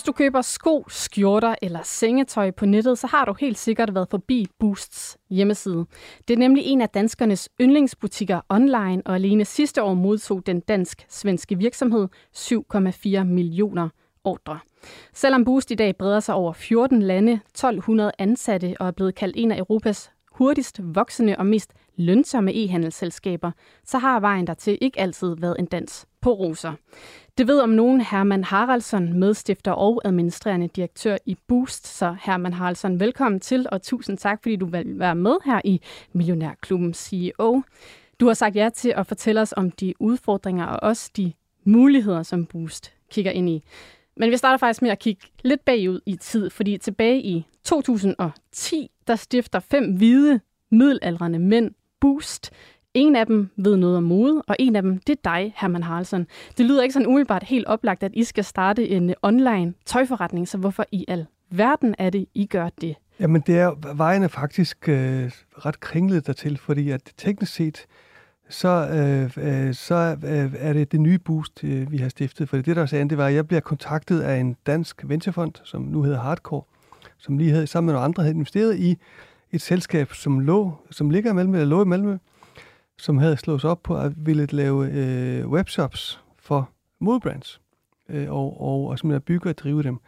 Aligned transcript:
Hvis 0.00 0.04
du 0.04 0.12
køber 0.12 0.42
sko, 0.42 0.84
skjorter 0.88 1.54
eller 1.62 1.80
sengetøj 1.82 2.50
på 2.50 2.66
nettet, 2.66 2.98
så 2.98 3.06
har 3.06 3.24
du 3.24 3.34
helt 3.40 3.58
sikkert 3.58 3.94
været 3.94 4.08
forbi 4.10 4.46
Boosts 4.58 5.18
hjemmeside. 5.30 5.86
Det 6.28 6.34
er 6.34 6.38
nemlig 6.38 6.64
en 6.66 6.80
af 6.80 6.88
danskernes 6.88 7.48
yndlingsbutikker 7.60 8.40
online, 8.48 9.02
og 9.04 9.14
alene 9.14 9.44
sidste 9.44 9.82
år 9.82 9.94
modtog 9.94 10.46
den 10.46 10.60
dansk-svenske 10.60 11.58
virksomhed 11.58 12.08
7,4 12.36 13.22
millioner 13.24 13.88
ordre. 14.24 14.58
Selvom 15.12 15.44
Boost 15.44 15.70
i 15.70 15.74
dag 15.74 15.96
breder 15.96 16.20
sig 16.20 16.34
over 16.34 16.52
14 16.52 17.02
lande, 17.02 17.32
1200 17.32 18.12
ansatte 18.18 18.74
og 18.80 18.86
er 18.86 18.90
blevet 18.90 19.14
kaldt 19.14 19.36
en 19.38 19.52
af 19.52 19.58
Europas 19.58 20.10
hurtigst 20.32 20.80
voksende 20.82 21.36
og 21.38 21.46
mest 21.46 21.72
lønsomme 21.96 22.52
e-handelsselskaber, 22.52 23.50
så 23.84 23.98
har 23.98 24.20
vejen 24.20 24.46
dertil 24.46 24.78
ikke 24.80 25.00
altid 25.00 25.36
været 25.38 25.56
en 25.58 25.66
dans 25.66 26.06
på 26.20 26.32
roser. 26.32 26.72
Det 27.38 27.46
ved 27.46 27.60
om 27.60 27.68
nogen 27.68 28.00
Herman 28.00 28.44
Haraldsson, 28.44 29.18
medstifter 29.18 29.72
og 29.72 30.00
administrerende 30.04 30.68
direktør 30.68 31.16
i 31.26 31.36
Boost. 31.48 31.86
Så 31.86 32.16
Herman 32.22 32.52
Haraldsson, 32.52 33.00
velkommen 33.00 33.40
til, 33.40 33.66
og 33.72 33.82
tusind 33.82 34.18
tak, 34.18 34.42
fordi 34.42 34.56
du 34.56 34.66
vil 34.66 34.98
være 34.98 35.14
med 35.14 35.36
her 35.44 35.60
i 35.64 35.80
Millionærklubben 36.12 36.94
CEO. 36.94 37.62
Du 38.20 38.26
har 38.26 38.34
sagt 38.34 38.56
ja 38.56 38.68
til 38.74 38.92
at 38.96 39.06
fortælle 39.06 39.40
os 39.40 39.54
om 39.56 39.70
de 39.70 39.94
udfordringer 39.98 40.66
og 40.66 40.88
også 40.88 41.10
de 41.16 41.32
muligheder, 41.64 42.22
som 42.22 42.46
Boost 42.46 42.92
kigger 43.10 43.30
ind 43.30 43.48
i. 43.48 43.62
Men 44.16 44.30
vi 44.30 44.36
starter 44.36 44.56
faktisk 44.56 44.82
med 44.82 44.90
at 44.90 44.98
kigge 44.98 45.26
lidt 45.42 45.64
bagud 45.64 46.00
i 46.06 46.16
tid, 46.16 46.50
fordi 46.50 46.78
tilbage 46.78 47.22
i 47.22 47.46
2010, 47.64 48.90
der 49.06 49.16
stifter 49.16 49.60
fem 49.60 49.96
hvide 49.96 50.40
middelaldrende 50.70 51.38
mænd 51.38 51.70
Boost. 52.00 52.52
En 52.94 53.16
af 53.16 53.26
dem 53.26 53.50
ved 53.56 53.76
noget 53.76 53.96
om 53.96 54.02
mode, 54.02 54.42
og 54.48 54.56
en 54.58 54.76
af 54.76 54.82
dem, 54.82 54.98
det 54.98 55.12
er 55.12 55.20
dig, 55.24 55.54
Herman 55.56 55.82
Haraldsson. 55.82 56.26
Det 56.58 56.66
lyder 56.66 56.82
ikke 56.82 56.92
sådan 56.92 57.06
umiddelbart 57.06 57.42
helt 57.42 57.66
oplagt, 57.66 58.02
at 58.02 58.10
I 58.14 58.24
skal 58.24 58.44
starte 58.44 58.88
en 58.88 59.14
online 59.22 59.74
tøjforretning, 59.86 60.48
så 60.48 60.58
hvorfor 60.58 60.84
i 60.92 61.04
al 61.08 61.26
verden 61.50 61.94
er 61.98 62.10
det, 62.10 62.26
I 62.34 62.46
gør 62.46 62.68
det? 62.80 62.96
Jamen, 63.20 63.42
det 63.46 63.58
er, 63.58 63.94
vejen 63.94 64.22
er 64.22 64.28
faktisk 64.28 64.88
øh, 64.88 65.30
ret 65.52 65.80
kringlet 65.80 66.26
dertil, 66.26 66.58
fordi 66.58 66.90
at 66.90 67.12
teknisk 67.16 67.54
set, 67.54 67.86
så, 68.48 68.68
øh, 68.68 69.66
øh, 69.66 69.74
så 69.74 70.16
øh, 70.24 70.52
er 70.58 70.72
det 70.72 70.92
det 70.92 71.00
nye 71.00 71.18
boost, 71.18 71.64
øh, 71.64 71.92
vi 71.92 71.96
har 71.96 72.08
stiftet. 72.08 72.48
For 72.48 72.56
det, 72.56 72.76
der 72.76 72.86
sagde, 72.86 73.08
det 73.08 73.18
var, 73.18 73.26
at 73.26 73.34
jeg 73.34 73.46
bliver 73.48 73.60
kontaktet 73.60 74.20
af 74.20 74.36
en 74.36 74.56
dansk 74.66 75.02
venturefond, 75.04 75.52
som 75.64 75.82
nu 75.82 76.02
hedder 76.02 76.20
Hardcore, 76.20 76.62
som 77.18 77.38
lige 77.38 77.50
havde, 77.50 77.66
sammen 77.66 77.86
med 77.86 77.94
nogle 77.94 78.04
andre 78.04 78.22
havde 78.22 78.34
investeret 78.34 78.76
i 78.78 78.96
et 79.52 79.60
selskab, 79.60 80.12
som 80.12 80.40
lå, 80.40 80.72
som 80.90 81.10
ligger 81.10 81.32
mellem, 81.32 81.54
eller 81.54 81.66
lå 81.66 81.82
i 81.82 81.86
Malmø, 81.86 82.16
som 83.00 83.18
havde 83.18 83.36
slået 83.36 83.60
sig 83.60 83.70
op 83.70 83.82
på 83.82 83.96
at 83.96 84.12
ville 84.16 84.46
lave 84.50 84.90
øh, 84.90 85.48
webshops 85.48 86.24
for 86.38 86.70
modebrands, 86.98 87.60
øh, 88.08 88.30
og, 88.30 88.60
og, 88.60 88.86
og 88.86 88.98
simpelthen 88.98 89.22
bygge 89.22 89.48
og 89.48 89.58
drive 89.58 89.82
dem. 89.82 89.98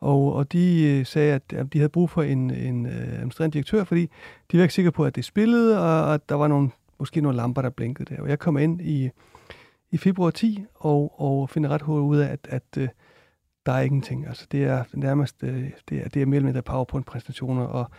Og, 0.00 0.32
og 0.32 0.52
de 0.52 0.84
øh, 0.84 1.06
sagde, 1.06 1.34
at, 1.34 1.52
at 1.52 1.72
de 1.72 1.78
havde 1.78 1.88
brug 1.88 2.10
for 2.10 2.22
en, 2.22 2.50
en 2.50 2.86
øh, 2.86 3.14
administrerende 3.14 3.54
direktør, 3.54 3.84
fordi 3.84 4.10
de 4.52 4.56
var 4.56 4.62
ikke 4.62 4.74
sikre 4.74 4.92
på, 4.92 5.04
at 5.04 5.16
det 5.16 5.24
spillede, 5.24 5.80
og 5.80 6.14
at 6.14 6.28
der 6.28 6.34
var 6.34 6.48
nogle, 6.48 6.70
måske 6.98 7.20
nogle 7.20 7.36
lamper, 7.36 7.62
der 7.62 7.70
blinkede 7.70 8.14
der. 8.14 8.22
Og 8.22 8.28
jeg 8.28 8.38
kom 8.38 8.58
ind 8.58 8.80
i, 8.80 9.10
i 9.90 9.96
februar 9.96 10.30
10 10.30 10.64
og, 10.74 11.20
og 11.20 11.50
finder 11.50 11.70
ret 11.70 11.82
hurtigt 11.82 12.06
ud 12.06 12.16
af, 12.18 12.32
at, 12.32 12.46
at 12.50 12.64
øh, 12.78 12.88
der 13.66 13.72
er 13.72 13.80
ingenting. 13.80 14.26
Altså, 14.26 14.46
det 14.52 14.64
er 14.64 14.84
nærmest 14.92 15.42
øh, 15.42 15.70
det 15.88 16.04
er, 16.04 16.08
det 16.08 16.22
er 16.22 16.26
mere 16.26 16.36
eller 16.36 16.46
mindre 16.46 16.62
PowerPoint-præsentationer, 16.62 17.64
og 17.64 17.90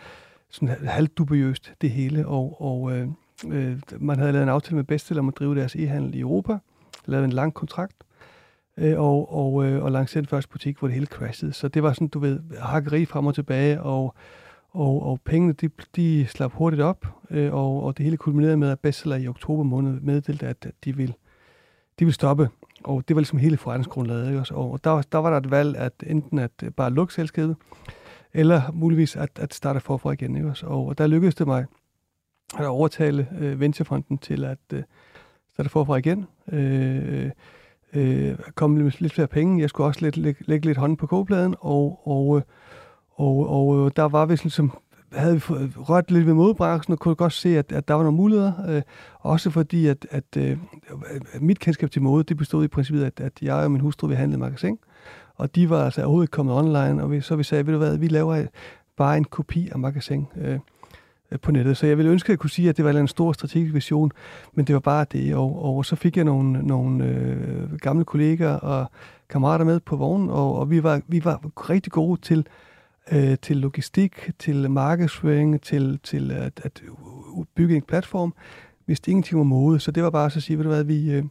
sådan 0.50 0.68
halvt 0.68 1.18
dubiøst 1.18 1.74
det 1.80 1.90
hele. 1.90 2.26
Og, 2.26 2.60
og 2.60 2.92
øh, 2.92 3.08
øh, 3.48 3.78
man 3.98 4.18
havde 4.18 4.32
lavet 4.32 4.42
en 4.42 4.48
aftale 4.48 4.76
med 4.76 4.84
Bestel 4.84 5.18
om 5.18 5.28
at 5.28 5.34
drive 5.38 5.54
deres 5.54 5.74
e-handel 5.74 6.14
i 6.14 6.20
Europa, 6.20 6.58
lavet 7.06 7.24
en 7.24 7.32
lang 7.32 7.54
kontrakt, 7.54 7.96
øh, 8.76 9.00
og, 9.00 9.34
og, 9.34 9.64
øh, 9.64 9.84
og 9.84 9.92
lancerede 9.92 10.26
den 10.26 10.30
første 10.30 10.48
butik, 10.48 10.78
hvor 10.78 10.88
det 10.88 10.94
hele 10.94 11.06
crashede. 11.06 11.52
Så 11.52 11.68
det 11.68 11.82
var 11.82 11.92
sådan, 11.92 12.08
du 12.08 12.18
ved, 12.18 12.40
hakkeri 12.60 13.04
frem 13.04 13.26
og 13.26 13.34
tilbage, 13.34 13.82
og, 13.82 14.14
og, 14.70 15.02
og 15.02 15.20
pengene, 15.24 15.52
de, 15.52 15.70
de 15.96 16.26
slap 16.26 16.52
hurtigt 16.52 16.82
op, 16.82 17.06
øh, 17.30 17.54
og, 17.54 17.82
og 17.82 17.98
det 17.98 18.04
hele 18.04 18.16
kulminerede 18.16 18.56
med, 18.56 18.70
at 18.70 18.80
Bestseller 18.80 19.16
i 19.16 19.28
oktober 19.28 19.62
måned 19.62 20.00
meddelte, 20.00 20.46
at, 20.46 20.66
at 20.66 20.74
de 20.84 20.96
vil 20.96 21.14
de 21.98 22.04
vil 22.04 22.14
stoppe. 22.14 22.48
Og 22.84 23.08
det 23.08 23.16
var 23.16 23.20
ligesom 23.20 23.38
hele 23.38 23.56
forretningsgrundlaget. 23.56 24.28
Ikke? 24.28 24.54
Og 24.54 24.84
der, 24.84 25.02
der 25.02 25.18
var 25.18 25.30
der 25.30 25.36
et 25.36 25.50
valg, 25.50 25.76
at 25.76 25.92
enten 26.06 26.38
at 26.38 26.50
bare 26.76 26.90
lukke 26.90 27.14
selskabet, 27.14 27.56
eller 28.34 28.62
muligvis 28.72 29.16
at, 29.16 29.30
at 29.36 29.54
starte 29.54 29.80
forfra 29.80 30.12
igen. 30.12 30.36
Ikke? 30.36 30.54
Og 30.66 30.98
der 30.98 31.06
lykkedes 31.06 31.34
det 31.34 31.46
mig 31.46 31.64
at 32.58 32.66
overtale 32.66 33.28
øh, 33.38 33.60
Venturefonden 33.60 34.18
til 34.18 34.44
at 34.44 34.58
øh, 34.72 34.82
starte 35.52 35.70
forfra 35.70 35.96
igen. 35.96 36.26
Øh, 36.52 37.30
øh, 37.92 38.38
komme 38.54 38.82
med 38.82 38.92
lidt 38.98 39.12
flere 39.12 39.26
penge. 39.26 39.60
Jeg 39.60 39.68
skulle 39.68 39.86
også 39.86 40.00
lidt, 40.00 40.16
lægge, 40.16 40.44
lægge 40.46 40.66
lidt 40.66 40.78
hånden 40.78 40.96
på 40.96 41.06
kogepladen, 41.06 41.54
og, 41.60 42.00
og, 42.04 42.36
øh, 42.36 42.42
og, 43.10 43.48
og 43.48 43.86
øh, 43.86 43.90
der 43.96 44.02
var 44.02 44.26
vi 44.26 44.36
sådan, 44.36 44.50
som 44.50 44.64
ligesom, 44.64 44.82
havde 45.12 45.34
vi 45.34 45.40
rørt 45.76 46.10
lidt 46.10 46.26
ved 46.26 46.34
modbranchen 46.34 46.92
og 46.92 46.98
kunne 46.98 47.14
godt 47.14 47.32
se, 47.32 47.58
at, 47.58 47.72
at 47.72 47.88
der 47.88 47.94
var 47.94 48.02
nogle 48.02 48.16
muligheder. 48.16 48.52
Øh, 48.68 48.82
også 49.20 49.50
fordi, 49.50 49.86
at, 49.86 50.06
at 50.10 50.36
øh, 50.36 50.58
mit 51.40 51.58
kendskab 51.58 51.90
til 51.90 52.02
mode, 52.02 52.24
det 52.24 52.36
bestod 52.36 52.64
i 52.64 52.68
princippet, 52.68 53.04
at, 53.04 53.20
at 53.20 53.32
jeg 53.42 53.54
og 53.54 53.70
min 53.70 53.80
hustru, 53.80 54.06
vi 54.06 54.14
handlede 54.14 54.40
magasin. 54.40 54.78
Og 55.34 55.54
de 55.54 55.70
var 55.70 55.84
altså 55.84 56.00
overhovedet 56.00 56.30
kommet 56.30 56.54
online, 56.54 57.02
og 57.02 57.10
vi, 57.10 57.20
så 57.20 57.36
vi 57.36 57.42
sagde, 57.42 57.66
ved 57.66 57.72
du 57.72 57.78
hvad, 57.78 57.98
vi 57.98 58.08
laver 58.08 58.46
bare 58.96 59.16
en 59.16 59.24
kopi 59.24 59.68
af 59.72 59.78
magasin. 59.78 60.26
Øh, 60.36 60.58
Øh, 61.32 61.40
på 61.40 61.52
nettet. 61.52 61.76
Så 61.76 61.86
jeg 61.86 61.96
ville 61.96 62.12
ønske, 62.12 62.26
at 62.26 62.30
jeg 62.30 62.38
kunne 62.38 62.50
sige, 62.50 62.68
at 62.68 62.76
det 62.76 62.84
var 62.84 62.90
en 62.92 63.08
stor 63.08 63.32
strategisk 63.32 63.74
vision, 63.74 64.12
men 64.54 64.64
det 64.64 64.74
var 64.74 64.80
bare 64.80 65.06
det. 65.12 65.34
Og, 65.34 65.64
og 65.64 65.84
så 65.84 65.96
fik 65.96 66.16
jeg 66.16 66.24
nogle, 66.24 66.62
nogle 66.62 67.04
øh, 67.04 67.72
gamle 67.72 68.04
kolleger 68.04 68.50
og 68.50 68.90
kammerater 69.28 69.64
med 69.64 69.80
på 69.80 69.96
vognen, 69.96 70.30
og, 70.30 70.58
og 70.58 70.70
vi, 70.70 70.82
var, 70.82 71.00
vi 71.08 71.24
var 71.24 71.40
rigtig 71.70 71.92
gode 71.92 72.20
til, 72.20 72.46
øh, 73.12 73.36
til 73.42 73.56
logistik, 73.56 74.30
til 74.38 74.70
markedsføring, 74.70 75.60
til, 75.60 76.00
til 76.02 76.30
at, 76.30 76.60
at 76.64 76.82
bygge 77.54 77.76
en 77.76 77.82
platform, 77.82 78.34
hvis 78.84 79.00
det 79.00 79.12
ingenting 79.12 79.38
var 79.38 79.44
mode. 79.44 79.80
Så 79.80 79.90
det 79.90 80.02
var 80.02 80.10
bare 80.10 80.30
så 80.30 80.38
at 80.38 80.42
sige, 80.42 80.56
ved 80.56 80.64
du 80.64 80.70
hvad, 80.70 80.84
vi, 80.84 81.10
øh, 81.10 81.24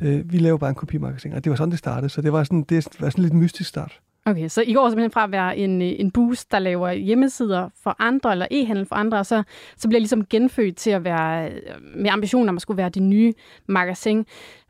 øh, 0.00 0.32
vi 0.32 0.38
laver 0.38 0.58
bare 0.58 0.70
en 0.70 0.76
kopimarketing. 0.76 1.34
Og 1.34 1.44
det 1.44 1.50
var 1.50 1.56
sådan, 1.56 1.70
det 1.70 1.78
startede. 1.78 2.08
Så 2.08 2.22
det 2.22 2.32
var 2.32 2.44
sådan, 2.44 2.62
det 2.62 2.88
var 3.00 3.10
sådan 3.10 3.22
lidt 3.22 3.34
mystisk 3.34 3.68
start. 3.68 4.00
Okay, 4.26 4.48
så 4.48 4.62
I 4.66 4.72
går 4.72 4.88
simpelthen 4.88 5.10
fra 5.10 5.24
at 5.24 5.32
være 5.32 5.56
en, 5.56 5.82
øh, 5.82 5.88
en 5.98 6.10
boost, 6.10 6.52
der 6.52 6.58
laver 6.58 6.92
hjemmesider 6.92 7.68
for 7.82 7.96
andre, 7.98 8.32
eller 8.32 8.46
e-handel 8.50 8.86
for 8.86 8.94
andre, 8.94 9.18
og 9.18 9.26
så, 9.26 9.42
så 9.76 9.88
bliver 9.88 10.00
ligesom 10.00 10.26
genfødt 10.26 10.76
til 10.76 10.90
at 10.90 11.04
være 11.04 11.50
øh, 11.50 11.60
med 11.96 12.10
ambitionen 12.10 12.48
om 12.48 12.56
at 12.56 12.62
skulle 12.62 12.78
være 12.78 12.88
det 12.88 13.02
nye 13.02 13.32
magasin. 13.66 14.26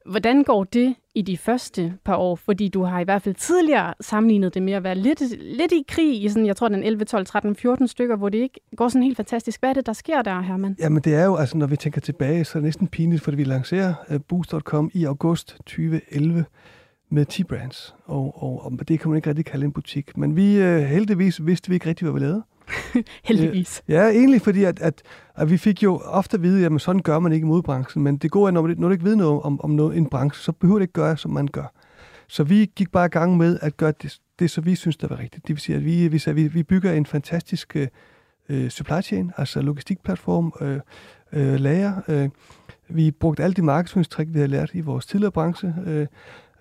Hvordan 0.07 0.43
går 0.43 0.65
det 0.65 0.95
i 1.15 1.23
de 1.23 1.37
første 1.37 1.95
par 2.05 2.17
år? 2.17 2.37
Fordi 2.37 2.69
du 2.69 2.83
har 2.83 3.01
i 3.01 3.05
hvert 3.05 3.23
fald 3.23 3.35
tidligere 3.35 3.95
sammenlignet 4.01 4.55
det 4.55 4.63
med 4.63 4.73
at 4.73 4.85
være 4.85 4.95
lidt, 4.95 5.23
lidt 5.41 5.73
i 5.73 5.85
krig 5.89 6.25
i 6.25 6.29
sådan, 6.29 6.47
jeg 6.47 6.57
tror, 6.57 6.69
den 6.69 6.83
11, 6.83 7.05
12, 7.05 7.27
13, 7.27 7.57
14 7.57 7.89
stykker, 7.89 8.17
hvor 8.17 8.29
det 8.29 8.39
ikke 8.39 8.61
går 8.77 8.89
sådan 8.89 9.03
helt 9.03 9.17
fantastisk. 9.17 9.61
Hvad 9.61 9.71
er 9.71 9.75
det, 9.75 9.87
der 9.87 9.93
sker 9.93 10.23
der, 10.23 10.41
Herman? 10.41 10.77
Jamen 10.79 11.03
det 11.03 11.15
er 11.15 11.25
jo, 11.25 11.37
altså 11.37 11.57
når 11.57 11.67
vi 11.67 11.77
tænker 11.77 12.01
tilbage, 12.01 12.45
så 12.45 12.53
er 12.59 12.61
det 12.61 12.65
næsten 12.65 12.89
pinligt, 12.89 13.23
fordi 13.23 13.37
vi 13.37 13.45
lancerer 13.45 13.95
øh, 14.09 14.15
uh, 14.15 14.21
Boost.com 14.29 14.91
i 14.95 15.05
august 15.05 15.57
2011 15.67 16.45
med 17.13 17.25
10 17.25 17.45
brands, 17.45 17.95
og, 18.05 18.43
og, 18.43 18.65
og 18.65 18.89
det 18.89 19.01
kan 19.01 19.11
man 19.11 19.17
ikke 19.17 19.29
rigtig 19.29 19.45
kalde 19.45 19.65
en 19.65 19.73
butik. 19.73 20.17
Men 20.17 20.37
vi 20.37 20.57
øh, 20.57 20.83
heldigvis 20.83 21.47
vidste 21.47 21.69
vi 21.69 21.75
ikke 21.75 21.89
rigtig, 21.89 22.05
hvad 22.05 22.21
vi 22.21 22.27
lavede. 22.27 22.43
heldigvis. 23.29 23.83
Øh, 23.89 23.95
ja, 23.95 24.09
egentlig 24.09 24.43
fordi, 24.43 24.65
at, 24.65 24.81
at, 24.81 25.03
at 25.35 25.51
vi 25.51 25.57
fik 25.57 25.83
jo 25.83 26.01
ofte 26.05 26.35
at 26.35 26.43
vide, 26.43 26.67
at 26.67 26.81
sådan 26.81 27.03
gør 27.03 27.19
man 27.19 27.33
ikke 27.33 27.45
i 27.45 27.49
modbranchen, 27.49 28.05
men 28.05 28.17
det 28.17 28.31
gode 28.31 28.49
er, 28.49 28.51
når, 28.51 28.63
man, 28.63 28.77
når 28.79 28.89
du 28.89 28.93
ikke 28.93 29.05
ved 29.05 29.17
noget 29.17 29.43
om, 29.43 29.61
om 29.61 29.71
noget, 29.71 29.97
en 29.97 30.07
branche, 30.07 30.43
så 30.43 30.53
behøver 30.53 30.79
det 30.79 30.85
ikke 30.85 30.93
gøre, 30.93 31.17
som 31.17 31.31
man 31.31 31.49
gør. 31.49 31.73
Så 32.29 32.45
vi 32.45 32.71
gik 32.77 32.93
bare 32.93 33.07
i 33.07 33.09
gang 33.09 33.37
med 33.37 33.59
at 33.63 33.77
gøre 33.77 33.93
det, 34.03 34.19
det 34.39 34.51
så 34.51 34.61
vi 34.61 34.75
synes, 34.75 34.97
der 34.97 35.09
var 35.09 35.19
rigtigt. 35.19 35.47
Det 35.47 35.55
vil 35.55 35.61
sige, 35.61 35.77
at 35.77 35.85
vi, 35.85 36.09
vi, 36.09 36.19
sagde, 36.19 36.35
vi, 36.35 36.47
vi 36.47 36.63
bygger 36.63 36.93
en 36.93 37.07
fantastisk 37.07 37.77
øh, 38.49 38.69
supply 38.71 39.03
chain, 39.03 39.33
altså 39.37 39.61
logistikplatform, 39.61 40.53
øh, 40.61 40.81
øh, 41.33 41.61
lager. 41.61 42.01
Øh, 42.09 42.29
vi 42.89 43.11
brugte 43.11 43.43
alle 43.43 43.55
de 43.55 43.63
markedsføringstrik, 43.63 44.29
vi 44.29 44.39
havde 44.39 44.49
lært 44.49 44.71
i 44.75 44.81
vores 44.81 45.07
tidligere 45.07 45.33
branche. 45.33 45.75
Øh, 45.87 46.07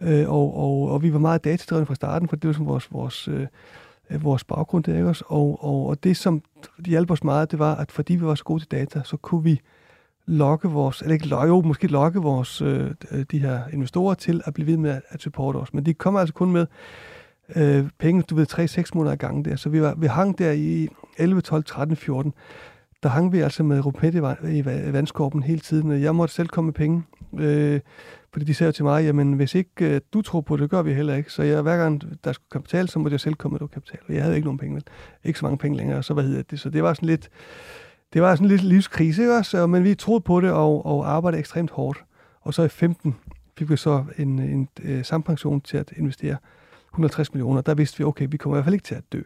Øh, 0.01 0.30
og, 0.30 0.57
og, 0.57 0.92
og 0.92 1.03
vi 1.03 1.13
var 1.13 1.19
meget 1.19 1.44
datadrevne 1.44 1.86
fra 1.86 1.95
starten, 1.95 2.27
for 2.27 2.36
det 2.36 2.48
var 2.48 2.53
som 2.53 2.65
vores, 2.65 2.94
vores, 2.94 3.27
øh, 3.27 3.48
øh 4.09 4.24
vores 4.24 4.44
baggrund 4.44 4.83
der, 4.83 5.06
også? 5.06 5.24
Og, 5.27 5.59
og, 5.63 5.88
og 5.88 6.03
det, 6.03 6.18
som 6.18 6.42
hjalp 6.88 7.12
os 7.12 7.24
meget, 7.24 7.51
det 7.51 7.59
var, 7.59 7.75
at 7.75 7.92
fordi 7.92 8.15
vi 8.15 8.25
var 8.25 8.36
så 8.36 8.44
gode 8.44 8.59
til 8.59 8.71
data, 8.71 9.01
så 9.03 9.18
kunne 9.18 9.44
vi 9.44 9.62
lokke 10.25 10.68
vores, 10.68 11.01
eller 11.01 11.13
ikke 11.13 11.27
lokke, 11.27 11.48
jo, 11.48 11.62
måske 11.62 11.88
lokke 11.88 12.19
vores, 12.19 12.62
øh, 12.62 12.92
de 13.31 13.39
her 13.39 13.59
investorer 13.74 14.13
til 14.13 14.42
at 14.45 14.53
blive 14.53 14.68
ved 14.68 14.77
med 14.77 14.89
at, 14.89 15.01
at 15.09 15.21
supporte 15.21 15.57
os. 15.57 15.74
Men 15.74 15.86
de 15.86 15.94
kom 15.94 16.15
altså 16.15 16.33
kun 16.33 16.51
med 16.51 16.65
øh, 17.56 17.89
penge, 18.00 18.21
du 18.21 18.36
ved, 18.36 18.54
3-6 18.54 18.92
måneder 18.94 19.12
ad 19.12 19.18
gangen 19.18 19.45
der. 19.45 19.56
Så 19.56 19.69
vi, 19.69 19.81
var, 19.81 19.95
vi 19.95 20.07
hang 20.07 20.38
der 20.38 20.51
i 20.51 20.88
11, 21.18 21.42
12, 21.42 21.63
13, 21.63 21.95
14. 21.95 22.33
der 23.04 23.09
hang 23.09 23.33
vi 23.33 23.39
altså 23.39 23.63
med 23.63 23.86
rupet 23.86 24.13
i, 24.13 24.57
i 24.59 24.65
vandskorpen 24.94 25.44
hele 25.44 25.59
tiden. 25.59 26.01
Jeg 26.01 26.15
måtte 26.15 26.33
selv 26.33 26.47
komme 26.47 26.68
med 26.68 26.74
penge, 26.74 27.04
øh, 27.39 27.80
fordi 28.33 28.45
de 28.45 28.54
sagde 28.54 28.72
til 28.72 28.86
mig, 28.86 29.04
jamen 29.04 29.33
hvis 29.33 29.56
ikke 29.56 29.95
øh, 29.95 30.01
du 30.13 30.22
tror 30.22 30.42
på 30.42 30.57
det, 30.57 30.69
gør 30.69 30.81
vi 30.81 30.94
heller 30.94 31.16
ikke. 31.16 31.33
Så 31.33 31.44
jeg, 31.44 31.62
hver 31.62 31.78
gang 31.78 32.01
der 32.24 32.31
skulle 32.31 32.50
kapital, 32.51 32.89
så 32.89 33.00
måtte 33.00 33.13
jeg 33.13 33.19
selv 33.19 33.36
komme 33.36 33.57
med 33.62 33.68
kapital. 33.68 34.00
Og 34.07 34.13
jeg 34.13 34.24
havde 34.24 34.36
ikke 34.36 34.45
nogen 34.45 34.57
penge, 34.57 34.75
vel? 34.75 34.83
ikke 35.24 35.39
så 35.39 35.45
mange 35.45 35.57
penge 35.57 35.78
længere, 35.78 36.04
så 36.04 36.13
hvad 36.13 36.24
hedder 36.24 36.42
det? 36.42 36.60
Så 36.60 36.69
det 36.69 36.83
var 36.83 36.94
sådan 36.94 37.07
lidt, 37.07 37.30
det 38.13 38.22
var 38.22 38.36
sådan 38.36 38.48
lidt 38.48 38.63
livskrise, 38.63 39.22
ikke 39.22 39.38
også? 39.38 39.68
Men 39.68 39.83
vi 39.83 39.95
troede 39.95 40.22
på 40.22 40.42
det 40.42 40.51
og, 40.51 40.86
og 40.86 41.12
arbejdede 41.12 41.39
ekstremt 41.39 41.72
hårdt. 41.72 42.04
Og 42.42 42.54
så 42.54 42.63
i 42.63 42.69
15 42.69 43.16
fik 43.57 43.69
vi 43.69 43.78
så 43.78 44.06
en, 44.18 44.39
en, 44.39 44.68
en 44.83 45.04
sampension 45.04 45.62
til 45.62 45.78
at 45.78 45.94
investere 45.98 46.38
150 46.92 47.33
millioner. 47.33 47.62
Der 47.62 47.74
vidste 47.74 47.98
vi, 47.98 48.04
okay, 48.04 48.28
vi 48.30 48.38
kommer 48.38 48.56
i 48.56 48.57
hvert 48.57 48.66
fald 48.66 48.74
ikke 48.74 48.86
til 48.86 48.95
at 48.95 49.04
dø. 49.13 49.22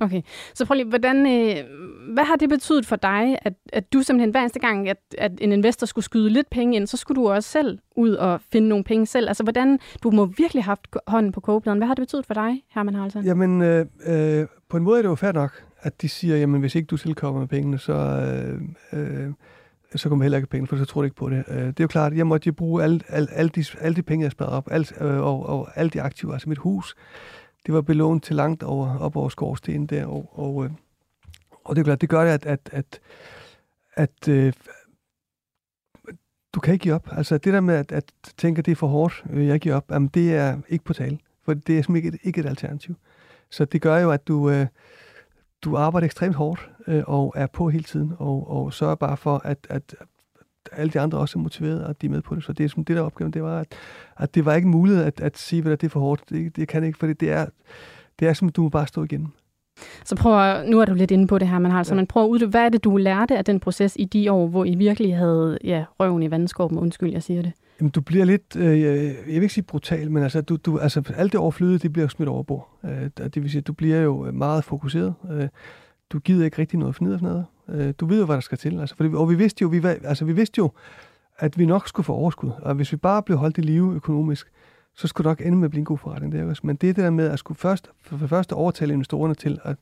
Okay, 0.00 0.22
så 0.54 0.66
prøv 0.66 0.74
lige, 0.74 0.88
hvordan, 0.88 1.16
øh, 1.16 1.64
hvad 2.12 2.24
har 2.24 2.36
det 2.36 2.48
betydet 2.48 2.86
for 2.86 2.96
dig, 2.96 3.38
at, 3.42 3.52
at 3.72 3.92
du 3.92 4.02
simpelthen 4.02 4.30
hver 4.30 4.40
eneste 4.40 4.58
gang, 4.58 4.88
at, 4.88 4.98
at 5.18 5.32
en 5.40 5.52
investor 5.52 5.86
skulle 5.86 6.04
skyde 6.04 6.30
lidt 6.30 6.50
penge 6.50 6.76
ind, 6.76 6.86
så 6.86 6.96
skulle 6.96 7.22
du 7.22 7.28
også 7.28 7.50
selv 7.50 7.78
ud 7.96 8.10
og 8.10 8.40
finde 8.52 8.68
nogle 8.68 8.84
penge 8.84 9.06
selv? 9.06 9.28
Altså, 9.28 9.42
hvordan, 9.42 9.78
du 10.02 10.10
må 10.10 10.24
virkelig 10.24 10.64
have 10.64 10.70
haft 10.70 10.86
hånden 11.06 11.32
på 11.32 11.40
kogepladen. 11.40 11.78
Hvad 11.78 11.86
har 11.86 11.94
det 11.94 12.02
betydet 12.02 12.26
for 12.26 12.34
dig, 12.34 12.62
Herman 12.74 12.94
Haraldsson? 12.94 13.24
Jamen, 13.24 13.62
øh, 13.62 13.86
øh, 14.06 14.46
på 14.68 14.76
en 14.76 14.82
måde 14.82 14.98
er 14.98 15.02
det 15.02 15.08
jo 15.08 15.14
fair 15.14 15.32
nok, 15.32 15.64
at 15.80 16.02
de 16.02 16.08
siger, 16.08 16.36
jamen, 16.36 16.60
hvis 16.60 16.74
ikke 16.74 16.86
du 16.86 16.96
selv 16.96 17.14
kommer 17.14 17.40
med 17.40 17.48
pengene, 17.48 17.78
så... 17.78 17.92
Øh, 18.92 19.00
øh, 19.00 19.32
så 19.96 20.08
kommer 20.08 20.24
heller 20.24 20.38
ikke 20.38 20.48
penge, 20.48 20.66
for 20.66 20.76
så 20.76 20.84
tror 20.84 21.02
jeg 21.02 21.06
ikke 21.06 21.16
på 21.16 21.30
det. 21.30 21.44
Øh, 21.48 21.56
det 21.56 21.80
er 21.80 21.84
jo 21.84 21.86
klart, 21.86 22.16
jeg 22.16 22.26
måtte 22.26 22.52
bruge 22.52 22.82
alle, 22.82 23.00
alle, 23.08 23.28
alle, 23.32 23.48
de, 23.48 23.64
alle 23.80 23.96
de 23.96 24.02
penge, 24.02 24.24
jeg 24.24 24.32
sparede 24.32 24.52
op, 24.52 24.68
alt, 24.70 24.92
øh, 25.00 25.20
og, 25.20 25.46
og 25.46 25.68
alle 25.74 25.90
de 25.90 26.02
aktiver, 26.02 26.32
altså 26.32 26.48
mit 26.48 26.58
hus, 26.58 26.94
det 27.66 27.74
var 27.74 27.80
belånt 27.80 28.24
til 28.24 28.36
langt 28.36 28.62
over, 28.62 28.98
op 28.98 29.16
over 29.16 29.28
skorstenen 29.28 29.86
der, 29.86 30.06
og, 30.06 30.38
og, 30.38 30.64
øh, 30.64 30.70
og 31.64 31.76
det 31.76 31.80
er 31.80 31.84
klart, 31.84 32.00
det 32.00 32.08
gør 32.08 32.24
det, 32.24 32.30
at, 32.30 32.46
at, 32.46 32.70
at, 32.72 33.00
at 33.94 34.28
øh, 34.28 34.52
du 36.54 36.60
kan 36.60 36.72
ikke 36.72 36.82
give 36.82 36.94
op. 36.94 37.08
Altså 37.12 37.38
det 37.38 37.52
der 37.52 37.60
med 37.60 37.74
at, 37.74 37.92
at 37.92 38.12
tænke, 38.36 38.58
at 38.58 38.66
det 38.66 38.72
er 38.72 38.76
for 38.76 38.86
hårdt, 38.86 39.24
øh, 39.30 39.46
jeg 39.46 39.60
giver 39.60 39.74
op, 39.74 39.90
jamen, 39.90 40.08
det 40.08 40.34
er 40.34 40.58
ikke 40.68 40.84
på 40.84 40.92
tale, 40.92 41.18
for 41.44 41.54
det 41.54 41.78
er 41.78 41.82
simpelthen 41.82 42.14
ikke, 42.14 42.26
ikke 42.26 42.40
et 42.40 42.46
alternativ. 42.46 42.94
Så 43.50 43.64
det 43.64 43.82
gør 43.82 43.98
jo, 43.98 44.10
at 44.10 44.28
du, 44.28 44.50
øh, 44.50 44.66
du 45.62 45.76
arbejder 45.76 46.04
ekstremt 46.04 46.34
hårdt 46.34 46.70
øh, 46.86 47.02
og 47.06 47.32
er 47.36 47.46
på 47.46 47.68
hele 47.68 47.84
tiden, 47.84 48.12
og, 48.18 48.50
og 48.50 48.72
sørger 48.72 48.94
bare 48.94 49.16
for, 49.16 49.38
at, 49.44 49.66
at 49.70 49.94
alle 50.72 50.92
de 50.92 51.00
andre 51.00 51.18
også 51.18 51.38
er 51.38 51.42
motiveret, 51.42 51.84
og 51.84 52.02
de 52.02 52.06
er 52.06 52.10
med 52.10 52.22
på 52.22 52.34
det. 52.34 52.44
Så 52.44 52.52
det 52.52 52.64
er 52.64 52.68
som 52.68 52.84
det 52.84 52.96
der 52.96 53.02
opgave, 53.02 53.30
det 53.30 53.42
var, 53.42 53.60
at, 53.60 53.66
at 54.16 54.34
det 54.34 54.44
var 54.44 54.54
ikke 54.54 54.68
muligt 54.68 55.00
at, 55.00 55.20
at 55.20 55.38
sige, 55.38 55.70
at 55.70 55.80
det 55.80 55.86
er 55.86 55.90
for 55.90 56.00
hårdt. 56.00 56.30
Det, 56.30 56.56
det 56.56 56.68
kan 56.68 56.84
ikke, 56.84 56.98
for 56.98 57.06
det 57.06 57.22
er, 57.22 57.46
det 58.18 58.28
er 58.28 58.32
som, 58.32 58.48
du 58.48 58.62
må 58.62 58.68
bare 58.68 58.86
stå 58.86 59.04
igen. 59.04 59.32
Så 60.04 60.16
prøv 60.16 60.66
nu 60.66 60.80
er 60.80 60.84
du 60.84 60.94
lidt 60.94 61.10
inde 61.10 61.26
på 61.26 61.38
det 61.38 61.48
her, 61.48 61.58
man 61.58 61.70
har 61.70 61.78
altså, 61.78 61.94
ja. 61.94 61.96
men 61.96 62.06
prøv 62.06 62.24
at 62.24 62.28
uddybe, 62.28 62.50
hvad 62.50 62.60
er 62.60 62.68
det, 62.68 62.84
du 62.84 62.96
lærte 62.96 63.38
af 63.38 63.44
den 63.44 63.60
proces 63.60 63.96
i 63.98 64.04
de 64.04 64.32
år, 64.32 64.46
hvor 64.46 64.64
I 64.64 64.74
virkelig 64.74 65.16
havde 65.16 65.58
ja, 65.64 65.84
røven 66.00 66.22
i 66.22 66.30
vandskorben? 66.30 66.78
Undskyld, 66.78 67.12
jeg 67.12 67.22
siger 67.22 67.42
det. 67.42 67.52
Jamen, 67.80 67.90
du 67.90 68.00
bliver 68.00 68.24
lidt, 68.24 68.56
øh, 68.56 68.80
jeg 68.80 69.16
vil 69.26 69.34
ikke 69.34 69.48
sige 69.48 69.64
brutal, 69.64 70.10
men 70.10 70.22
altså, 70.22 70.40
du, 70.40 70.56
du, 70.56 70.78
altså 70.78 71.12
alt 71.16 71.32
det 71.32 71.40
overfløde, 71.40 71.78
det 71.78 71.92
bliver 71.92 72.08
smidt 72.08 72.28
over 72.28 72.42
bord. 72.42 72.68
Øh, 72.84 73.10
det 73.16 73.42
vil 73.42 73.50
sige, 73.50 73.62
du 73.62 73.72
bliver 73.72 74.00
jo 74.00 74.30
meget 74.32 74.64
fokuseret. 74.64 75.14
Øh, 75.30 75.48
du 76.10 76.18
gider 76.18 76.44
ikke 76.44 76.58
rigtig 76.58 76.78
noget 76.78 76.94
for 76.94 77.04
noget. 77.04 77.46
Øh, 77.68 77.94
du 78.00 78.06
ved 78.06 78.18
jo, 78.18 78.24
hvad 78.24 78.36
der 78.36 78.40
skal 78.40 78.58
til. 78.58 78.80
Altså, 78.80 78.96
for, 78.96 79.18
og 79.18 79.30
vi 79.30 79.34
vidste 79.34 79.62
jo, 79.62 79.68
vi, 79.68 79.80
altså, 79.84 80.24
vi 80.24 80.32
vidste 80.32 80.58
jo, 80.58 80.70
at 81.38 81.58
vi 81.58 81.66
nok 81.66 81.88
skulle 81.88 82.04
få 82.04 82.14
overskud. 82.14 82.50
Og 82.62 82.74
hvis 82.74 82.92
vi 82.92 82.96
bare 82.96 83.22
blev 83.22 83.38
holdt 83.38 83.58
i 83.58 83.60
live 83.60 83.94
økonomisk, 83.94 84.52
så 84.94 85.08
skulle 85.08 85.30
det 85.30 85.38
nok 85.38 85.46
ende 85.46 85.58
med 85.58 85.64
at 85.64 85.70
blive 85.70 85.80
en 85.80 85.84
god 85.84 85.98
forretning. 85.98 86.32
Der, 86.32 86.44
også. 86.44 86.62
Men 86.64 86.76
det 86.76 86.88
er 86.90 86.94
det 86.94 87.04
der 87.04 87.10
med 87.10 87.30
at 87.30 87.38
skulle 87.38 87.58
først, 87.58 87.90
for 88.02 88.16
det 88.16 88.28
første 88.28 88.52
overtale 88.52 88.92
investorerne 88.92 89.34
til 89.34 89.58
at 89.64 89.76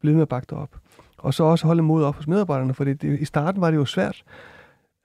blive 0.00 0.14
med 0.14 0.22
at 0.22 0.28
bakke 0.28 0.56
op. 0.56 0.76
Og 1.18 1.34
så 1.34 1.44
også 1.44 1.66
holde 1.66 1.82
mod 1.82 2.04
op 2.04 2.16
hos 2.16 2.26
medarbejderne, 2.26 2.74
for 2.74 2.84
det, 2.84 3.02
i 3.02 3.24
starten 3.24 3.60
var 3.60 3.70
det 3.70 3.76
jo 3.76 3.84
svært 3.84 4.22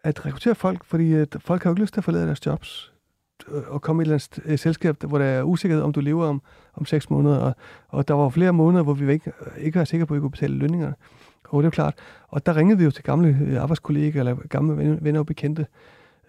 at 0.03 0.25
rekruttere 0.25 0.55
folk, 0.55 0.85
fordi 0.85 1.13
at 1.13 1.35
folk 1.39 1.63
har 1.63 1.69
jo 1.69 1.73
ikke 1.73 1.81
lyst 1.81 1.93
til 1.93 1.99
at 1.99 2.03
forlade 2.03 2.25
deres 2.25 2.45
jobs 2.45 2.94
Øh, 3.51 3.63
at 3.75 3.81
komme 3.81 4.01
i 4.01 4.03
et 4.03 4.05
eller 4.05 4.27
andet 4.35 4.51
øh, 4.51 4.59
selskab, 4.59 5.03
hvor 5.03 5.17
der 5.17 5.25
er 5.25 5.43
usikkerhed, 5.43 5.83
om 5.83 5.93
du 5.93 5.99
lever 5.99 6.25
om, 6.25 6.41
om 6.73 6.85
seks 6.85 7.09
måneder. 7.09 7.37
Og, 7.37 7.55
og 7.89 8.07
der 8.07 8.13
var 8.13 8.29
flere 8.29 8.53
måneder, 8.53 8.83
hvor 8.83 8.93
vi 8.93 9.13
ikke, 9.13 9.31
øh, 9.41 9.63
ikke 9.63 9.79
var 9.79 9.85
sikre 9.85 10.05
på, 10.05 10.13
at 10.13 10.15
vi 10.15 10.21
kunne 10.21 10.31
betale 10.31 10.53
lønninger. 10.53 10.91
Og 11.43 11.63
det 11.63 11.67
er 11.67 11.71
klart. 11.71 11.93
Og 12.27 12.45
der 12.45 12.55
ringede 12.55 12.77
vi 12.77 12.83
jo 12.83 12.91
til 12.91 13.03
gamle 13.03 13.27
arbejdskollegaer 13.27 13.61
arbejdskolleger 13.61 14.19
eller 14.19 14.35
gamle 14.49 14.99
venner 15.01 15.19
og 15.19 15.25
bekendte, 15.25 15.67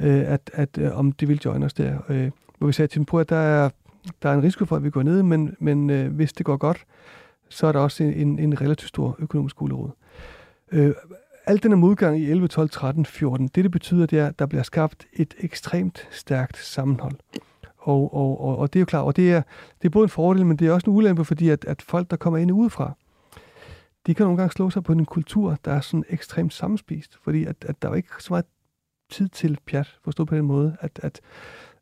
øh, 0.01 0.33
at, 0.33 0.51
at 0.53 0.79
om 0.79 1.13
de 1.13 1.27
ville 1.27 1.41
join 1.45 1.63
os 1.63 1.75
der. 1.75 1.99
hvor 2.59 2.67
vi 2.67 2.73
sagde 2.73 2.89
til 2.89 2.99
dem 2.99 3.05
på, 3.05 3.19
at 3.21 3.29
der 3.29 3.37
er, 3.37 3.71
der 4.23 4.29
er 4.29 4.35
en 4.35 4.43
risiko 4.43 4.65
for, 4.65 4.77
at 4.77 4.85
vi 4.85 4.91
går 4.91 5.03
ned, 5.03 5.23
men, 5.23 5.57
men 5.59 6.07
hvis 6.07 6.33
det 6.33 6.47
går 6.47 6.57
godt, 6.57 6.85
så 7.49 7.67
er 7.67 7.73
der 7.73 7.81
også 7.81 8.05
en, 8.05 8.39
en 8.39 8.61
relativt 8.61 8.89
stor 8.89 9.17
økonomisk 9.19 9.57
gulerod 9.57 9.91
alt 11.47 11.63
den 11.63 11.71
her 11.71 11.77
modgang 11.77 12.21
i 12.21 12.31
11, 12.31 12.49
12, 12.49 12.71
13, 12.71 13.07
14, 13.07 13.49
det 13.49 13.65
det 13.65 13.71
betyder, 13.71 14.07
det 14.07 14.19
er, 14.19 14.27
at 14.27 14.39
der 14.39 14.47
bliver 14.47 14.63
skabt 14.63 15.07
et 15.13 15.35
ekstremt 15.39 16.09
stærkt 16.11 16.57
sammenhold. 16.57 17.17
Og, 17.77 18.15
og, 18.15 18.41
og, 18.41 18.59
og 18.59 18.73
det 18.73 18.79
er 18.79 18.81
jo 18.81 18.87
klart, 18.87 19.05
og 19.05 19.17
det 19.17 19.33
er, 19.33 19.43
det 19.83 19.89
er 19.89 19.91
både 19.91 20.03
en 20.03 20.09
fordel, 20.09 20.47
men 20.47 20.57
det 20.57 20.69
er 20.69 20.73
også 20.73 20.91
en 20.91 20.97
ulempe, 20.97 21.25
fordi 21.25 21.49
at, 21.49 21.65
at 21.65 21.83
folk, 21.83 22.11
der 22.11 22.17
kommer 22.17 22.39
ind 22.39 22.53
udefra, 22.53 22.93
de 24.07 24.15
kan 24.15 24.25
nogle 24.25 24.39
gange 24.39 24.53
slå 24.53 24.71
sig 24.71 24.85
på 24.85 24.93
en 24.93 25.05
kultur, 25.05 25.59
der 25.65 25.73
er 25.73 25.81
sådan 25.81 26.05
ekstremt 26.09 26.55
sammenspist, 26.55 27.19
fordi 27.23 27.45
at, 27.45 27.57
at 27.69 27.83
der 27.83 27.91
er 27.91 27.95
ikke 27.95 28.09
så 28.19 28.33
meget 28.33 28.47
tid 29.11 29.29
til 29.29 29.59
pjat, 29.67 29.99
forstået 30.05 30.29
på 30.29 30.37
den 30.37 30.45
måde, 30.45 30.77
at, 30.81 31.01
at, 31.03 31.21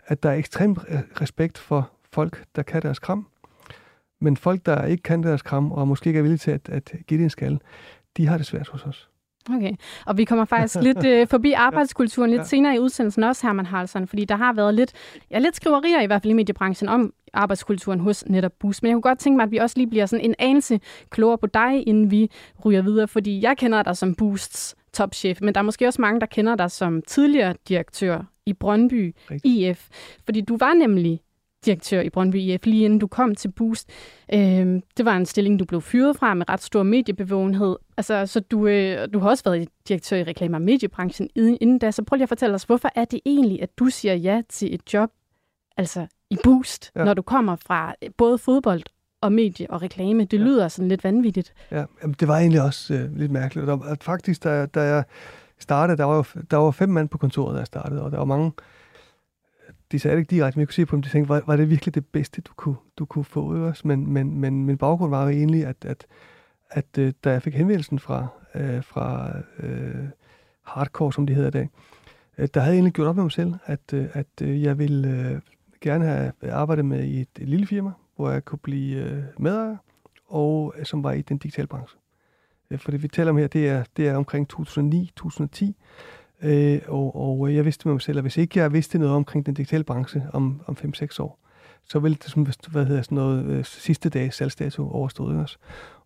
at 0.06 0.22
der 0.22 0.30
er 0.30 0.34
ekstrem 0.34 0.74
respekt 1.20 1.58
for 1.58 1.90
folk, 2.12 2.44
der 2.56 2.62
kan 2.62 2.82
deres 2.82 2.98
kram, 2.98 3.26
men 4.20 4.36
folk, 4.36 4.66
der 4.66 4.84
ikke 4.84 5.02
kan 5.02 5.22
deres 5.22 5.42
kram, 5.42 5.72
og 5.72 5.88
måske 5.88 6.08
ikke 6.08 6.18
er 6.18 6.22
villige 6.22 6.38
til 6.38 6.50
at, 6.50 6.68
at 6.68 6.94
give 7.06 7.18
det 7.18 7.24
en 7.24 7.30
skal, 7.30 7.60
de 8.16 8.26
har 8.26 8.36
det 8.36 8.46
svært 8.46 8.68
hos 8.68 8.86
os. 8.86 9.10
Okay, 9.50 9.72
og 10.06 10.18
vi 10.18 10.24
kommer 10.24 10.44
faktisk 10.44 10.76
lidt 10.80 11.06
øh, 11.06 11.26
forbi 11.34 11.52
arbejdskulturen 11.52 12.30
lidt 12.30 12.40
ja. 12.40 12.44
senere 12.44 12.74
i 12.74 12.78
udsendelsen 12.78 13.24
også, 13.24 13.46
Herman 13.46 13.66
Haraldsson, 13.66 14.06
fordi 14.06 14.24
der 14.24 14.36
har 14.36 14.52
været 14.52 14.74
lidt, 14.74 14.92
ja, 15.30 15.38
lidt 15.38 15.56
skriverier 15.56 16.00
i 16.00 16.06
hvert 16.06 16.22
fald 16.22 16.30
i 16.30 16.34
mediebranchen 16.34 16.88
om 16.88 17.12
arbejdskulturen 17.32 18.00
hos 18.00 18.24
netop 18.26 18.52
Boost. 18.60 18.82
Men 18.82 18.88
jeg 18.88 18.94
kunne 18.94 19.02
godt 19.02 19.18
tænke 19.18 19.36
mig, 19.36 19.44
at 19.44 19.50
vi 19.50 19.56
også 19.56 19.76
lige 19.76 19.86
bliver 19.86 20.06
sådan 20.06 20.24
en 20.24 20.34
anelse 20.38 20.80
klogere 21.10 21.38
på 21.38 21.46
dig, 21.46 21.88
inden 21.88 22.10
vi 22.10 22.30
ryger 22.64 22.82
videre, 22.82 23.08
fordi 23.08 23.42
jeg 23.42 23.56
kender 23.56 23.82
dig 23.82 23.96
som 23.96 24.14
Boosts 24.14 24.76
topchef, 24.92 25.40
men 25.40 25.54
der 25.54 25.60
er 25.60 25.64
måske 25.64 25.86
også 25.86 26.00
mange, 26.00 26.20
der 26.20 26.26
kender 26.26 26.56
dig 26.56 26.70
som 26.70 27.02
tidligere 27.02 27.54
direktør 27.68 28.20
i 28.46 28.52
Brøndby 28.52 29.14
Rigtig. 29.30 29.70
IF, 29.70 29.88
fordi 30.24 30.40
du 30.40 30.56
var 30.56 30.74
nemlig 30.74 31.20
direktør 31.66 32.00
i 32.00 32.10
Brøndby 32.10 32.36
IF, 32.36 32.66
lige 32.66 32.84
inden 32.84 32.98
du 32.98 33.06
kom 33.06 33.34
til 33.34 33.48
Boost. 33.48 33.88
Øh, 34.34 34.80
det 34.96 35.04
var 35.04 35.16
en 35.16 35.26
stilling, 35.26 35.58
du 35.58 35.64
blev 35.64 35.80
fyret 35.80 36.16
fra 36.16 36.34
med 36.34 36.48
ret 36.48 36.62
stor 36.62 36.82
mediebevågenhed. 36.82 37.76
Altså, 37.96 38.26
så 38.26 38.40
du, 38.40 38.66
øh, 38.66 39.08
du 39.12 39.18
har 39.18 39.28
også 39.28 39.44
været 39.44 39.68
direktør 39.88 40.16
i 40.16 40.24
reklame- 40.24 40.56
og 40.56 40.62
mediebranchen 40.62 41.28
inden 41.34 41.78
da. 41.78 41.90
Så 41.90 42.02
prøv 42.02 42.16
lige 42.16 42.22
at 42.22 42.28
fortælle 42.28 42.54
os, 42.54 42.64
hvorfor 42.64 42.90
er 42.94 43.04
det 43.04 43.20
egentlig, 43.26 43.62
at 43.62 43.78
du 43.78 43.86
siger 43.86 44.14
ja 44.14 44.42
til 44.48 44.74
et 44.74 44.94
job 44.94 45.10
altså 45.76 46.06
i 46.30 46.36
Boost, 46.44 46.90
ja. 46.96 47.04
når 47.04 47.14
du 47.14 47.22
kommer 47.22 47.56
fra 47.56 47.94
både 48.16 48.38
fodbold 48.38 48.82
og 49.20 49.32
medie 49.32 49.70
og 49.70 49.82
reklame. 49.82 50.24
Det 50.24 50.38
ja. 50.38 50.44
lyder 50.44 50.68
sådan 50.68 50.88
lidt 50.88 51.04
vanvittigt. 51.04 51.54
Ja, 51.70 51.84
jamen, 52.02 52.16
det 52.20 52.28
var 52.28 52.38
egentlig 52.38 52.62
også 52.62 52.94
øh, 52.94 53.16
lidt 53.16 53.32
mærkeligt. 53.32 53.66
Der, 53.66 53.78
at 53.78 54.04
faktisk, 54.04 54.44
da, 54.44 54.66
da 54.66 54.80
jeg 54.80 55.04
startede, 55.58 55.98
der 55.98 56.04
var, 56.04 56.28
der 56.50 56.56
var 56.56 56.70
fem 56.70 56.88
mand 56.88 57.08
på 57.08 57.18
kontoret, 57.18 57.54
da 57.54 57.58
jeg 57.58 57.66
startede, 57.66 58.02
og 58.02 58.10
der 58.10 58.18
var 58.18 58.24
mange 58.24 58.52
de 59.92 59.98
sagde 59.98 60.16
det 60.16 60.20
ikke 60.20 60.30
direkte, 60.30 60.56
men 60.56 60.60
jeg 60.60 60.68
kunne 60.68 60.74
se 60.74 60.86
på 60.86 60.96
dem, 60.96 61.02
de 61.02 61.08
tænkte, 61.08 61.28
var, 61.28 61.42
var 61.46 61.56
det 61.56 61.70
virkelig 61.70 61.94
det 61.94 62.06
bedste, 62.06 62.40
du 62.40 62.52
kunne, 62.56 62.76
du 62.98 63.04
kunne 63.04 63.24
få 63.24 63.54
os? 63.54 63.84
Men, 63.84 64.12
men, 64.12 64.38
men 64.38 64.64
min 64.64 64.78
baggrund 64.78 65.10
var 65.10 65.22
jo 65.22 65.28
egentlig, 65.28 65.66
at, 65.66 65.84
at, 65.84 66.06
at 66.70 66.98
at 66.98 67.24
da 67.24 67.30
jeg 67.30 67.42
fik 67.42 67.54
henvendelsen 67.54 67.98
fra, 67.98 68.26
øh, 68.54 68.84
fra 68.84 69.32
øh, 69.58 70.08
Hardcore, 70.62 71.12
som 71.12 71.26
de 71.26 71.34
hedder 71.34 71.48
i 71.48 71.50
dag, 71.50 71.68
øh, 72.38 72.48
der 72.54 72.60
havde 72.60 72.72
jeg 72.72 72.78
egentlig 72.78 72.92
gjort 72.92 73.08
op 73.08 73.16
med 73.16 73.24
mig 73.24 73.32
selv, 73.32 73.54
at, 73.64 73.92
øh, 73.94 74.06
at 74.12 74.26
øh, 74.42 74.62
jeg 74.62 74.78
ville 74.78 75.08
øh, 75.08 75.40
gerne 75.80 76.04
have 76.04 76.32
arbejdet 76.50 76.84
med 76.84 77.04
i 77.04 77.20
et, 77.20 77.28
et 77.38 77.48
lille 77.48 77.66
firma, 77.66 77.90
hvor 78.16 78.30
jeg 78.30 78.44
kunne 78.44 78.58
blive 78.58 78.96
øh, 78.96 79.22
medejer, 79.38 79.76
og 80.26 80.74
øh, 80.78 80.84
som 80.84 81.04
var 81.04 81.12
i 81.12 81.22
den 81.22 81.38
digitale 81.38 81.66
branche. 81.66 81.98
Øh, 82.70 82.78
for 82.78 82.90
det 82.90 83.02
vi 83.02 83.08
taler 83.08 83.30
om 83.30 83.36
her, 83.36 83.46
det 83.46 83.68
er, 83.68 83.84
det 83.96 84.08
er 84.08 84.16
omkring 84.16 84.48
2009-2010, 84.52 85.72
Øh, 86.44 86.80
og, 86.88 87.16
og 87.20 87.54
jeg 87.54 87.64
vidste 87.64 87.88
med 87.88 87.94
mig 87.94 88.02
selv, 88.02 88.18
at 88.18 88.24
hvis 88.24 88.36
ikke 88.36 88.58
jeg 88.58 88.72
vidste 88.72 88.98
noget 88.98 89.14
omkring 89.14 89.46
den 89.46 89.54
digitale 89.54 89.84
branche 89.84 90.22
om, 90.32 90.60
om 90.66 90.76
5-6 90.80 91.16
år, 91.20 91.38
så 91.88 91.98
ville 91.98 92.16
det 92.22 92.30
som, 92.30 92.46
hvad 92.68 92.84
hedder 92.84 93.02
sådan 93.02 93.16
noget, 93.16 93.44
øh, 93.44 93.64
sidste 93.64 94.08
dag 94.08 94.32
salgsdato 94.34 94.90
overstået 94.90 95.36
også. 95.36 95.56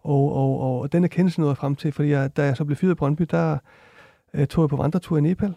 Og, 0.03 0.33
og, 0.33 0.61
og, 0.61 0.81
og 0.81 0.93
den 0.93 1.05
erkendelse 1.05 1.41
nåede 1.41 1.51
jeg 1.51 1.57
frem 1.57 1.77
til, 1.77 1.93
fordi 1.93 2.09
jeg, 2.09 2.37
da 2.37 2.45
jeg 2.45 2.57
så 2.57 2.65
blev 2.65 2.77
fyret 2.77 2.93
i 2.93 2.95
Brøndby, 2.95 3.27
der 3.31 3.59
øh, 4.35 4.47
tog 4.47 4.63
jeg 4.63 4.69
på 4.69 4.77
vandretur 4.77 5.19
i 5.19 5.21
Nepal. 5.21 5.55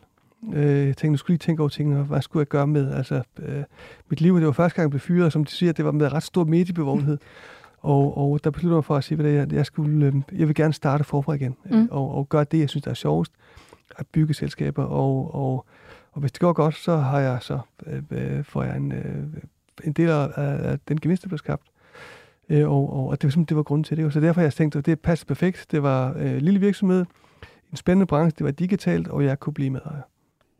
Øh, 0.54 0.88
jeg 0.88 0.98
tænkte, 0.98 1.10
nu 1.10 1.18
skulle 1.18 1.34
lige 1.34 1.46
tænke 1.46 1.62
over 1.62 1.70
tingene, 1.70 2.04
hvad 2.04 2.22
skulle 2.22 2.42
jeg 2.42 2.48
gøre 2.48 2.68
med 2.68 2.94
altså, 2.94 3.22
øh, 3.40 3.64
mit 4.10 4.22
liv. 4.22 4.38
Det 4.38 4.46
var 4.46 4.52
første 4.52 4.76
gang, 4.76 4.84
jeg 4.84 4.90
blev 4.90 5.00
fyret, 5.00 5.34
som 5.34 5.46
de 5.46 5.52
siger, 5.52 5.72
det 5.72 5.86
var 5.86 5.92
med 5.92 6.14
ret 6.14 6.24
stor 6.24 6.44
mediebevågenhed. 6.44 7.18
Og, 7.84 8.18
og 8.18 8.44
der 8.44 8.50
besluttede 8.50 8.78
jeg 8.78 8.86
for 8.86 8.96
at 8.96 9.04
sige, 9.04 9.24
at 9.24 9.34
jeg, 9.34 9.54
jeg, 9.54 9.66
skulle, 9.66 10.06
øh, 10.06 10.40
jeg 10.40 10.48
vil 10.48 10.56
gerne 10.56 10.74
starte 10.74 11.04
forfra 11.04 11.34
igen, 11.34 11.56
mm. 11.66 11.88
og, 11.92 12.16
og 12.16 12.30
gøre 12.30 12.44
det, 12.44 12.60
jeg 12.60 12.70
synes, 12.70 12.84
der 12.84 12.92
er 12.92 12.96
sjovest 12.96 13.32
bygge 14.12 14.34
selskaber, 14.34 14.84
og, 14.84 15.36
og, 15.36 15.66
og 16.12 16.22
hvis 16.22 16.32
det 16.32 16.40
går 16.42 16.54
godt, 16.54 16.76
så 16.76 16.98
har 16.98 17.20
jeg 17.20 17.38
så 17.42 17.60
øh, 17.88 18.02
øh 18.12 18.44
får 18.44 18.64
jeg 18.64 18.78
en, 18.78 18.92
øh, 18.92 19.24
en 19.84 19.94
del 19.94 20.10
af, 20.10 20.30
af 20.38 20.80
den 20.88 21.00
gevinst, 21.00 21.24
der 21.24 21.28
blev 21.28 21.38
skabt. 21.38 21.64
Øh, 22.50 22.70
og, 22.70 22.94
og, 22.94 23.08
og 23.08 23.22
det 23.22 23.28
var 23.28 23.32
simpelthen 23.32 23.46
det 23.46 23.58
var 23.58 23.64
grunden 23.64 23.84
til 23.84 23.98
det. 23.98 24.14
Så 24.14 24.20
derfor 24.20 24.42
jeg 24.42 24.54
tænkt, 24.54 24.76
at 24.76 24.86
det 24.86 25.00
passer 25.00 25.26
perfekt. 25.26 25.66
Det 25.72 25.84
var 25.84 26.14
øh, 26.18 26.38
lille 26.38 26.60
virksomhed, 26.60 27.06
en 27.72 27.78
spændende 27.78 28.06
branche, 28.06 28.36
det 28.38 28.46
var 28.46 28.52
digitalt, 28.52 29.08
og 29.08 29.24
jeg 29.24 29.40
kunne 29.40 29.54
blive 29.54 29.70
medejer. 29.70 30.02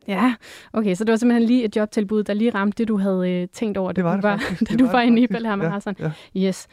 Ja, 0.08 0.34
okay, 0.72 0.94
så 0.94 1.04
det 1.04 1.10
var 1.10 1.16
simpelthen 1.16 1.46
lige 1.46 1.64
et 1.64 1.76
jobtilbud, 1.76 2.22
der 2.22 2.34
lige 2.34 2.50
ramte 2.50 2.78
det, 2.78 2.88
du 2.88 2.98
havde 2.98 3.30
øh, 3.30 3.48
tænkt 3.48 3.78
over, 3.78 3.92
det 3.92 4.04
var 4.04 4.14
det, 4.14 4.22
du 4.22 4.28
var, 4.28 4.38
faktisk. 4.38 4.60
da 4.60 4.64
Det 4.72 4.78
du 4.78 4.84
var 4.84 4.92
var 4.92 5.00
i. 5.00 5.10
Nibel 5.10 5.46
her 5.46 5.56
med 5.56 5.66
Ja, 5.66 5.72
Hassan. 5.72 5.96
ja. 5.98 6.12
Yes. 6.36 6.68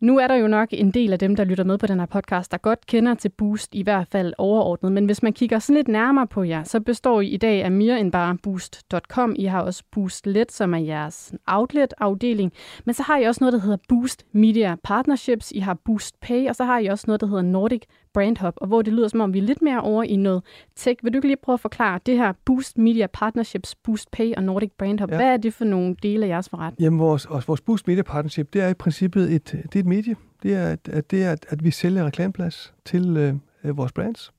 Nu 0.00 0.18
er 0.18 0.26
der 0.26 0.34
jo 0.34 0.48
nok 0.48 0.68
en 0.72 0.90
del 0.90 1.12
af 1.12 1.18
dem, 1.18 1.36
der 1.36 1.44
lytter 1.44 1.64
med 1.64 1.78
på 1.78 1.86
den 1.86 1.98
her 1.98 2.06
podcast, 2.06 2.52
der 2.52 2.58
godt 2.58 2.86
kender 2.86 3.14
til 3.14 3.28
Boost, 3.28 3.74
i 3.74 3.82
hvert 3.82 4.08
fald 4.08 4.32
overordnet. 4.38 4.92
Men 4.92 5.06
hvis 5.06 5.22
man 5.22 5.32
kigger 5.32 5.58
sådan 5.58 5.76
lidt 5.76 5.88
nærmere 5.88 6.26
på 6.26 6.42
jer, 6.42 6.64
så 6.64 6.80
består 6.80 7.20
I 7.20 7.26
i 7.26 7.36
dag 7.36 7.64
af 7.64 7.70
mere 7.72 8.00
end 8.00 8.12
bare 8.12 8.36
Boost.com. 8.42 9.34
I 9.38 9.44
har 9.44 9.60
også 9.60 9.82
Boostlet, 9.92 10.52
som 10.52 10.74
er 10.74 10.78
jeres 10.78 11.34
outlet-afdeling. 11.46 12.52
Men 12.84 12.94
så 12.94 13.02
har 13.02 13.18
I 13.18 13.22
også 13.22 13.38
noget, 13.40 13.52
der 13.52 13.60
hedder 13.60 13.78
Boost 13.88 14.26
Media 14.32 14.76
Partnerships. 14.84 15.52
I 15.52 15.58
har 15.58 15.74
Boost 15.84 16.20
Pay, 16.20 16.48
og 16.48 16.56
så 16.56 16.64
har 16.64 16.78
I 16.78 16.86
også 16.86 17.04
noget, 17.06 17.20
der 17.20 17.26
hedder 17.26 17.42
Nordic 17.42 17.82
Brand 18.14 18.36
Hub, 18.38 18.54
og 18.56 18.66
hvor 18.66 18.82
det 18.82 18.92
lyder 18.92 19.08
som 19.08 19.20
om, 19.20 19.34
vi 19.34 19.38
er 19.38 19.42
lidt 19.42 19.62
mere 19.62 19.80
over 19.80 20.02
i 20.02 20.16
noget 20.16 20.42
tech. 20.76 21.04
Vil 21.04 21.12
du 21.12 21.18
ikke 21.18 21.28
lige 21.28 21.36
prøve 21.42 21.54
at 21.54 21.60
forklare 21.60 22.00
det 22.06 22.16
her 22.16 22.32
Boost 22.44 22.78
Media 22.78 23.06
Partnerships, 23.06 23.74
Boost 23.74 24.10
Pay 24.10 24.34
og 24.34 24.42
Nordic 24.42 24.70
Brand 24.78 25.00
Hub? 25.00 25.10
Ja. 25.10 25.16
Hvad 25.16 25.26
er 25.26 25.36
det 25.36 25.54
for 25.54 25.64
nogle 25.64 25.96
dele 26.02 26.26
af 26.26 26.28
jeres 26.28 26.48
forretning? 26.48 26.80
Jamen, 26.80 26.98
vores, 26.98 27.26
vores 27.30 27.60
Boost 27.60 27.88
Media 27.88 28.02
Partnership, 28.02 28.52
det 28.52 28.62
er 28.62 28.68
i 28.68 28.74
princippet 28.74 29.32
et, 29.32 29.52
det 29.52 29.76
er 29.76 29.80
et 29.80 29.86
medie. 29.88 30.16
Det 30.42 30.54
er, 30.54 30.66
at, 30.66 31.10
det 31.10 31.24
er 31.24 31.32
at, 31.32 31.46
at 31.48 31.64
vi 31.64 31.70
sælger 31.70 32.06
reklameplads 32.06 32.74
til 32.84 33.16
øh, 33.16 33.34
øh 33.64 33.76
vores 33.76 33.92
brands. 33.92 34.32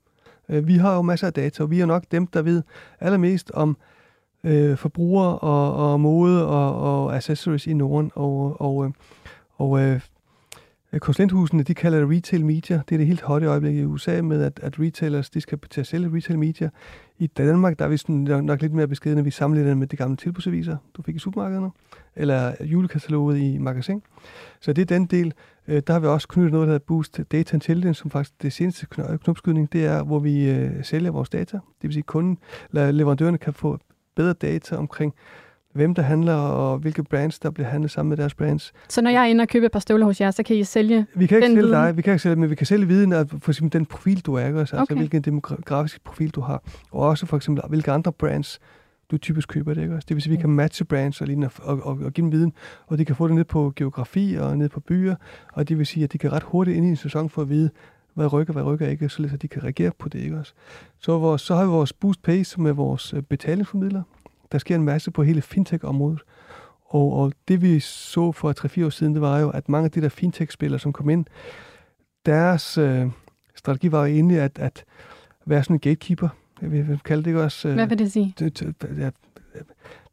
Øh, 0.49 0.67
vi 0.67 0.73
har 0.73 0.95
jo 0.95 1.01
masser 1.01 1.27
af 1.27 1.33
data, 1.33 1.63
og 1.63 1.71
vi 1.71 1.79
er 1.79 1.85
nok 1.85 2.03
dem, 2.11 2.27
der 2.27 2.41
ved 2.41 2.63
allermest 2.99 3.51
om 3.51 3.77
øh, 4.43 4.77
forbrugere 4.77 5.39
og, 5.39 5.91
og 5.91 5.99
mode 5.99 6.47
og, 6.47 6.81
og 6.81 7.15
accessories 7.15 7.67
i 7.67 7.73
Norden. 7.73 8.11
Og, 8.15 8.61
og, 8.61 8.75
og, 8.75 8.93
og 9.57 9.79
øh, 9.79 10.01
Øh, 10.93 10.99
konsulenthusene, 10.99 11.63
de 11.63 11.73
kalder 11.73 11.99
det 11.99 12.17
retail 12.17 12.45
media. 12.45 12.81
Det 12.89 12.95
er 12.95 12.97
det 12.97 13.07
helt 13.07 13.21
hotte 13.21 13.47
øjeblik 13.47 13.75
i 13.75 13.83
USA 13.83 14.21
med, 14.21 14.43
at, 14.43 14.59
at 14.63 14.79
retailers 14.79 15.29
de 15.29 15.41
skal 15.41 15.59
til 15.69 15.81
at 15.81 15.87
sælge 15.87 16.15
retail 16.15 16.39
media. 16.39 16.69
I 17.17 17.27
Danmark 17.27 17.79
der 17.79 17.85
er 17.85 17.89
vi 17.89 17.97
sådan 17.97 18.15
nok, 18.15 18.43
nok 18.43 18.61
lidt 18.61 18.73
mere 18.73 18.87
beskedende. 18.87 19.23
vi 19.23 19.31
sammenligner 19.31 19.71
det 19.71 19.77
med 19.77 19.87
de 19.87 19.95
gamle 19.95 20.17
tilbudsaviser, 20.17 20.77
du 20.93 21.01
fik 21.01 21.15
i 21.15 21.19
supermarkederne, 21.19 21.71
eller 22.15 22.53
julekataloget 22.61 23.37
i 23.37 23.57
magasin. 23.57 24.01
Så 24.61 24.73
det 24.73 24.81
er 24.81 24.85
den 24.85 25.05
del. 25.05 25.33
Øh, 25.67 25.81
Der 25.87 25.93
har 25.93 25.99
vi 25.99 26.07
også 26.07 26.27
knyttet 26.27 26.51
noget, 26.51 26.67
der 26.67 26.73
hedder 26.73 26.85
Boost 26.85 27.19
Data 27.31 27.55
Intelligence, 27.55 27.99
som 27.99 28.11
faktisk 28.11 28.41
det 28.41 28.53
seneste 28.53 28.87
øh, 29.09 29.19
knopskydning, 29.19 29.73
det 29.73 29.85
er, 29.85 30.03
hvor 30.03 30.19
vi 30.19 30.49
øh, 30.49 30.83
sælger 30.83 31.11
vores 31.11 31.29
data. 31.29 31.57
Det 31.57 31.83
vil 31.83 31.93
sige, 31.93 32.01
at 32.01 32.05
kunden, 32.05 32.37
eller 32.69 32.91
leverandørerne 32.91 33.37
kan 33.37 33.53
få 33.53 33.79
bedre 34.15 34.33
data 34.33 34.75
omkring, 34.75 35.13
hvem 35.73 35.95
der 35.95 36.01
handler, 36.01 36.33
og 36.35 36.77
hvilke 36.77 37.03
brands, 37.03 37.39
der 37.39 37.49
bliver 37.49 37.67
handlet 37.67 37.91
sammen 37.91 38.09
med 38.09 38.17
deres 38.17 38.33
brands. 38.33 38.73
Så 38.89 39.01
når 39.01 39.11
jeg 39.11 39.21
er 39.21 39.25
inde 39.25 39.41
og 39.41 39.47
køber 39.47 39.65
et 39.65 39.71
par 39.71 39.79
støvler 39.79 40.05
hos 40.05 40.21
jer, 40.21 40.31
så 40.31 40.43
kan 40.43 40.55
I 40.55 40.63
sælge 40.63 41.05
Vi 41.15 41.27
kan 41.27 41.37
ikke 41.37 41.45
Den 41.47 41.55
sælge 41.55 41.67
viden. 41.67 41.81
dig, 41.85 41.97
vi 41.97 42.01
kan 42.01 42.13
ikke 42.13 42.23
sælge, 42.23 42.35
men 42.35 42.49
vi 42.49 42.55
kan 42.55 42.67
sælge 42.67 42.87
viden 42.87 43.13
af 43.13 43.29
for 43.29 43.51
eksempel 43.51 43.79
den 43.79 43.85
profil, 43.85 44.19
du 44.25 44.33
er, 44.33 44.45
ikke? 44.47 44.59
altså 44.59 44.77
Okay. 44.81 44.95
hvilken 44.95 45.21
demografisk 45.21 46.03
profil 46.03 46.29
du 46.29 46.41
har, 46.41 46.63
og 46.91 47.01
også 47.01 47.25
for 47.25 47.37
eksempel, 47.37 47.63
hvilke 47.69 47.91
andre 47.91 48.11
brands 48.11 48.59
du 49.11 49.17
typisk 49.17 49.49
køber 49.49 49.73
det, 49.73 49.81
ikke? 49.81 49.95
også? 49.95 50.05
Det 50.09 50.15
vil 50.15 50.21
sige, 50.23 50.33
at 50.33 50.37
vi 50.37 50.41
kan 50.41 50.49
matche 50.49 50.85
brands 50.85 51.21
og, 51.21 51.27
lignende, 51.27 51.49
og, 51.61 51.79
og, 51.83 51.99
og 52.05 52.11
give 52.13 52.23
dem 52.23 52.31
viden, 52.31 52.53
og 52.87 52.97
de 52.97 53.05
kan 53.05 53.15
få 53.15 53.27
det 53.27 53.35
ned 53.35 53.43
på 53.43 53.73
geografi 53.75 54.37
og 54.39 54.57
ned 54.57 54.69
på 54.69 54.79
byer, 54.79 55.15
og 55.53 55.69
det 55.69 55.77
vil 55.77 55.85
sige, 55.85 56.03
at 56.03 56.13
de 56.13 56.17
kan 56.17 56.31
ret 56.31 56.43
hurtigt 56.43 56.77
ind 56.77 56.85
i 56.85 56.89
en 56.89 56.95
sæson 56.95 57.29
for 57.29 57.41
at 57.41 57.49
vide, 57.49 57.69
hvad 58.13 58.33
rykker, 58.33 58.53
hvad 58.53 58.63
rykker 58.63 58.87
ikke, 58.87 59.05
at 59.33 59.41
de 59.41 59.47
kan 59.47 59.63
reagere 59.63 59.91
på 59.99 60.09
det, 60.09 60.19
ikke 60.19 60.37
også? 60.37 60.53
Så, 60.99 61.17
vores, 61.17 61.41
så 61.41 61.55
har 61.55 61.63
vi 61.63 61.69
vores 61.69 61.93
Boost 61.93 62.21
Pay, 62.23 62.43
som 62.43 62.65
er 62.65 62.71
vores 62.71 63.13
øh, 63.13 63.21
betalingsformidler. 63.21 64.01
Der 64.51 64.57
sker 64.57 64.75
en 64.75 64.83
masse 64.83 65.11
på 65.11 65.23
hele 65.23 65.41
fintech-området, 65.41 66.21
og, 66.85 67.13
og 67.13 67.33
det 67.47 67.61
vi 67.61 67.79
så 67.79 68.31
for 68.31 68.53
3-4 68.81 68.85
år 68.85 68.89
siden, 68.89 69.13
det 69.13 69.21
var 69.21 69.39
jo, 69.39 69.49
at 69.49 69.69
mange 69.69 69.85
af 69.85 69.91
de 69.91 70.01
der 70.01 70.09
fintech-spillere, 70.09 70.79
som 70.79 70.93
kom 70.93 71.09
ind, 71.09 71.25
deres 72.25 72.77
øh, 72.77 73.07
strategi 73.55 73.91
var 73.91 73.99
jo 73.99 74.05
egentlig 74.13 74.39
at, 74.39 74.59
at 74.59 74.85
være 75.45 75.63
sådan 75.63 75.75
en 75.75 75.79
gatekeeper. 75.79 76.29
Jeg 76.61 76.71
vil, 76.71 76.87
vil 76.87 76.99
kalde 77.05 77.23
det 77.23 77.35
også... 77.37 77.67
Øh, 77.67 77.73
Hvad 77.73 77.87
vil 77.87 77.99
det 77.99 78.11
sige? 78.11 78.33
ja, 78.99 79.09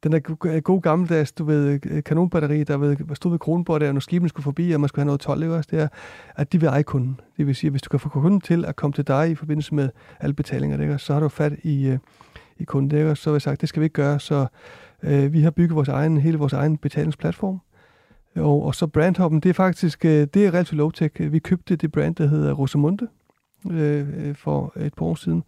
den 0.03 0.13
der 0.13 0.19
go- 0.19 0.61
gode 0.65 0.81
gammeldags, 0.81 1.33
du 1.33 1.45
ved, 1.45 2.03
kanonbatteri, 2.03 2.65
der 2.65 2.77
ved, 2.77 3.15
stod 3.15 3.31
ved 3.31 3.39
Kronborg 3.39 3.81
der, 3.81 3.93
når 3.93 4.01
skibene 4.01 4.29
skulle 4.29 4.45
forbi, 4.45 4.73
og 4.73 4.81
man 4.81 4.89
skulle 4.89 5.01
have 5.03 5.07
noget 5.07 5.21
12, 5.21 5.43
ikke 5.43 5.55
også? 5.55 5.69
Det 5.73 5.81
er, 5.81 5.89
at 6.37 6.53
de 6.53 6.61
vil 6.61 6.67
eje 6.67 6.83
kunden. 6.83 7.21
Det 7.37 7.47
vil 7.47 7.55
sige, 7.55 7.69
at 7.69 7.73
hvis 7.73 7.83
du 7.83 7.89
kan 7.89 8.01
få 8.01 8.09
kunden 8.09 8.41
til 8.41 8.65
at 8.65 8.77
komme 8.77 8.93
til 8.95 9.07
dig 9.07 9.31
i 9.31 9.35
forbindelse 9.35 9.75
med 9.75 9.89
alle 10.21 10.35
betalinger, 10.35 10.81
ikke? 10.81 10.99
så 10.99 11.13
har 11.13 11.21
du 11.21 11.29
fat 11.29 11.53
i, 11.63 11.87
øh, 11.87 11.99
i 12.59 12.65
kunden, 12.65 13.07
også? 13.07 13.23
så 13.23 13.31
har 13.31 13.35
jeg 13.35 13.43
sagt, 13.43 13.61
det 13.61 13.69
skal 13.69 13.81
vi 13.81 13.85
ikke 13.85 13.95
gøre, 13.95 14.21
så 14.21 14.47
øh, 15.03 15.33
vi 15.33 15.41
har 15.41 15.51
bygget 15.51 15.77
vores 15.77 15.89
egen, 15.89 16.17
hele 16.17 16.39
vores 16.39 16.53
egen 16.53 16.77
betalingsplatform, 16.77 17.61
og, 18.37 18.63
og 18.63 18.75
så 18.75 18.87
brandhoppen, 18.87 19.41
det 19.41 19.49
er 19.49 19.55
faktisk, 19.55 20.05
øh, 20.05 20.27
det 20.35 20.47
er 20.47 20.51
relativt 20.51 20.81
low-tech. 20.81 21.23
Vi 21.31 21.39
købte 21.39 21.77
det 21.77 21.93
brand, 21.93 22.15
der 22.15 22.27
hedder 22.27 22.53
Rosamunde, 22.53 23.09
øh, 23.71 24.29
øh, 24.29 24.35
for 24.35 24.73
et 24.77 24.95
par 24.95 25.07
år 25.07 25.15
siden. 25.15 25.45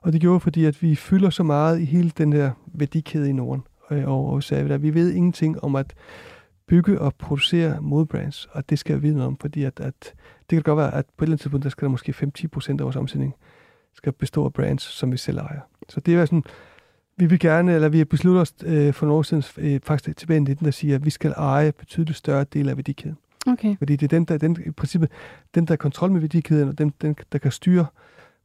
Og 0.00 0.12
det 0.12 0.20
gjorde 0.20 0.40
fordi, 0.40 0.64
at 0.64 0.82
vi 0.82 0.94
fylder 0.94 1.30
så 1.30 1.42
meget 1.42 1.80
i 1.80 1.84
hele 1.84 2.10
den 2.18 2.32
der 2.32 2.50
værdikæde 2.66 3.28
i 3.28 3.32
Norden. 3.32 3.64
Øh, 3.90 4.08
og, 4.08 4.30
og 4.30 4.42
sagde, 4.42 4.74
at 4.74 4.82
vi 4.82 4.94
ved 4.94 5.12
ingenting 5.12 5.64
om 5.64 5.76
at 5.76 5.94
bygge 6.68 7.00
og 7.00 7.14
producere 7.14 7.80
modebrands, 7.80 8.48
og 8.52 8.70
det 8.70 8.78
skal 8.78 8.96
vi 8.96 9.00
vide 9.00 9.14
noget 9.14 9.26
om, 9.26 9.36
fordi 9.36 9.64
at, 9.64 9.80
at 9.80 10.14
det 10.50 10.56
kan 10.56 10.62
godt 10.62 10.76
være, 10.76 10.94
at 10.94 11.06
på 11.16 11.24
et 11.24 11.26
eller 11.26 11.32
andet 11.32 11.40
tidspunkt, 11.40 11.64
der 11.64 11.70
skal 11.70 11.86
der 11.86 11.90
måske 11.90 12.14
5-10% 12.38 12.70
af 12.70 12.84
vores 12.84 12.96
omsætning 12.96 13.34
skal 13.94 14.12
bestå 14.12 14.44
af 14.44 14.52
brands, 14.52 14.82
som 14.82 15.12
vi 15.12 15.16
selv 15.16 15.38
ejer. 15.38 15.60
Så 15.88 16.00
det 16.00 16.14
er 16.14 16.24
sådan, 16.24 16.44
vi 17.16 17.26
vil 17.26 17.38
gerne, 17.38 17.74
eller 17.74 17.88
vi 17.88 17.98
har 17.98 18.04
besluttet 18.04 18.40
os 18.40 18.54
øh, 18.64 18.94
for 18.94 19.06
nogle 19.06 19.18
år 19.18 19.22
siden, 19.22 19.42
øh, 19.58 19.80
faktisk 19.84 20.16
tilbage 20.16 20.36
i 20.36 20.40
19, 20.40 20.64
der 20.64 20.70
siger, 20.70 20.94
at 20.94 21.04
vi 21.04 21.10
skal 21.10 21.30
eje 21.36 21.72
betydeligt 21.72 22.18
større 22.18 22.44
del 22.44 22.68
af 22.68 22.76
værdikæden. 22.76 23.18
Okay. 23.46 23.76
Fordi 23.78 23.96
det 23.96 24.12
er 24.12 24.18
den, 24.18 24.24
der, 24.24 24.38
den, 24.38 24.56
i 24.66 24.70
princippet, 24.70 25.10
den, 25.54 25.66
der 25.66 25.72
er 25.72 25.76
kontrol 25.76 26.10
med 26.10 26.20
værdikæden, 26.20 26.68
og 26.68 26.78
den, 26.78 26.92
den, 27.02 27.16
der 27.32 27.38
kan 27.38 27.50
styre 27.50 27.86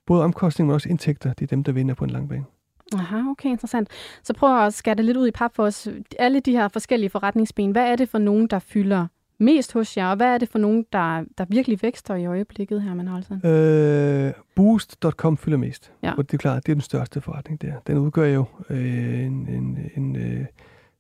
både 0.05 0.23
omkostninger, 0.23 0.67
men 0.67 0.73
også 0.73 0.89
indtægter, 0.89 1.33
det 1.33 1.45
er 1.45 1.47
dem, 1.47 1.63
der 1.63 1.71
vinder 1.71 1.95
på 1.95 2.03
en 2.03 2.09
lang 2.09 2.29
bane. 2.29 2.45
Aha, 2.93 3.17
okay, 3.29 3.49
interessant. 3.49 3.89
Så 4.23 4.33
prøv 4.33 4.65
at 4.65 4.73
skære 4.73 4.95
det 4.95 5.05
lidt 5.05 5.17
ud 5.17 5.27
i 5.27 5.31
pap 5.31 5.55
for 5.55 5.63
os. 5.63 5.87
Alle 6.19 6.39
de 6.39 6.51
her 6.51 6.67
forskellige 6.67 7.09
forretningsben, 7.09 7.71
hvad 7.71 7.91
er 7.91 7.95
det 7.95 8.09
for 8.09 8.17
nogen, 8.17 8.47
der 8.47 8.59
fylder 8.59 9.07
mest 9.39 9.73
hos 9.73 9.97
jer, 9.97 10.07
og 10.07 10.15
hvad 10.15 10.27
er 10.27 10.37
det 10.37 10.49
for 10.49 10.59
nogen, 10.59 10.85
der, 10.93 11.23
der 11.37 11.45
virkelig 11.49 11.79
vækster 11.81 12.15
i 12.15 12.25
øjeblikket 12.25 12.81
her, 12.81 12.93
man 12.93 13.07
Holsen? 13.07 13.45
Øh, 13.45 14.33
Boost.com 14.55 15.37
fylder 15.37 15.57
mest. 15.57 15.93
Ja. 16.03 16.13
Og 16.17 16.31
det 16.31 16.33
er 16.33 16.37
klart, 16.37 16.65
det 16.65 16.71
er 16.71 16.75
den 16.75 16.81
største 16.81 17.21
forretning 17.21 17.61
der. 17.61 17.73
Den 17.87 17.97
udgør 17.97 18.25
jo 18.25 18.45
øh, 18.69 19.25
en, 19.25 19.47
en, 19.47 19.91
en 19.95 20.15
øh, 20.15 20.45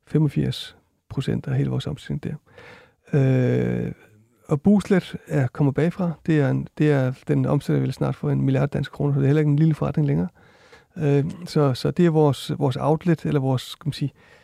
85 0.07 0.77
procent 1.09 1.47
af 1.47 1.57
hele 1.57 1.69
vores 1.69 1.87
omsætning 1.87 2.23
der. 2.23 2.35
Øh, 3.13 3.91
og 4.47 4.61
Boostlet 4.61 5.15
er 5.27 5.47
kommer 5.47 5.71
bagfra. 5.71 6.11
Det 6.25 6.39
er, 6.39 6.49
en, 6.49 6.67
det 6.77 6.91
er 6.91 7.13
den 7.27 7.45
omsætter 7.45 7.81
vel 7.81 7.93
snart 7.93 8.15
for 8.15 8.31
en 8.31 8.41
milliard 8.41 8.69
danske 8.69 8.93
kroner, 8.93 9.13
så 9.13 9.19
det 9.19 9.25
er 9.25 9.27
heller 9.27 9.39
ikke 9.39 9.51
en 9.51 9.59
lille 9.59 9.73
forretning 9.73 10.07
længere. 10.07 10.27
Øh, 10.97 11.25
så, 11.45 11.73
så 11.73 11.91
det 11.91 12.05
er 12.05 12.09
vores, 12.09 12.51
vores 12.57 12.77
outlet, 12.79 13.25
eller 13.25 13.39
vores, 13.39 13.61
skal 13.61 13.87
man 13.87 13.93
sige, 13.93 14.13
øh, 14.15 14.38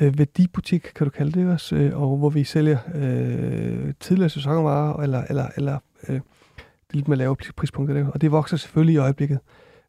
værdibutik, 0.00 0.92
kan 0.94 1.04
du 1.06 1.10
kalde 1.10 1.40
det 1.40 1.52
også, 1.52 1.76
øh, 1.76 2.00
og 2.00 2.16
hvor 2.16 2.30
vi 2.30 2.44
sælger 2.44 2.78
øh, 2.94 3.94
tidligere 4.00 4.28
sæsonvarer, 4.28 5.02
eller, 5.02 5.24
eller, 5.28 5.48
eller 5.56 5.78
øh, 6.08 6.14
det 6.14 6.94
er 6.94 6.96
lidt 6.96 7.08
mere 7.08 7.18
lave 7.18 7.36
prispunkter 7.56 7.94
der. 7.94 8.06
Og 8.06 8.20
det 8.20 8.32
vokser 8.32 8.56
selvfølgelig 8.56 8.94
i 8.94 8.98
øjeblikket 8.98 9.38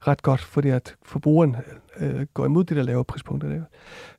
ret 0.08 0.22
godt, 0.22 0.42
fordi 0.42 0.70
at 0.70 0.96
forbrugeren 1.04 1.56
øh, 2.00 2.26
går 2.34 2.46
imod 2.46 2.64
det 2.64 2.78
der 2.78 2.84
lave 2.84 3.06
prispunkter 3.06 3.50
der. 3.50 3.62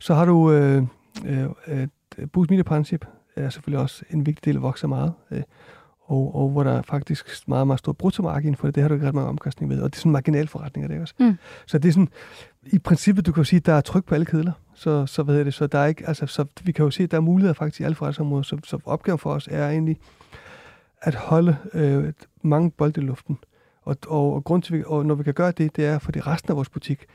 Så 0.00 0.14
har 0.14 0.24
du 0.24 0.52
øh, 0.52 0.82
øh, 1.26 1.44
øh, 1.66 1.88
Boost 2.32 2.50
Media 2.50 2.62
Partnership, 2.62 3.06
er 3.36 3.50
selvfølgelig 3.50 3.82
også 3.82 4.04
en 4.10 4.26
vigtig 4.26 4.44
del, 4.44 4.54
der 4.54 4.60
vokser 4.60 4.88
meget. 4.88 5.12
Øh, 5.30 5.42
og, 6.10 6.34
og 6.34 6.50
hvor 6.50 6.62
der 6.62 6.72
er 6.72 6.82
faktisk 6.82 7.48
meget, 7.48 7.66
meget 7.66 7.78
stor 7.78 7.92
bruttomargin 7.92 8.56
for 8.56 8.66
det, 8.66 8.74
det 8.74 8.82
har 8.82 8.88
du 8.88 8.94
ikke 8.94 9.06
ret 9.06 9.14
mange 9.14 9.28
omkostninger 9.28 9.76
ved. 9.76 9.82
Og 9.82 9.90
det 9.90 9.96
er 9.96 10.00
sådan 10.00 10.12
marginalforretninger, 10.12 10.88
det 10.88 10.96
er 10.96 11.00
også. 11.00 11.14
Mm. 11.20 11.38
Så 11.66 11.78
det 11.78 11.88
er 11.88 11.92
sådan, 11.92 12.08
i 12.66 12.78
princippet, 12.78 13.26
du 13.26 13.32
kan 13.32 13.44
sige, 13.44 13.58
at 13.58 13.66
der 13.66 13.72
er 13.72 13.80
tryk 13.80 14.04
på 14.04 14.14
alle 14.14 14.26
kedler. 14.26 14.52
Så, 14.80 15.06
så 15.06 15.22
hvad 15.22 15.34
hedder 15.34 15.44
det, 15.44 15.54
så 15.54 15.66
der 15.66 15.78
er 15.78 15.86
ikke, 15.86 16.08
altså, 16.08 16.26
så 16.26 16.44
vi 16.62 16.72
kan 16.72 16.84
jo 16.84 16.90
se, 16.90 17.02
at 17.02 17.10
der 17.10 17.16
er 17.16 17.20
muligheder 17.20 17.54
faktisk 17.54 17.80
i 17.80 17.84
alle 17.84 17.94
forretningsområder. 17.94 18.42
Så, 18.42 18.58
så 18.64 18.78
opgaven 18.84 19.18
for 19.18 19.32
os 19.32 19.48
er 19.50 19.68
egentlig 19.68 19.98
at 21.02 21.14
holde 21.14 21.56
øh, 21.74 22.12
mange 22.42 22.70
bolde 22.70 23.00
i 23.00 23.04
luften. 23.04 23.38
Og, 23.82 23.96
og, 24.06 24.34
og, 24.34 24.44
grund 24.44 24.62
til, 24.62 24.86
og 24.86 25.06
når 25.06 25.14
vi 25.14 25.22
kan 25.22 25.34
gøre 25.34 25.52
det, 25.52 25.76
det 25.76 25.86
er, 25.86 25.98
fordi 25.98 26.20
resten 26.20 26.50
af 26.50 26.56
vores 26.56 26.68
butik 26.68 27.06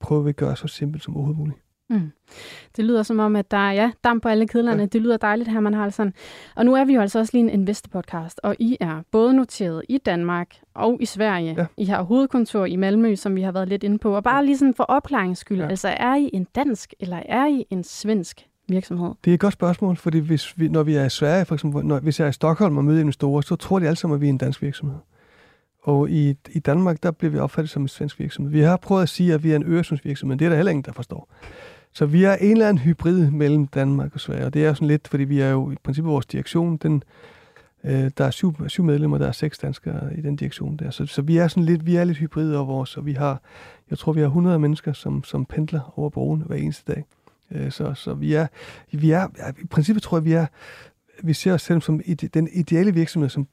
prøver 0.00 0.22
vi 0.22 0.28
at 0.28 0.36
gøre 0.36 0.56
så 0.56 0.68
simpelt 0.68 1.04
som 1.04 1.16
overhovedet 1.16 1.38
muligt. 1.38 1.58
Mm. 1.92 2.12
Det 2.76 2.84
lyder 2.84 3.02
som 3.02 3.18
om, 3.18 3.36
at 3.36 3.50
der 3.50 3.56
er 3.56 3.72
ja, 3.72 3.90
damp 4.04 4.22
på 4.22 4.28
alle 4.28 4.48
kedlerne. 4.48 4.80
Ja. 4.80 4.86
Det 4.86 5.02
lyder 5.02 5.16
dejligt, 5.16 5.48
Herman 5.50 5.74
Haraldsson. 5.74 6.12
Og 6.56 6.64
nu 6.64 6.74
er 6.74 6.84
vi 6.84 6.94
jo 6.94 7.00
altså 7.00 7.18
også 7.18 7.30
lige 7.34 7.52
en 7.52 7.60
investor-podcast, 7.60 8.40
og 8.42 8.56
I 8.58 8.76
er 8.80 9.02
både 9.10 9.34
noteret 9.34 9.82
i 9.88 9.98
Danmark 9.98 10.48
og 10.74 10.96
i 11.00 11.06
Sverige. 11.06 11.54
Ja. 11.58 11.66
I 11.76 11.84
har 11.84 12.02
hovedkontor 12.02 12.64
i 12.64 12.76
Malmø, 12.76 13.16
som 13.16 13.36
vi 13.36 13.42
har 13.42 13.52
været 13.52 13.68
lidt 13.68 13.84
inde 13.84 13.98
på. 13.98 14.16
Og 14.16 14.24
bare 14.24 14.46
lige 14.46 14.58
sådan 14.58 14.74
for 14.74 14.84
opklaringens 14.84 15.38
skyld. 15.38 15.60
Ja. 15.60 15.68
altså 15.68 15.88
er 15.88 16.14
I 16.14 16.30
en 16.32 16.46
dansk, 16.54 16.94
eller 17.00 17.22
er 17.26 17.46
I 17.46 17.64
en 17.70 17.84
svensk 17.84 18.46
virksomhed? 18.68 19.10
Det 19.24 19.30
er 19.30 19.34
et 19.34 19.40
godt 19.40 19.54
spørgsmål, 19.54 19.96
fordi 19.96 20.18
hvis 20.18 20.58
vi, 20.58 20.68
når 20.68 20.82
vi 20.82 20.94
er 20.94 21.04
i 21.04 21.10
Sverige, 21.10 21.44
for 21.44 21.54
eksempel, 21.54 21.86
når, 21.86 22.00
hvis 22.00 22.20
jeg 22.20 22.26
er 22.26 22.30
i 22.30 22.32
Stockholm 22.32 22.76
og 22.76 22.84
møder 22.84 23.00
investorer, 23.00 23.40
så 23.40 23.56
tror 23.56 23.78
de 23.78 23.86
alle 23.86 23.96
sammen, 23.96 24.14
at 24.14 24.20
vi 24.20 24.26
er 24.26 24.30
en 24.30 24.38
dansk 24.38 24.62
virksomhed. 24.62 24.98
Og 25.82 26.10
i, 26.10 26.34
i 26.52 26.58
Danmark, 26.58 27.02
der 27.02 27.10
bliver 27.10 27.30
vi 27.30 27.38
opfattet 27.38 27.70
som 27.70 27.82
en 27.82 27.88
svensk 27.88 28.18
virksomhed. 28.18 28.52
Vi 28.52 28.60
har 28.60 28.76
prøvet 28.76 29.02
at 29.02 29.08
sige, 29.08 29.34
at 29.34 29.44
vi 29.44 29.52
er 29.52 29.56
en 29.56 29.64
Øresundsvirksomhed, 29.66 30.32
men 30.32 30.38
det 30.38 30.44
er 30.44 30.48
der 30.48 30.56
heller 30.56 30.70
ingen, 30.70 30.84
der 30.84 30.92
forstår. 30.92 31.28
Så 31.92 32.06
vi 32.06 32.24
er 32.24 32.34
en 32.34 32.52
eller 32.52 32.68
anden 32.68 32.82
hybrid 32.82 33.30
mellem 33.30 33.66
Danmark 33.66 34.14
og 34.14 34.20
Sverige, 34.20 34.46
og 34.46 34.54
det 34.54 34.64
er 34.64 34.74
sådan 34.74 34.88
lidt, 34.88 35.08
fordi 35.08 35.24
vi 35.24 35.40
er 35.40 35.50
jo 35.50 35.70
i 35.70 35.76
princippet 35.84 36.12
vores 36.12 36.26
direktion, 36.26 36.76
den 36.76 37.02
Øh, 37.84 38.10
der 38.18 38.24
er 38.24 38.30
syv, 38.30 38.68
syv 38.68 38.84
medlemmer, 38.84 39.18
der 39.18 39.28
er 39.28 39.32
seks 39.32 39.58
danskere 39.58 40.16
i 40.16 40.20
den 40.20 40.36
direktion 40.36 40.76
der. 40.76 40.90
Så, 40.90 41.06
så 41.06 41.22
vi 41.22 41.36
er 41.36 41.48
sådan 41.48 41.64
lidt, 41.64 41.86
vi 41.86 41.96
er 41.96 42.04
lidt 42.04 42.18
hybride 42.18 42.56
over 42.56 42.66
vores, 42.66 42.96
og 42.96 43.06
vi 43.06 43.12
har, 43.12 43.42
jeg 43.90 43.98
tror, 43.98 44.12
vi 44.12 44.20
har 44.20 44.26
100 44.26 44.58
mennesker, 44.58 44.92
som, 44.92 45.24
som 45.24 45.44
pendler 45.44 45.92
over 45.98 46.10
broen 46.10 46.42
hver 46.46 46.56
eneste 46.56 46.92
dag. 46.92 47.04
Øh, 47.50 47.70
så, 47.70 47.94
så 47.94 48.14
vi 48.14 48.34
er, 48.34 48.46
vi 48.92 49.10
er, 49.10 49.28
i 49.62 49.66
princippet 49.66 50.02
tror 50.02 50.16
jeg, 50.16 50.24
vi 50.24 50.32
er, 50.32 50.46
vi 51.22 51.32
ser 51.32 51.54
os 51.54 51.62
selv 51.62 51.80
som 51.80 52.00
ide, 52.04 52.28
den 52.28 52.48
ideelle 52.52 52.94
virksomhed, 52.94 53.28
som 53.28 53.46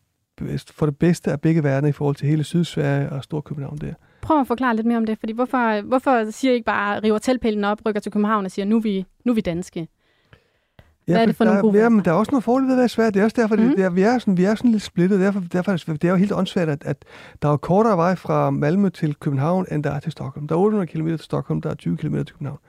for 0.71 0.85
det 0.85 0.97
bedste 0.97 1.31
af 1.31 1.41
begge 1.41 1.63
verdener 1.63 1.89
i 1.89 1.91
forhold 1.91 2.15
til 2.15 2.27
hele 2.27 2.43
Sydsverige 2.43 3.09
og 3.09 3.23
Storkøbenhavn 3.23 3.77
der. 3.77 3.93
Prøv 4.21 4.39
at 4.39 4.47
forklare 4.47 4.75
lidt 4.75 4.87
mere 4.87 4.97
om 4.97 5.05
det, 5.05 5.19
fordi 5.19 5.33
hvorfor, 5.33 5.81
hvorfor 5.81 6.31
siger 6.31 6.51
I 6.51 6.55
ikke 6.55 6.65
bare, 6.65 6.99
river 6.99 7.17
teltpælen 7.17 7.63
op, 7.63 7.79
rykker 7.85 8.01
til 8.01 8.11
København 8.11 8.45
og 8.45 8.51
siger, 8.51 8.65
nu 8.65 8.75
er 8.75 8.81
vi, 8.81 9.05
nu 9.25 9.31
er 9.31 9.35
vi 9.35 9.41
danske? 9.41 9.87
Hvad 11.05 11.17
ja, 11.17 11.21
er 11.21 11.25
det 11.25 11.35
for 11.35 11.43
der, 11.43 11.51
nogle 11.51 11.61
gode 11.61 11.83
ja, 11.83 11.89
men 11.89 12.05
der 12.05 12.11
er 12.11 12.15
også 12.15 12.31
noget 12.31 12.43
fordel 12.43 12.67
ved 12.67 12.73
at 12.73 12.77
være 12.77 12.89
svært. 12.89 13.13
Det 13.13 13.19
er 13.19 13.23
også 13.23 13.41
derfor, 13.41 13.55
mm. 13.55 13.61
det, 13.61 13.77
det 13.77 13.85
er, 13.85 13.89
vi, 13.89 14.01
er 14.01 14.17
sådan, 14.17 14.37
vi 14.37 14.43
er 14.43 14.55
sådan 14.55 14.71
lidt 14.71 14.83
splittet. 14.83 15.19
Derfor, 15.19 15.43
derfor 15.53 15.71
det 15.71 16.03
er 16.03 16.09
jo 16.09 16.15
helt 16.15 16.31
åndssvagt, 16.31 16.69
at, 16.69 16.83
at 16.85 17.05
der 17.41 17.49
er 17.49 17.57
kortere 17.57 17.97
vej 17.97 18.15
fra 18.15 18.49
Malmø 18.49 18.89
til 18.89 19.15
København, 19.15 19.65
end 19.71 19.83
der 19.83 19.91
er 19.91 19.99
til 19.99 20.11
Stockholm. 20.11 20.47
Der 20.47 20.55
er 20.55 20.59
800 20.59 20.87
km 20.91 21.07
til 21.07 21.19
Stockholm, 21.19 21.61
der 21.61 21.69
er 21.69 21.75
20 21.75 21.97
km 21.97 22.15
til 22.15 22.33
København. 22.33 22.59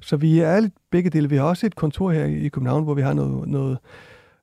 Så 0.00 0.16
vi 0.16 0.40
er 0.40 0.60
lidt 0.60 0.72
begge 0.90 1.10
dele. 1.10 1.30
Vi 1.30 1.36
har 1.36 1.44
også 1.44 1.66
et 1.66 1.76
kontor 1.76 2.10
her 2.10 2.24
i 2.24 2.48
København, 2.48 2.84
hvor 2.84 2.94
vi 2.94 3.02
har 3.02 3.12
noget, 3.12 3.48
noget, 3.48 3.78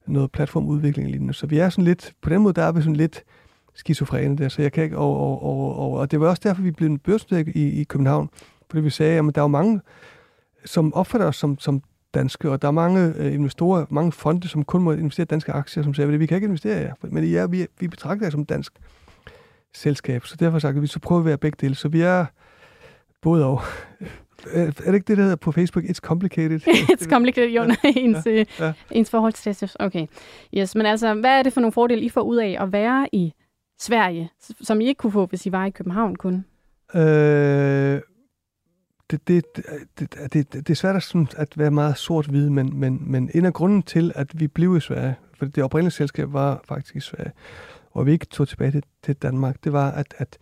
noget 0.08 0.32
platformudvikling 0.32 1.12
lignende. 1.12 1.34
Så 1.34 1.48
vi 1.48 1.58
er 1.58 1.70
sådan 1.70 1.84
lidt, 1.84 2.14
på 2.22 2.30
den 2.30 2.42
måde, 2.42 2.54
der 2.54 2.64
er 2.64 2.72
vi 2.72 2.82
sådan 2.82 2.96
lidt 2.96 3.24
skizofrene 3.76 4.38
der, 4.38 4.50
så 4.50 4.62
jeg 4.62 4.72
kan 4.72 4.84
ikke, 4.84 4.98
og, 4.98 5.20
og, 5.20 5.44
og, 5.44 5.80
og, 5.80 5.92
og 5.92 6.12
det 6.12 6.20
var 6.20 6.30
også 6.30 6.42
derfor, 6.46 6.62
vi 6.62 6.72
blev 6.72 7.00
børsnoteret 7.00 7.48
i, 7.48 7.82
i 7.82 7.84
København, 7.84 8.30
fordi 8.70 8.84
vi 8.84 8.90
sagde, 8.90 9.18
at 9.18 9.36
der 9.36 9.42
er 9.42 9.44
jo 9.44 9.48
mange, 9.48 9.82
som 10.66 10.94
opfatter 10.94 11.28
os 11.28 11.36
som, 11.36 11.60
som 11.60 11.82
danske, 12.14 12.52
og 12.52 12.62
der 12.62 12.68
er 12.68 12.72
mange 12.72 13.14
øh, 13.18 13.34
investorer, 13.34 13.86
mange 13.90 14.12
fonde, 14.12 14.48
som 14.48 14.64
kun 14.64 14.82
må 14.82 14.92
investere 14.92 15.24
i 15.24 15.26
danske 15.26 15.52
aktier, 15.52 15.84
som 15.84 15.94
siger, 15.94 16.08
at 16.08 16.20
vi 16.20 16.26
kan 16.26 16.36
ikke 16.36 16.46
investere 16.46 16.82
i 16.82 16.84
jer, 16.84 16.94
men 17.02 17.24
ja, 17.24 17.46
vi, 17.46 17.68
vi 17.80 17.88
betragter 17.88 18.26
jer 18.26 18.32
som 18.32 18.46
dansk 18.46 18.74
selskab, 19.74 20.26
så 20.26 20.36
derfor 20.40 20.60
sagt, 20.60 20.76
at 20.76 20.82
vi 20.82 20.88
så 20.88 21.00
prøver 21.00 21.20
at 21.20 21.26
være 21.26 21.38
begge 21.38 21.58
dele, 21.62 21.76
så 21.76 21.88
vi 21.88 22.02
er 22.02 22.26
både 23.22 23.46
og. 23.46 23.62
Er 24.54 24.66
det 24.66 24.94
ikke 24.94 25.08
det, 25.08 25.18
der 25.18 25.24
hedder 25.24 25.36
på 25.36 25.52
Facebook, 25.52 25.86
it's 25.86 26.00
complicated? 26.00 26.62
it's 26.94 27.10
complicated, 27.10 27.50
jo, 27.50 27.64
ja, 27.64 27.76
ens, 27.96 28.26
ja, 28.26 28.32
øh, 28.32 28.46
ja. 28.60 28.74
ens 28.92 29.10
forhold 29.10 29.34
til 29.34 29.60
det. 29.60 29.76
Okay, 29.80 30.08
yes, 30.58 30.76
men 30.76 30.86
altså, 30.86 31.14
hvad 31.14 31.40
er 31.40 31.44
det 31.44 31.54
for 31.54 31.62
nogle 31.62 31.72
fordele, 31.72 32.02
I 32.02 32.10
får 32.10 32.22
ud 32.22 32.38
af 32.38 32.58
at 32.60 32.72
være 32.72 33.08
i 33.12 33.34
Sverige, 33.80 34.30
som 34.62 34.82
I 34.82 34.86
ikke 34.86 35.00
kunne 35.00 35.12
få, 35.12 35.26
hvis 35.26 35.46
I 35.46 35.52
var 35.52 35.66
i 35.66 35.70
København 35.70 36.16
kun? 36.16 36.46
Øh, 36.96 38.02
det, 39.12 39.28
det, 39.28 39.46
det, 40.00 40.34
det, 40.34 40.54
det 40.54 40.70
er 40.70 40.76
svært 40.76 40.96
at, 40.96 41.04
sådan, 41.04 41.28
at 41.38 41.58
være 41.58 41.72
meget 41.72 41.98
sort-hvid, 41.98 42.50
men, 42.50 42.80
men, 42.80 43.12
men 43.12 43.30
en 43.34 43.46
af 43.46 43.54
grunden 43.54 43.84
til, 43.84 44.12
at 44.16 44.40
vi 44.40 44.48
blev 44.48 44.78
i 44.78 44.80
Sverige, 44.80 45.16
for 45.38 45.46
det 45.46 45.64
oprindelige 45.64 45.92
selskab 45.92 46.34
var 46.34 46.62
faktisk 46.68 46.96
i 46.96 47.00
Sverige, 47.00 47.32
og 47.92 48.06
vi 48.06 48.12
ikke 48.12 48.26
tog 48.26 48.48
tilbage 48.48 48.72
til, 48.72 48.84
til 49.04 49.16
Danmark, 49.16 49.64
det 49.64 49.74
var, 49.74 49.92
at, 49.92 50.14
at 50.18 50.38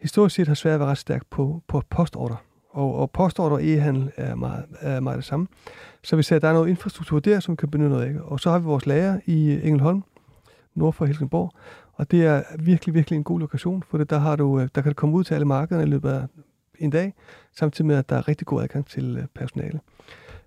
historisk 0.00 0.36
set 0.36 0.48
har 0.48 0.54
Sverige 0.54 0.78
været 0.78 0.90
ret 0.90 0.98
stærk 0.98 1.22
på, 1.30 1.62
på 1.68 1.82
postorder. 1.90 2.44
Og, 2.70 2.94
og 2.94 3.10
postorder 3.10 3.56
og 3.56 3.62
e-handel 3.62 4.10
er 4.16 4.34
meget, 4.34 4.64
er 4.80 5.00
meget 5.00 5.16
det 5.16 5.24
samme. 5.24 5.46
Så 6.02 6.16
vi 6.16 6.22
sagde, 6.22 6.36
at 6.36 6.42
der 6.42 6.48
er 6.48 6.52
noget 6.52 6.68
infrastruktur 6.68 7.20
der, 7.20 7.40
som 7.40 7.52
vi 7.52 7.56
kan 7.56 7.70
benytte 7.70 7.90
noget 7.90 8.04
af. 8.04 8.20
Og 8.20 8.40
så 8.40 8.50
har 8.50 8.58
vi 8.58 8.64
vores 8.64 8.86
lager 8.86 9.20
i 9.26 9.60
Engelholm, 9.62 10.02
nord 10.74 10.92
for 10.92 11.06
Helsingborg, 11.06 11.52
og 12.00 12.10
det 12.10 12.24
er 12.26 12.42
virkelig, 12.58 12.94
virkelig 12.94 13.16
en 13.16 13.24
god 13.24 13.40
lokation, 13.40 13.82
for 13.90 13.98
det, 13.98 14.10
der, 14.10 14.18
har 14.18 14.36
du, 14.36 14.66
der 14.74 14.80
kan 14.80 14.90
du 14.90 14.94
komme 14.94 15.16
ud 15.16 15.24
til 15.24 15.34
alle 15.34 15.44
markederne 15.44 15.82
i 15.82 15.86
løbet 15.86 16.10
af 16.10 16.26
en 16.78 16.90
dag, 16.90 17.14
samtidig 17.56 17.86
med, 17.86 17.96
at 17.96 18.08
der 18.08 18.16
er 18.16 18.28
rigtig 18.28 18.46
god 18.46 18.62
adgang 18.62 18.86
til 18.86 19.16
øh, 19.16 19.26
personale. 19.34 19.80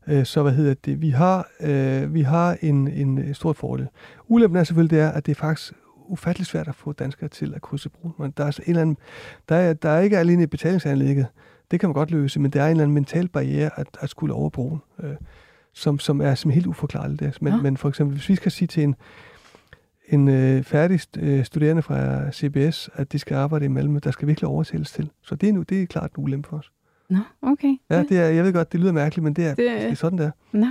Øh, 0.07 0.25
så 0.25 0.41
hvad 0.41 0.51
hedder 0.51 0.73
det? 0.85 1.01
Vi 1.01 1.09
har, 1.09 1.47
øh, 1.61 2.13
vi 2.13 2.21
har 2.21 2.57
en, 2.61 2.87
en 2.87 3.33
stor 3.33 3.53
fordel. 3.53 3.87
Ulempen 4.27 4.59
er 4.59 4.63
selvfølgelig, 4.63 4.97
det 4.97 5.05
er, 5.05 5.09
at 5.09 5.25
det 5.25 5.31
er 5.31 5.35
faktisk 5.35 5.73
ufattelig 6.05 6.45
svært 6.45 6.67
at 6.67 6.75
få 6.75 6.91
danskere 6.91 7.29
til 7.29 7.53
at 7.55 7.61
krydse 7.61 7.89
broen. 7.89 8.13
Men 8.19 8.33
der 8.37 8.45
er, 8.45 8.59
en 8.59 8.69
eller 8.69 8.81
anden, 8.81 8.97
der 9.49 9.55
er, 9.55 9.73
der 9.73 9.89
er 9.89 9.99
ikke 9.99 10.17
alene 10.17 10.43
et 10.43 10.49
betalingsanlægget, 10.49 11.27
det 11.71 11.79
kan 11.79 11.89
man 11.89 11.93
godt 11.93 12.11
løse, 12.11 12.39
men 12.39 12.51
der 12.51 12.61
er 12.61 12.65
en 12.65 12.71
eller 12.71 12.83
anden 12.83 12.93
mental 12.93 13.27
barriere 13.27 13.79
at, 13.79 13.87
at 13.99 14.09
skulle 14.09 14.33
over 14.33 14.49
broen, 14.49 14.81
øh, 15.03 15.15
som, 15.73 15.99
som 15.99 16.21
er 16.21 16.35
som 16.35 16.51
helt 16.51 16.67
uforklarligt. 16.67 17.41
Men, 17.41 17.53
ja. 17.53 17.61
men 17.61 17.77
for 17.77 17.89
eksempel, 17.89 18.15
hvis 18.15 18.29
vi 18.29 18.35
skal 18.35 18.51
sige 18.51 18.67
til 18.67 18.83
en, 18.83 18.95
en 20.07 20.27
øh, 20.27 20.63
færdig 20.63 20.99
øh, 21.17 21.45
studerende 21.45 21.81
fra 21.81 22.31
CBS, 22.31 22.89
at 22.93 23.11
de 23.11 23.19
skal 23.19 23.35
arbejde 23.35 23.65
i 23.65 23.67
Malmø, 23.67 23.99
der 24.03 24.11
skal 24.11 24.27
virkelig 24.27 24.47
overtælles 24.47 24.91
til. 24.91 25.09
Så 25.21 25.35
det 25.35 25.49
er, 25.49 25.53
nu, 25.53 25.63
det 25.63 25.81
er 25.81 25.85
klart 25.85 26.11
en 26.17 26.23
ulempe 26.23 26.49
for 26.49 26.57
os. 26.57 26.71
Nå, 27.09 27.19
okay. 27.41 27.75
Ja, 27.89 28.03
det 28.03 28.19
er, 28.19 28.25
jeg 28.25 28.43
ved 28.43 28.53
godt, 28.53 28.71
det 28.71 28.79
lyder 28.79 28.91
mærkeligt, 28.91 29.23
men 29.23 29.33
det 29.33 29.45
er, 29.45 29.55
det, 29.55 29.57
det 29.57 29.91
er 29.91 29.93
sådan, 29.93 30.17
der. 30.17 30.31
Nå, 30.51 30.67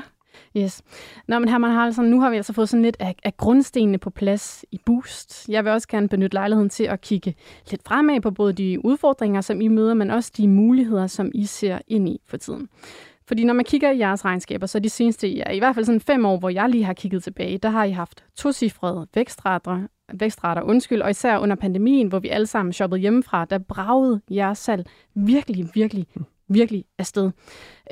Yes. 0.56 0.82
Nå, 1.28 1.38
men 1.38 1.48
Herman 1.48 1.70
Haraldsson, 1.70 2.04
nu 2.04 2.20
har 2.20 2.30
vi 2.30 2.36
altså 2.36 2.52
fået 2.52 2.68
sådan 2.68 2.82
lidt 2.82 2.96
af, 3.00 3.16
af 3.24 3.36
grundstenene 3.36 3.98
på 3.98 4.10
plads 4.10 4.64
i 4.70 4.80
Boost. 4.86 5.48
Jeg 5.48 5.64
vil 5.64 5.72
også 5.72 5.88
gerne 5.88 6.08
benytte 6.08 6.34
lejligheden 6.34 6.70
til 6.70 6.84
at 6.84 7.00
kigge 7.00 7.34
lidt 7.70 7.82
fremad 7.86 8.20
på 8.20 8.30
både 8.30 8.52
de 8.52 8.84
udfordringer, 8.84 9.40
som 9.40 9.60
I 9.60 9.68
møder, 9.68 9.94
men 9.94 10.10
også 10.10 10.32
de 10.36 10.48
muligheder, 10.48 11.06
som 11.06 11.30
I 11.34 11.46
ser 11.46 11.78
ind 11.88 12.08
i 12.08 12.20
for 12.26 12.36
tiden. 12.36 12.68
Fordi 13.28 13.44
når 13.44 13.54
man 13.54 13.64
kigger 13.64 13.90
i 13.90 13.98
jeres 13.98 14.24
regnskaber, 14.24 14.66
så 14.66 14.78
de 14.78 14.88
seneste, 14.88 15.28
ja, 15.28 15.50
i 15.50 15.58
hvert 15.58 15.74
fald 15.74 15.84
sådan 15.84 16.00
fem 16.00 16.24
år, 16.24 16.38
hvor 16.38 16.48
jeg 16.48 16.68
lige 16.68 16.84
har 16.84 16.92
kigget 16.92 17.22
tilbage, 17.22 17.58
der 17.58 17.68
har 17.68 17.84
I 17.84 17.90
haft 17.90 18.24
tocifrede 18.36 19.06
vækstrater, 19.14 19.80
vækstrater, 20.14 20.62
undskyld, 20.62 21.02
og 21.02 21.10
især 21.10 21.38
under 21.38 21.56
pandemien, 21.56 22.08
hvor 22.08 22.18
vi 22.18 22.28
alle 22.28 22.46
sammen 22.46 22.72
shoppede 22.72 23.00
hjemmefra, 23.00 23.44
der 23.44 23.58
bragede 23.58 24.20
jeres 24.30 24.58
salg 24.58 24.86
virkelig, 25.14 25.68
virkelig, 25.74 26.06
virkelig 26.48 26.84
afsted. 26.98 27.30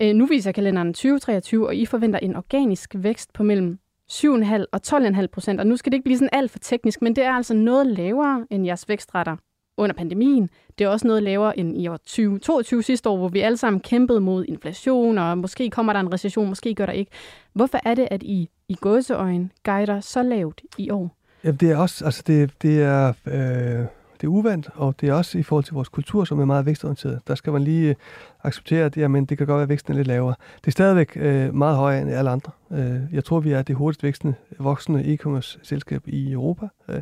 Øh, 0.03 0.15
nu 0.15 0.27
viser 0.27 0.53
kalenderen 0.53 0.95
2023, 0.95 1.67
og 1.67 1.77
I 1.77 1.87
forventer 1.87 2.19
en 2.19 2.37
organisk 2.37 2.95
vækst 2.99 3.33
på 3.33 3.43
mellem 3.43 3.79
7,5 4.13 4.65
og 4.73 4.81
12,5 4.87 5.27
procent. 5.27 5.61
Og 5.61 5.67
nu 5.67 5.77
skal 5.77 5.93
det 5.93 5.97
ikke 5.97 6.05
blive 6.05 6.19
sådan 6.19 6.29
alt 6.33 6.51
for 6.51 6.59
teknisk, 6.59 7.03
men 7.03 7.17
det 7.17 7.25
er 7.25 7.33
altså 7.33 7.55
noget 7.55 7.87
lavere 7.87 8.47
end 8.51 8.67
jeres 8.67 8.89
vækstrater 8.89 9.37
under 9.81 9.95
pandemien. 9.95 10.51
Det 10.79 10.85
er 10.85 10.89
også 10.89 11.07
noget 11.07 11.23
lavere 11.23 11.59
end 11.59 11.79
i 11.83 11.89
år 11.89 11.97
2022 11.97 12.83
sidste 12.83 13.09
år, 13.09 13.17
hvor 13.17 13.29
vi 13.29 13.41
alle 13.41 13.57
sammen 13.57 13.81
kæmpede 13.81 14.21
mod 14.21 14.45
inflation, 14.45 15.19
og 15.19 15.39
måske 15.39 15.71
kommer 15.71 15.93
der 15.93 16.01
en 16.01 16.13
recession, 16.13 16.49
måske 16.49 16.75
gør 16.75 16.87
der 16.87 16.93
ikke. 16.93 17.11
Hvorfor 17.53 17.79
er 17.85 17.95
det, 17.95 18.09
at 18.11 18.23
I 18.23 18.51
i 18.69 18.75
gåseøjen 18.75 19.53
guider 19.65 20.01
så 20.01 20.23
lavt 20.23 20.61
i 20.79 20.91
år? 20.91 21.17
Jamen, 21.45 21.57
det 21.57 21.71
er 21.71 21.77
også, 21.77 22.05
altså 22.05 22.23
det, 22.27 22.51
det 22.63 22.83
er, 22.83 23.13
øh, 23.27 23.87
det 24.21 24.27
er 24.27 24.29
uvandt, 24.29 24.69
og 24.75 24.95
det 25.01 25.09
er 25.09 25.13
også 25.13 25.39
i 25.39 25.43
forhold 25.43 25.65
til 25.65 25.75
vores 25.75 25.89
kultur, 25.89 26.25
som 26.25 26.41
er 26.41 26.45
meget 26.45 26.67
vækstorienteret. 26.67 27.21
Der 27.29 27.35
skal 27.35 27.53
man 27.53 27.63
lige 27.63 27.89
øh, 27.89 27.95
acceptere, 28.43 28.85
at 28.85 28.97
jamen, 28.97 29.25
det 29.25 29.39
kan 29.39 29.47
godt 29.47 29.57
være, 29.57 29.63
at 29.63 29.69
væksten 29.69 29.93
er 29.93 29.97
lidt 29.97 30.09
lavere. 30.09 30.35
Det 30.57 30.67
er 30.67 30.71
stadigvæk 30.71 31.17
øh, 31.17 31.55
meget 31.55 31.77
højere 31.77 32.03
end 32.03 32.11
alle 32.11 32.31
andre. 32.31 32.53
Øh, 32.73 33.01
jeg 33.13 33.25
tror, 33.25 33.41
vi 33.41 33.53
er 33.53 33.63
det 33.63 33.77
hurtigst 33.77 34.03
vækstende, 34.03 34.35
voksende 34.59 35.15
e-commerce 35.15 35.59
selskab 35.63 36.03
i 36.07 36.33
Europa. 36.33 36.69
Øh, 36.89 37.01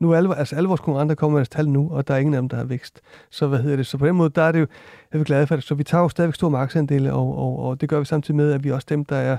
nu 0.00 0.10
er 0.10 0.16
alle, 0.16 0.36
altså 0.36 0.56
alle 0.56 0.68
vores 0.68 0.80
konkurrenter 0.80 1.14
kommer 1.14 1.34
med 1.34 1.38
deres 1.38 1.48
tal 1.48 1.68
nu, 1.68 1.90
og 1.90 2.08
der 2.08 2.14
er 2.14 2.18
ingen 2.18 2.34
af 2.34 2.42
dem, 2.42 2.48
der 2.48 2.56
har 2.56 2.64
vækst. 2.64 3.00
Så 3.30 3.46
hvad 3.46 3.58
hedder 3.58 3.76
det? 3.76 3.86
Så 3.86 3.98
på 3.98 4.06
den 4.06 4.16
måde, 4.16 4.30
der 4.30 4.42
er 4.42 4.52
det 4.52 4.60
jo, 4.60 4.66
jeg 5.12 5.16
er 5.16 5.18
vi 5.18 5.24
glade 5.24 5.46
for 5.46 5.54
det. 5.54 5.64
Så 5.64 5.74
vi 5.74 5.84
tager 5.84 6.02
jo 6.02 6.08
stadigvæk 6.08 6.34
store 6.34 6.50
markedsandele, 6.50 7.12
og, 7.12 7.38
og, 7.38 7.58
og 7.58 7.80
det 7.80 7.88
gør 7.88 7.98
vi 7.98 8.04
samtidig 8.04 8.36
med, 8.36 8.52
at 8.52 8.64
vi 8.64 8.70
også 8.70 8.86
dem, 8.90 9.04
der 9.04 9.16
er 9.16 9.36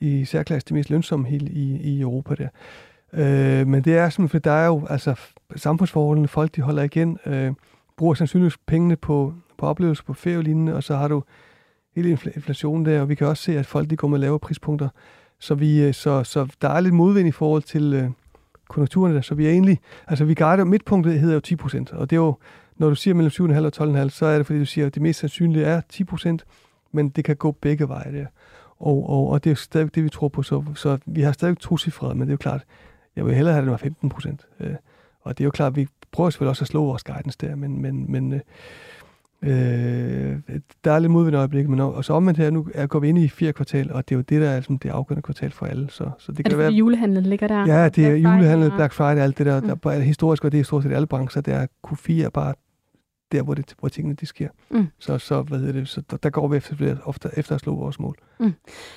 i 0.00 0.24
særklasse 0.24 0.66
det 0.66 0.74
mest 0.74 0.90
lønsomme 0.90 1.26
helt 1.26 1.48
i, 1.48 1.76
i 1.76 2.00
Europa 2.00 2.34
der. 2.34 2.48
Øh, 3.12 3.66
men 3.66 3.84
det 3.84 3.96
er 3.96 4.10
simpelthen, 4.10 4.28
for 4.28 4.38
der 4.38 4.52
er 4.52 4.66
jo 4.66 4.86
altså 4.90 5.14
samfundsforholdene, 5.56 6.28
folk 6.28 6.56
de 6.56 6.62
holder 6.62 6.82
igen, 6.82 7.18
øh, 7.26 7.52
bruger 7.96 8.14
sandsynligvis 8.14 8.58
pengene 8.66 8.96
på, 8.96 9.34
på 9.58 9.66
oplevelser 9.66 10.04
på 10.04 10.12
ferie 10.14 10.38
og 10.38 10.44
lignende, 10.44 10.74
og 10.74 10.82
så 10.82 10.96
har 10.96 11.08
du 11.08 11.22
hele 11.96 12.10
inflationen 12.10 12.86
der, 12.86 13.00
og 13.00 13.08
vi 13.08 13.14
kan 13.14 13.26
også 13.26 13.42
se, 13.42 13.58
at 13.58 13.66
folk 13.66 13.90
de 13.90 13.96
går 13.96 14.08
med 14.08 14.18
lavere 14.18 14.38
prispunkter. 14.38 14.88
Så, 15.38 15.54
vi, 15.54 15.82
øh, 15.82 15.94
så, 15.94 16.24
så 16.24 16.46
der 16.62 16.68
er 16.68 16.80
lidt 16.80 16.94
modvind 16.94 17.28
i 17.28 17.32
forhold 17.32 17.62
til, 17.62 17.92
øh, 17.94 18.10
konjunkturerne 18.70 19.14
der, 19.14 19.20
så 19.20 19.34
vi 19.34 19.46
er 19.46 19.50
egentlig, 19.50 19.78
altså 20.06 20.24
vi 20.24 20.34
guider, 20.34 20.64
midtpunktet 20.64 21.20
hedder 21.20 21.34
jo 21.34 21.40
10 21.40 21.56
procent, 21.56 21.92
og 21.92 22.10
det 22.10 22.16
er 22.16 22.20
jo, 22.20 22.34
når 22.76 22.88
du 22.88 22.94
siger 22.94 23.14
mellem 23.14 23.30
7,5 23.30 23.80
og 23.80 24.02
12,5, 24.02 24.08
så 24.08 24.26
er 24.26 24.36
det 24.36 24.46
fordi, 24.46 24.58
du 24.58 24.64
siger, 24.64 24.86
at 24.86 24.94
det 24.94 25.02
mest 25.02 25.20
sandsynlige 25.20 25.64
er 25.64 25.80
10 25.88 26.04
procent, 26.04 26.44
men 26.92 27.08
det 27.08 27.24
kan 27.24 27.36
gå 27.36 27.52
begge 27.52 27.88
veje 27.88 28.12
der. 28.12 28.26
Og, 28.78 29.10
og, 29.10 29.28
og 29.28 29.44
det 29.44 29.50
er 29.50 29.52
jo 29.52 29.56
stadig 29.56 29.94
det, 29.94 30.04
vi 30.04 30.08
tror 30.08 30.28
på, 30.28 30.42
så, 30.42 30.64
så 30.74 30.98
vi 31.06 31.20
har 31.20 31.32
stadig 31.32 31.58
to 31.58 31.78
cifre, 31.78 32.14
men 32.14 32.20
det 32.20 32.28
er 32.28 32.32
jo 32.32 32.36
klart, 32.36 32.64
jeg 33.16 33.26
vil 33.26 33.34
hellere 33.34 33.54
have, 33.54 33.62
at 33.62 33.64
det 33.64 33.70
var 33.70 33.76
15 33.76 34.08
procent. 34.08 34.46
Øh, 34.60 34.74
og 35.20 35.38
det 35.38 35.44
er 35.44 35.46
jo 35.46 35.50
klart, 35.50 35.76
vi 35.76 35.86
prøver 36.12 36.30
selvfølgelig 36.30 36.50
også 36.50 36.64
at 36.64 36.68
slå 36.68 36.84
vores 36.84 37.04
guidance 37.04 37.38
der, 37.40 37.54
men, 37.54 37.82
men, 37.82 38.12
men 38.12 38.32
øh, 38.32 38.40
Øh, 39.42 40.36
der 40.84 40.92
er 40.92 40.98
lidt 40.98 41.12
modvind 41.12 41.36
øjeblik, 41.36 41.68
men 41.68 41.80
og 41.80 42.04
så 42.04 42.12
omvendt 42.12 42.38
her, 42.38 42.50
nu 42.50 42.68
er, 42.74 42.86
går 42.86 42.98
vi 42.98 43.08
ind 43.08 43.18
i 43.18 43.28
fire 43.28 43.52
kvartal, 43.52 43.92
og 43.92 44.08
det 44.08 44.14
er 44.14 44.16
jo 44.18 44.22
det, 44.22 44.40
der 44.40 44.48
er 44.50 44.54
ligesom, 44.54 44.78
det 44.78 44.88
afgørende 44.88 45.22
kvartal 45.22 45.50
for 45.50 45.66
alle. 45.66 45.90
Så, 45.90 46.10
så 46.18 46.32
det 46.32 46.38
er 46.38 46.42
kan 46.42 46.50
det 46.50 46.58
være, 46.58 46.72
julehandlen 46.72 47.22
ligger 47.24 47.48
der? 47.48 47.66
Ja, 47.66 47.88
det 47.88 48.06
er 48.06 48.16
julehandlen, 48.16 48.70
Black 48.70 48.92
Friday, 48.92 49.20
alt 49.20 49.38
det 49.38 49.46
der, 49.46 49.60
mm. 49.60 49.78
der 49.78 49.90
er 49.90 50.00
historisk, 50.00 50.44
og 50.44 50.52
det 50.52 50.60
er 50.60 50.64
stort 50.64 50.82
set 50.82 50.92
alle 50.92 51.06
brancher, 51.06 51.42
der 51.42 51.54
er 51.54 51.66
Q4 51.86 52.24
er 52.24 52.30
bare 52.30 52.54
der, 53.32 53.42
hvor, 53.42 53.54
det, 53.54 53.74
hvor 53.78 53.88
tingene 53.88 54.14
de 54.14 54.26
sker. 54.26 54.48
Mm. 54.70 54.88
Så, 54.98 55.18
så, 55.18 55.42
hvad 55.42 55.58
hedder 55.58 55.72
det, 55.72 55.88
så 55.88 56.02
der, 56.10 56.16
der 56.16 56.30
går 56.30 56.48
vi 56.48 56.56
efter, 56.56 56.96
ofte, 57.04 57.28
efter 57.36 57.54
at 57.54 57.60
slå 57.60 57.74
vores 57.74 58.00
mål. 58.00 58.16
Mm. 58.38 58.52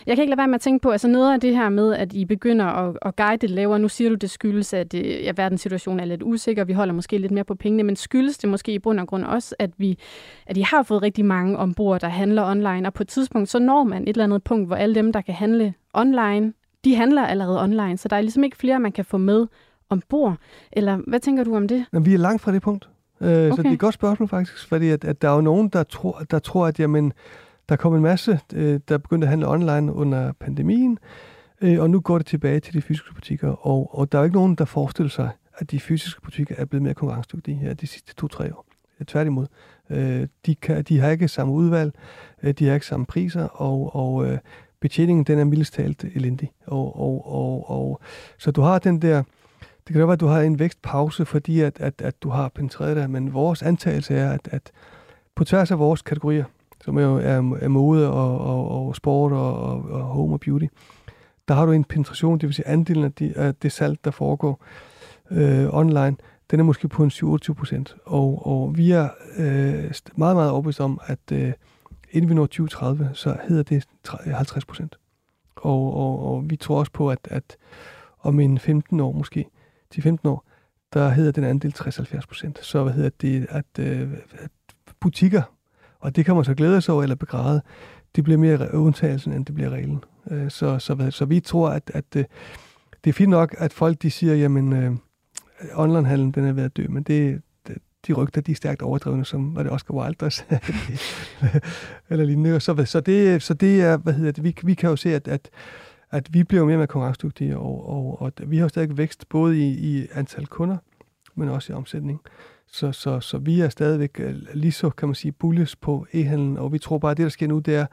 Jeg 0.06 0.15
kan 0.15 0.24
ikke 0.24 0.32
lade 0.32 0.38
være 0.38 0.48
med 0.48 0.56
at 0.56 0.62
tænke 0.62 0.82
på, 0.82 0.89
altså 0.89 1.08
noget 1.08 1.34
af 1.34 1.39
det 1.39 1.56
her 1.56 1.69
med, 1.69 1.93
at 1.93 2.13
I 2.13 2.26
begynder 2.26 2.65
at, 2.65 2.98
at 3.02 3.15
guide 3.15 3.38
det 3.38 3.50
lavere, 3.50 3.80
nu 3.80 3.89
siger 3.89 4.10
du, 4.10 4.15
det 4.15 4.30
skyldes, 4.30 4.74
at 4.74 4.93
ja, 4.93 5.32
verdenssituationen 5.36 6.00
er 6.00 6.06
lidt 6.06 6.24
usikker, 6.24 6.63
vi 6.63 6.74
holder 6.74 6.93
måske 6.93 7.17
lidt 7.17 7.32
mere 7.32 7.43
på 7.43 7.56
pengene, 7.56 7.84
men 7.84 7.96
skyldes 7.96 8.38
det 8.38 8.50
måske 8.50 8.74
i 8.74 8.80
bund 8.80 9.00
og 9.00 9.08
grund 9.08 9.24
også, 9.24 9.56
at, 9.60 9.72
vi, 9.78 9.98
at 10.46 10.58
I 10.58 10.62
har 10.62 10.84
fået 10.84 11.02
rigtig 11.02 11.26
mange 11.26 11.58
ombord, 11.58 12.02
der 12.02 12.08
handler 12.08 12.46
online, 12.46 12.88
og 12.88 12.93
på 12.93 13.04
et 13.04 13.08
tidspunkt, 13.08 13.50
så 13.50 13.60
når 13.60 13.84
man 13.84 14.04
et 14.04 14.10
eller 14.10 14.24
andet 14.24 14.43
punkt, 14.43 14.67
hvor 14.67 14.76
alle 14.76 14.96
dem, 14.96 15.13
der 15.13 15.22
kan 15.22 15.34
handle 15.34 15.74
online, 15.93 16.54
de 16.86 16.96
handler 16.96 17.26
allerede 17.26 17.63
online, 17.63 17.98
så 17.98 18.08
der 18.08 18.15
er 18.15 18.22
ligesom 18.22 18.43
ikke 18.43 18.58
flere, 18.58 18.80
man 18.80 18.91
kan 18.91 19.06
få 19.06 19.17
med 19.17 19.48
ombord? 19.89 20.38
Eller 20.72 21.00
hvad 21.08 21.19
tænker 21.19 21.43
du 21.43 21.56
om 21.56 21.67
det? 21.67 21.86
Jamen, 21.93 22.06
vi 22.06 22.13
er 22.13 22.17
langt 22.17 22.41
fra 22.41 22.52
det 22.52 22.62
punkt. 22.62 22.89
Øh, 23.24 23.30
okay. 23.30 23.56
Så 23.56 23.62
det 23.62 23.70
er 23.70 23.74
et 23.74 23.80
godt 23.80 23.94
spørgsmål 23.94 24.30
faktisk, 24.30 24.68
fordi 24.68 24.90
at, 24.90 25.04
at 25.04 25.22
der 25.22 25.30
er 25.30 25.36
jo 25.36 25.42
nogen, 25.42 25.70
der 25.70 25.84
tror, 25.84 26.24
der 26.32 26.40
tror 26.40 26.68
at 26.68 26.80
jamen, 26.80 27.14
der 27.70 27.76
kom 27.76 27.96
en 27.96 28.02
masse, 28.02 28.40
øh, 28.54 28.80
der 28.90 28.98
begyndte 28.98 29.26
at 29.26 29.30
handle 29.30 29.48
online 29.48 29.94
under 29.94 30.32
pandemien, 30.32 30.98
øh, 31.62 31.82
og 31.82 31.90
nu 31.90 32.00
går 32.00 32.18
det 32.18 32.28
tilbage 32.28 32.60
til 32.60 32.74
de 32.74 32.82
fysiske 32.82 33.14
butikker, 33.14 33.68
og, 33.68 34.00
og 34.00 34.12
der 34.12 34.18
er 34.18 34.22
jo 34.22 34.26
ikke 34.26 34.36
nogen, 34.36 34.56
der 34.56 34.66
forestiller 34.66 35.10
sig, 35.10 35.30
at 35.58 35.72
de 35.72 35.80
fysiske 35.80 36.22
butikker 36.22 36.56
er 36.58 36.66
blevet 36.66 36.84
mere 36.84 36.94
konkurrencedygtige 36.94 37.58
her 37.58 37.74
de 37.74 37.88
sidste 37.88 38.16
to-tre 38.16 38.56
år. 38.56 38.66
Tværtimod. 39.08 39.48
Øh, 39.90 40.28
de, 40.46 40.56
kan, 40.56 40.84
de 40.84 41.00
har 41.00 41.10
ikke 41.10 41.28
samme 41.28 41.54
udvalg, 41.54 41.94
øh, 42.44 42.54
de 42.54 42.68
har 42.68 42.74
ikke 42.74 42.86
samme 42.86 43.06
priser, 43.06 43.44
og, 43.44 43.96
og 43.96 44.26
øh, 44.26 44.38
betjeningen 44.80 45.24
den 45.24 45.40
er 45.40 45.44
mildest 45.44 45.74
talt 45.74 46.06
elendig. 46.16 46.52
Og, 46.66 47.00
og, 47.00 47.34
og, 47.34 47.70
og, 47.70 48.02
så 48.38 48.52
du 48.52 48.62
har 48.62 48.80
den 48.80 49.02
der, 49.02 49.24
det 49.88 49.93
kan 49.93 50.00
jo 50.00 50.06
være, 50.06 50.13
at 50.13 50.19
du 50.19 50.28
har 50.28 50.41
en 50.41 50.60
vækstpause, 50.60 51.26
fordi 51.26 51.60
at, 51.60 51.80
at, 51.80 52.02
at 52.02 52.24
du 52.24 52.30
har 52.30 52.50
penetreret 52.50 52.96
det, 52.96 53.10
men 53.10 53.34
vores 53.34 53.62
antagelse 53.62 54.15
er, 54.15 54.32
at, 54.32 54.50
at 54.52 54.72
på 55.36 55.43
tværs 55.43 55.72
af 55.72 55.80
vores 55.80 56.02
kategorier, 56.02 56.46
som 56.84 57.00
jo 57.00 57.15
er, 57.15 57.58
er 57.62 57.67
mode 57.67 58.12
og, 58.12 58.39
og, 58.39 58.88
og 58.88 58.96
sport 58.96 59.32
og, 59.32 59.60
og, 59.60 59.86
og 59.89 60.02
home 60.02 60.34
og 60.34 60.39
beauty, 60.39 60.65
der 61.48 61.54
har 61.54 61.65
du 61.65 61.72
en 61.72 61.84
penetration, 61.84 62.39
det 62.39 62.48
vil 62.48 62.54
sige 62.54 62.67
andelen 62.67 63.04
af, 63.04 63.13
de, 63.13 63.34
af 63.36 63.56
det 63.56 63.72
salg, 63.72 63.98
der 64.06 64.12
foregår 64.12 64.63
øh, 65.32 65.74
online, 65.74 66.15
den 66.52 66.60
er 66.60 66.63
måske 66.63 66.88
på 66.88 67.04
en 67.04 67.10
27 67.10 67.56
procent. 67.56 67.96
Og, 68.06 68.48
og 68.48 68.78
vi 68.78 68.91
er 68.91 69.10
øh, 69.38 69.91
meget, 70.15 70.36
meget 70.36 70.52
overbevist 70.52 70.80
om, 70.80 71.00
at 71.06 71.32
øh, 71.32 71.54
inden 72.12 72.30
vi 72.30 72.36
når 72.36 72.46
2030, 72.46 73.10
så 73.13 73.38
hedder 73.48 73.63
det 73.63 73.86
50 74.26 74.65
procent. 74.65 74.96
Og, 75.56 75.93
og, 75.96 76.34
og 76.34 76.50
vi 76.50 76.56
tror 76.56 76.80
også 76.80 76.91
på, 76.91 77.10
at, 77.10 77.19
at 77.24 77.58
om 78.19 78.39
en 78.39 78.60
15 78.60 79.00
år 79.00 79.12
måske, 79.12 79.46
10-15 79.95 80.17
år, 80.25 80.45
der 80.93 81.10
hedder 81.10 81.32
den 81.32 81.43
andel 81.43 81.73
60-70 81.77 82.19
procent. 82.27 82.60
Så 82.65 82.84
hvad 82.84 82.93
hedder 82.93 83.10
det, 83.21 83.47
at, 83.49 83.79
øh, 83.79 84.10
at 84.34 84.51
butikker, 84.99 85.41
og 85.99 86.15
det 86.15 86.25
kan 86.25 86.36
man 86.36 86.43
så 86.43 86.53
glæde 86.53 86.82
sig 86.82 86.93
over 86.93 87.03
eller 87.03 87.15
begræde, 87.15 87.62
det 88.15 88.23
bliver 88.23 88.38
mere 88.38 88.73
undtagelsen, 88.73 89.34
end 89.34 89.45
det 89.45 89.56
bliver 89.56 89.69
reglen. 89.69 90.03
Øh, 90.32 90.51
så, 90.51 90.79
så, 90.79 90.95
så, 90.99 91.12
så 91.12 91.25
vi 91.25 91.39
tror, 91.39 91.69
at, 91.69 91.91
at 91.93 92.06
øh, 92.15 92.25
det 93.03 93.10
er 93.10 93.13
fint 93.13 93.29
nok, 93.29 93.56
at 93.58 93.73
folk 93.73 94.01
de 94.01 94.12
siger, 94.12 94.36
jamen, 94.36 94.73
øh, 94.73 94.91
onlinehandlen 95.73 96.32
den 96.32 96.45
er 96.45 96.53
ved 96.53 96.63
at 96.63 96.77
dø, 96.77 96.88
men 96.89 97.03
det, 97.03 97.41
de 98.08 98.13
rygter, 98.13 98.41
de 98.41 98.51
er 98.51 98.56
stærkt 98.56 98.82
overdrevne, 98.82 99.25
som 99.25 99.56
var 99.56 99.63
det 99.63 99.71
Oscar 99.71 99.93
Wilde, 99.93 100.15
der 100.19 100.29
sagde 100.29 100.60
eller 102.10 102.25
lignende. 102.25 102.60
Så, 102.60 102.86
så, 102.86 102.99
det, 102.99 103.43
så 103.43 103.53
det 103.53 103.82
er, 103.82 103.97
hvad 103.97 104.13
hedder 104.13 104.32
det, 104.32 104.43
vi, 104.43 104.56
vi 104.63 104.73
kan 104.73 104.89
jo 104.89 104.95
se, 104.95 105.15
at, 105.15 105.27
at, 105.27 105.49
at 106.13 106.34
vi 106.34 106.43
bliver 106.43 106.65
mere 106.65 106.78
med 106.78 106.88
konkurrencedygtige, 106.88 107.58
og, 107.58 107.89
og, 107.89 108.21
og 108.21 108.32
vi 108.45 108.58
har 108.58 108.67
stadig 108.67 108.97
vækst 108.97 109.30
både 109.30 109.60
i, 109.60 109.69
i 109.69 110.08
antal 110.13 110.47
kunder, 110.47 110.78
men 111.36 111.49
også 111.49 111.73
i 111.73 111.76
omsætning. 111.76 112.21
Så, 112.67 112.91
så, 112.91 113.19
så 113.19 113.38
vi 113.38 113.62
er 113.62 113.69
stadigvæk 113.69 114.19
øh, 114.19 114.36
lige 114.54 114.71
så, 114.71 114.89
kan 114.89 115.08
man 115.08 115.15
sige, 115.15 115.32
bullish 115.32 115.76
på 115.82 116.08
e-handlen, 116.13 116.58
og 116.58 116.73
vi 116.73 116.80
tror 116.80 116.97
bare, 116.97 117.12
at 117.12 117.17
det, 117.17 117.23
der 117.23 117.30
sker 117.30 117.47
nu, 117.47 117.60
det 117.60 117.76
er, 117.76 117.86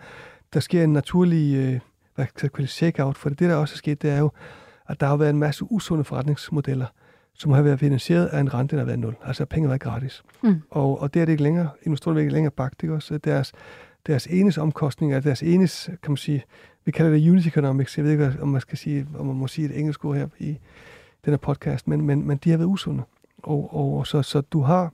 der 0.53 0.61
sker 0.61 0.85
en 0.85 0.93
naturlig 0.93 1.57
øh, 1.57 1.81
hvad 2.15 2.27
kan 2.27 2.51
jeg 2.59 2.69
check-out, 2.69 3.17
for 3.17 3.29
det, 3.29 3.41
der 3.41 3.55
også 3.55 3.75
er 3.75 3.77
sket, 3.77 4.03
det 4.03 4.11
er 4.11 4.19
jo, 4.19 4.31
at 4.89 5.01
der 5.01 5.07
har 5.07 5.17
været 5.17 5.31
en 5.31 5.39
masse 5.39 5.65
usunde 5.73 6.05
forretningsmodeller, 6.05 6.87
som 7.35 7.53
har 7.53 7.63
været 7.63 7.81
finansieret 7.81 8.27
af 8.27 8.41
en 8.41 8.55
rente, 8.55 8.77
der 8.77 8.81
har 8.81 8.87
været 8.87 8.99
nul. 8.99 9.15
Altså 9.25 9.45
penge 9.45 9.69
var 9.69 9.79
gratis. 9.79 10.23
Mm. 10.43 10.63
Og, 10.71 11.01
og 11.01 11.15
det 11.15 11.23
er 11.23 11.27
det 11.27 11.33
ikke 11.33 11.43
længere. 11.43 11.69
Investorerne 11.83 12.21
er 12.21 12.23
ikke 12.23 12.33
længere 12.33 12.51
bagt. 12.51 12.83
Ikke 12.83 12.95
også? 12.95 13.19
Deres, 13.19 13.53
deres 14.07 14.27
enes 14.27 14.59
omkostninger, 14.59 15.21
deres 15.21 15.43
enes, 15.43 15.91
kan 16.03 16.11
man 16.11 16.17
sige, 16.17 16.45
vi 16.85 16.91
kalder 16.91 17.13
det 17.13 17.31
unit 17.31 17.47
economics. 17.47 17.97
Jeg 17.97 18.05
ved 18.05 18.13
ikke, 18.13 18.37
om 18.41 18.49
man 18.49 18.61
skal 18.61 18.79
sige, 18.79 19.07
om 19.19 19.27
man 19.27 19.37
må 19.37 19.47
sige 19.47 19.69
et 19.69 19.79
engelsk 19.79 20.05
ord 20.05 20.17
her 20.17 20.29
i 20.39 20.59
den 21.25 21.33
her 21.33 21.37
podcast, 21.37 21.89
men, 21.89 22.07
men, 22.07 22.27
men 22.27 22.39
de 22.45 22.51
har 22.51 22.57
været 22.57 22.69
usunde. 22.69 23.03
Og, 23.43 23.75
og, 23.75 23.99
og 23.99 24.07
så, 24.07 24.23
så 24.23 24.41
du 24.41 24.61
har 24.61 24.93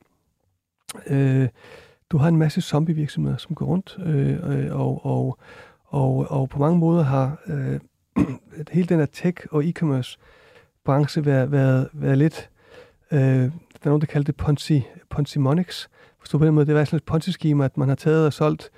øh, 1.07 1.49
du 2.11 2.19
har 2.19 2.29
en 2.29 2.37
masse 2.37 2.61
zombie-virksomheder, 2.61 3.37
som 3.37 3.55
går 3.55 3.67
rundt, 3.67 3.97
øh, 4.07 4.67
øh 4.67 4.81
og, 4.81 5.07
og, 5.07 5.39
og, 5.85 6.31
og 6.31 6.49
på 6.49 6.59
mange 6.59 6.79
måder 6.79 7.03
har 7.03 7.43
øh, 7.47 7.81
hele 8.73 8.89
den 8.89 8.99
her 8.99 9.07
tech 9.07 9.47
og 9.51 9.65
e-commerce 9.65 10.19
branche 10.85 11.25
været, 11.25 11.53
været, 11.53 11.89
været 11.93 12.19
lidt, 12.19 12.51
øh, 13.13 13.21
der 13.21 13.83
er 13.83 13.89
nogen, 13.89 14.01
der 14.01 14.07
kalder 14.07 14.25
det 14.25 14.37
Ponzi, 14.37 14.87
Ponzi 15.11 15.39
Monix. 15.39 15.89
Forstå 16.19 16.39
på 16.39 16.47
den 16.47 16.55
måde, 16.55 16.67
det 16.67 16.75
var 16.75 16.85
sådan 16.85 16.97
et 16.97 17.05
Ponzi-schema, 17.05 17.65
at 17.65 17.77
man 17.77 17.89
har 17.89 17.95
taget 17.95 18.27
og 18.27 18.33
solgt 18.33 18.71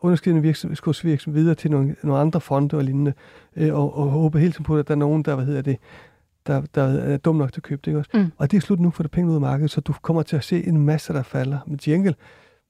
underskridende 0.00 0.42
virksomhed 0.42 1.32
videre 1.32 1.54
til 1.54 1.70
nogle, 1.70 1.96
nogle 2.02 2.20
andre 2.20 2.40
fonde 2.40 2.76
og 2.76 2.84
lignende, 2.84 3.12
øh, 3.56 3.74
og, 3.74 3.96
og 3.96 4.06
håber 4.08 4.38
hele 4.38 4.52
tiden 4.52 4.64
på, 4.64 4.76
at 4.76 4.88
der 4.88 4.94
er 4.94 4.98
nogen, 4.98 5.22
der, 5.22 5.34
hvad 5.34 5.44
hedder 5.44 5.62
det, 5.62 5.76
der, 6.46 6.62
der 6.74 6.82
er 6.82 7.16
dum 7.16 7.36
nok 7.36 7.52
til 7.52 7.60
at 7.60 7.62
købe 7.62 7.80
det. 7.84 7.90
Ikke 7.90 7.98
også? 7.98 8.10
Mm. 8.14 8.32
Og 8.36 8.50
det 8.50 8.56
er 8.56 8.60
slut 8.60 8.80
nu, 8.80 8.90
for 8.90 9.02
det 9.02 9.12
penge 9.12 9.30
ud 9.30 9.34
af 9.34 9.40
markedet, 9.40 9.70
så 9.70 9.80
du 9.80 9.92
kommer 10.02 10.22
til 10.22 10.36
at 10.36 10.44
se 10.44 10.66
en 10.66 10.78
masse, 10.78 11.12
der 11.12 11.22
falder. 11.22 11.58
Men 11.66 11.78
til 11.78 11.92
gengæld 11.92 12.14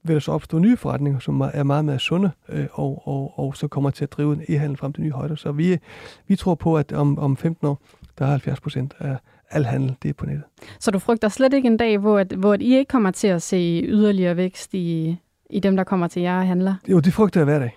vil 0.02 0.14
der 0.14 0.20
så 0.20 0.32
opstå 0.32 0.58
nye 0.58 0.76
forretninger, 0.76 1.18
som 1.18 1.40
er 1.40 1.62
meget 1.62 1.84
mere 1.84 1.98
sunde, 1.98 2.30
øh, 2.48 2.66
og, 2.72 3.02
og, 3.08 3.38
og 3.38 3.56
så 3.56 3.68
kommer 3.68 3.90
til 3.90 4.04
at 4.04 4.12
drive 4.12 4.32
en 4.32 4.42
e-handel 4.48 4.76
frem 4.76 4.92
til 4.92 5.02
nye 5.02 5.12
højder. 5.12 5.34
Så 5.34 5.52
vi, 5.52 5.78
vi 6.26 6.36
tror 6.36 6.54
på, 6.54 6.76
at 6.76 6.92
om, 6.92 7.18
om 7.18 7.36
15 7.36 7.66
år, 7.66 7.82
der 8.18 8.24
er 8.24 8.30
70 8.30 8.60
procent 8.60 8.94
af 8.98 9.16
al 9.50 9.64
handel, 9.64 9.96
det 10.02 10.08
er 10.08 10.12
på 10.12 10.26
nettet. 10.26 10.44
Så 10.80 10.90
du 10.90 10.98
frygter 10.98 11.28
slet 11.28 11.52
ikke 11.52 11.66
en 11.66 11.76
dag, 11.76 11.98
hvor, 11.98 12.18
at, 12.18 12.32
hvor 12.32 12.52
at 12.52 12.62
I 12.62 12.76
ikke 12.76 12.88
kommer 12.88 13.10
til 13.10 13.28
at 13.28 13.42
se 13.42 13.82
yderligere 13.84 14.36
vækst 14.36 14.74
i, 14.74 15.16
i 15.50 15.60
dem, 15.60 15.76
der 15.76 15.84
kommer 15.84 16.06
til 16.08 16.22
jer 16.22 16.38
og 16.38 16.46
handler? 16.46 16.74
Jo, 16.88 17.00
det 17.00 17.12
frygter 17.12 17.40
jeg 17.40 17.44
hver 17.44 17.58
dag. 17.58 17.76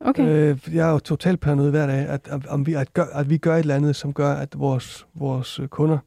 Okay. 0.00 0.22
Øh, 0.28 0.74
jeg 0.74 0.88
er 0.88 0.92
jo 0.92 0.98
totalt 0.98 1.40
paranoid 1.40 1.70
hver 1.70 1.86
dag, 1.86 1.98
at, 1.98 2.28
at, 2.28 2.46
at, 2.50 2.66
vi, 2.66 2.74
at, 2.74 2.92
gør, 2.94 3.04
at 3.04 3.30
vi 3.30 3.38
gør 3.38 3.54
et 3.54 3.60
eller 3.60 3.74
andet, 3.74 3.96
som 3.96 4.12
gør, 4.12 4.32
at 4.32 4.58
vores, 4.58 5.06
vores 5.14 5.60
kunder 5.70 5.98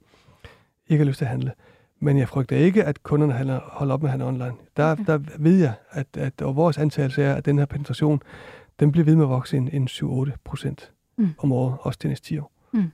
ikke 0.88 1.04
har 1.04 1.08
lyst 1.08 1.18
til 1.18 1.26
at 1.26 1.30
handle. 1.30 1.52
Men 2.00 2.18
jeg 2.18 2.30
frygter 2.30 2.58
ikke, 2.58 2.84
at 2.84 3.04
kunderne 3.04 3.34
handler, 3.34 3.60
holder 3.64 3.94
op 3.94 4.02
med 4.02 4.10
at 4.10 4.12
handle 4.12 4.28
online. 4.28 4.54
Der, 4.78 4.92
okay. 4.92 5.04
der 5.06 5.20
ved 5.40 5.60
jeg, 5.60 5.74
at, 5.92 6.08
at 6.18 6.42
og 6.42 6.56
vores 6.56 6.78
antagelse 6.78 7.24
er, 7.24 7.36
at 7.36 7.46
den 7.46 7.58
her 7.58 7.66
penetration, 7.66 8.22
den 8.80 8.92
bliver 8.92 9.06
ved 9.06 9.16
med 9.16 9.24
at 9.24 9.30
vokse 9.30 9.58
en, 9.58 9.70
en 9.74 9.88
7-8 9.92 10.32
procent 10.44 10.92
mm. 11.18 11.30
om 11.38 11.52
året, 11.52 11.78
også 11.82 12.00
til 12.00 12.08
næste 12.08 12.28
10 12.28 12.38
år. 12.38 12.52
Mm. 12.74 12.92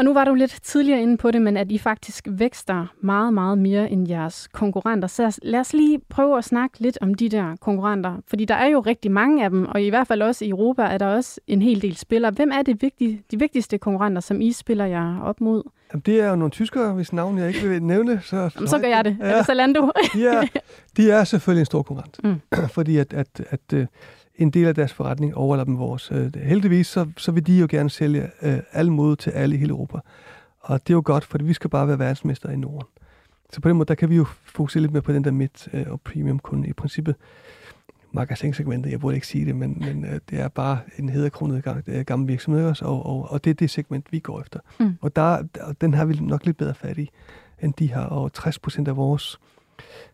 Og 0.00 0.04
nu 0.04 0.12
var 0.12 0.24
du 0.24 0.34
lidt 0.34 0.58
tidligere 0.62 1.02
inde 1.02 1.16
på 1.16 1.30
det, 1.30 1.42
men 1.42 1.56
at 1.56 1.72
I 1.72 1.78
faktisk 1.78 2.28
vækster 2.30 2.86
meget, 3.00 3.34
meget 3.34 3.58
mere 3.58 3.90
end 3.90 4.08
jeres 4.08 4.48
konkurrenter. 4.52 5.08
Så 5.08 5.38
lad 5.42 5.60
os 5.60 5.72
lige 5.72 5.98
prøve 6.08 6.38
at 6.38 6.44
snakke 6.44 6.80
lidt 6.80 6.98
om 7.00 7.14
de 7.14 7.28
der 7.28 7.56
konkurrenter. 7.56 8.16
Fordi 8.28 8.44
der 8.44 8.54
er 8.54 8.66
jo 8.66 8.80
rigtig 8.80 9.10
mange 9.10 9.44
af 9.44 9.50
dem, 9.50 9.66
og 9.66 9.82
i 9.82 9.88
hvert 9.88 10.06
fald 10.06 10.22
også 10.22 10.44
i 10.44 10.48
Europa 10.48 10.82
er 10.82 10.98
der 10.98 11.06
også 11.06 11.40
en 11.46 11.62
hel 11.62 11.82
del 11.82 11.96
spillere. 11.96 12.32
Hvem 12.32 12.50
er 12.52 12.62
det 12.62 12.82
vigtige, 12.82 13.22
de 13.30 13.38
vigtigste 13.38 13.78
konkurrenter, 13.78 14.20
som 14.20 14.40
I 14.40 14.52
spiller 14.52 14.84
jer 14.84 15.20
op 15.20 15.40
mod? 15.40 15.62
Jamen, 15.92 16.02
det 16.06 16.20
er 16.20 16.28
jo 16.28 16.36
nogle 16.36 16.50
tyskere, 16.50 16.92
hvis 16.92 17.12
navn 17.12 17.38
jeg 17.38 17.48
ikke 17.48 17.68
vil 17.68 17.82
nævne. 17.82 18.20
Så, 18.24 18.36
Jamen, 18.54 18.68
så 18.68 18.78
gør 18.78 18.88
jeg 18.88 19.04
det. 19.04 19.16
Ja. 19.20 19.24
Er 19.24 19.36
det 19.36 19.46
Zalando? 19.46 19.80
er, 19.82 20.60
de 20.96 21.10
er 21.10 21.24
selvfølgelig 21.24 21.60
en 21.60 21.66
stor 21.66 21.82
konkurrent. 21.82 22.24
Mm. 22.24 22.40
fordi 22.76 22.96
at, 22.96 23.12
at, 23.12 23.28
at, 23.38 23.44
at 23.50 23.78
øh, 23.78 23.86
en 24.42 24.50
del 24.50 24.66
af 24.66 24.74
deres 24.74 24.92
forretning 24.92 25.34
overlapper 25.36 25.76
vores. 25.76 26.12
Øh, 26.12 26.36
heldigvis 26.36 26.86
så, 26.86 27.06
så 27.16 27.32
vil 27.32 27.46
de 27.46 27.58
jo 27.58 27.66
gerne 27.70 27.90
sælge 27.90 28.30
øh, 28.42 28.58
alle 28.72 28.92
mod 28.92 29.16
til 29.16 29.30
alle 29.30 29.54
i 29.54 29.58
hele 29.58 29.70
Europa. 29.70 29.98
Og 30.60 30.80
det 30.86 30.92
er 30.92 30.96
jo 30.96 31.02
godt, 31.04 31.24
for 31.24 31.38
vi 31.38 31.52
skal 31.52 31.70
bare 31.70 31.88
være 31.88 31.98
verdensmester 31.98 32.50
i 32.50 32.56
Norden. 32.56 32.88
Så 33.52 33.60
på 33.60 33.68
den 33.68 33.76
måde, 33.76 33.88
der 33.88 33.94
kan 33.94 34.10
vi 34.10 34.16
jo 34.16 34.24
fokusere 34.24 34.80
lidt 34.80 34.92
mere 34.92 35.02
på 35.02 35.12
den 35.12 35.24
der 35.24 35.30
midt- 35.30 35.68
øh, 35.72 35.86
og 35.88 36.00
premium-kunde. 36.00 36.68
I 36.68 36.72
princippet 36.72 37.14
magasinsegmentet, 38.12 38.90
jeg 38.90 39.00
burde 39.00 39.14
ikke 39.14 39.26
sige 39.26 39.46
det, 39.46 39.56
men, 39.56 39.76
men 39.80 40.04
øh, 40.04 40.20
det 40.30 40.40
er 40.40 40.48
bare 40.48 40.78
en 40.98 41.08
hedderkronet 41.08 41.82
øh, 41.86 42.04
gammel 42.04 42.28
virksomhed 42.28 42.64
også, 42.66 42.84
og, 42.84 43.06
og, 43.06 43.30
og 43.30 43.44
det 43.44 43.50
er 43.50 43.54
det 43.54 43.70
segment, 43.70 44.12
vi 44.12 44.18
går 44.18 44.40
efter. 44.40 44.60
Mm. 44.80 44.96
Og 45.00 45.16
der, 45.16 45.42
der, 45.42 45.72
den 45.80 45.94
har 45.94 46.04
vi 46.04 46.18
nok 46.20 46.46
lidt 46.46 46.56
bedre 46.56 46.74
fat 46.74 46.98
i, 46.98 47.10
end 47.62 47.74
de 47.74 47.92
har, 47.92 48.04
og 48.04 48.32
60 48.32 48.58
procent 48.58 48.88
af 48.88 48.96
vores 48.96 49.40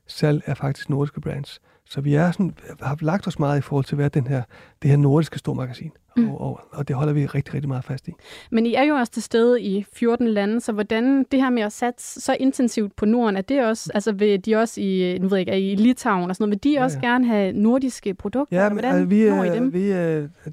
salg 0.07 0.43
er 0.47 0.55
faktisk 0.55 0.91
nordiske 0.91 1.21
brands. 1.21 1.61
Så 1.91 2.01
vi 2.01 2.15
er 2.15 2.31
sådan, 2.31 2.55
har 2.83 2.99
lagt 3.01 3.27
os 3.27 3.39
meget 3.39 3.59
i 3.59 3.61
forhold 3.61 3.85
til 3.85 3.95
at 3.95 3.99
være 3.99 4.09
den 4.09 4.27
her, 4.27 4.43
det 4.83 4.91
her 4.91 4.97
nordiske 4.97 5.39
stormagasin. 5.39 5.91
Mm. 6.17 6.31
Og, 6.31 6.41
og, 6.41 6.61
og 6.73 6.89
det 6.89 6.97
holder 6.97 7.13
vi 7.13 7.27
rigtig, 7.27 7.55
rigtig 7.55 7.69
meget 7.69 7.85
fast 7.85 8.09
i. 8.09 8.13
Men 8.51 8.67
I 8.67 8.75
er 8.75 8.83
jo 8.83 8.95
også 8.95 9.13
til 9.13 9.23
stede 9.23 9.63
i 9.63 9.87
14 9.93 10.29
lande, 10.29 10.61
så 10.61 10.73
hvordan 10.73 11.27
det 11.33 11.43
her 11.43 11.51
med 11.51 11.63
at 11.63 11.73
satse 11.73 12.21
så 12.21 12.37
intensivt 12.41 12.97
på 12.97 13.07
Norden, 13.07 13.37
er 13.37 13.41
det 13.41 13.65
også, 13.65 13.91
altså 13.95 14.13
vil 14.13 14.45
de 14.45 14.57
også 14.57 14.81
i, 14.81 15.19
nu 15.21 15.29
ved 15.29 15.37
jeg 15.37 15.41
ikke, 15.41 15.53
er 15.53 15.57
I 15.57 15.75
Litauen 15.75 16.31
og 16.31 16.37
sådan 16.37 16.49
noget, 16.49 16.65
vil 16.65 16.73
de 16.73 16.79
ja, 16.79 16.85
også 16.85 16.99
ja. 17.03 17.09
gerne 17.09 17.27
have 17.27 17.53
nordiske 17.53 18.15
produkter? 18.15 18.57
Ja, 18.57 18.69
men 18.69 18.85
altså, 18.85 19.05
vi, 19.05 19.29
når 19.29 19.45
I 19.45 19.51
dem? 19.51 19.73
vi, 19.73 19.91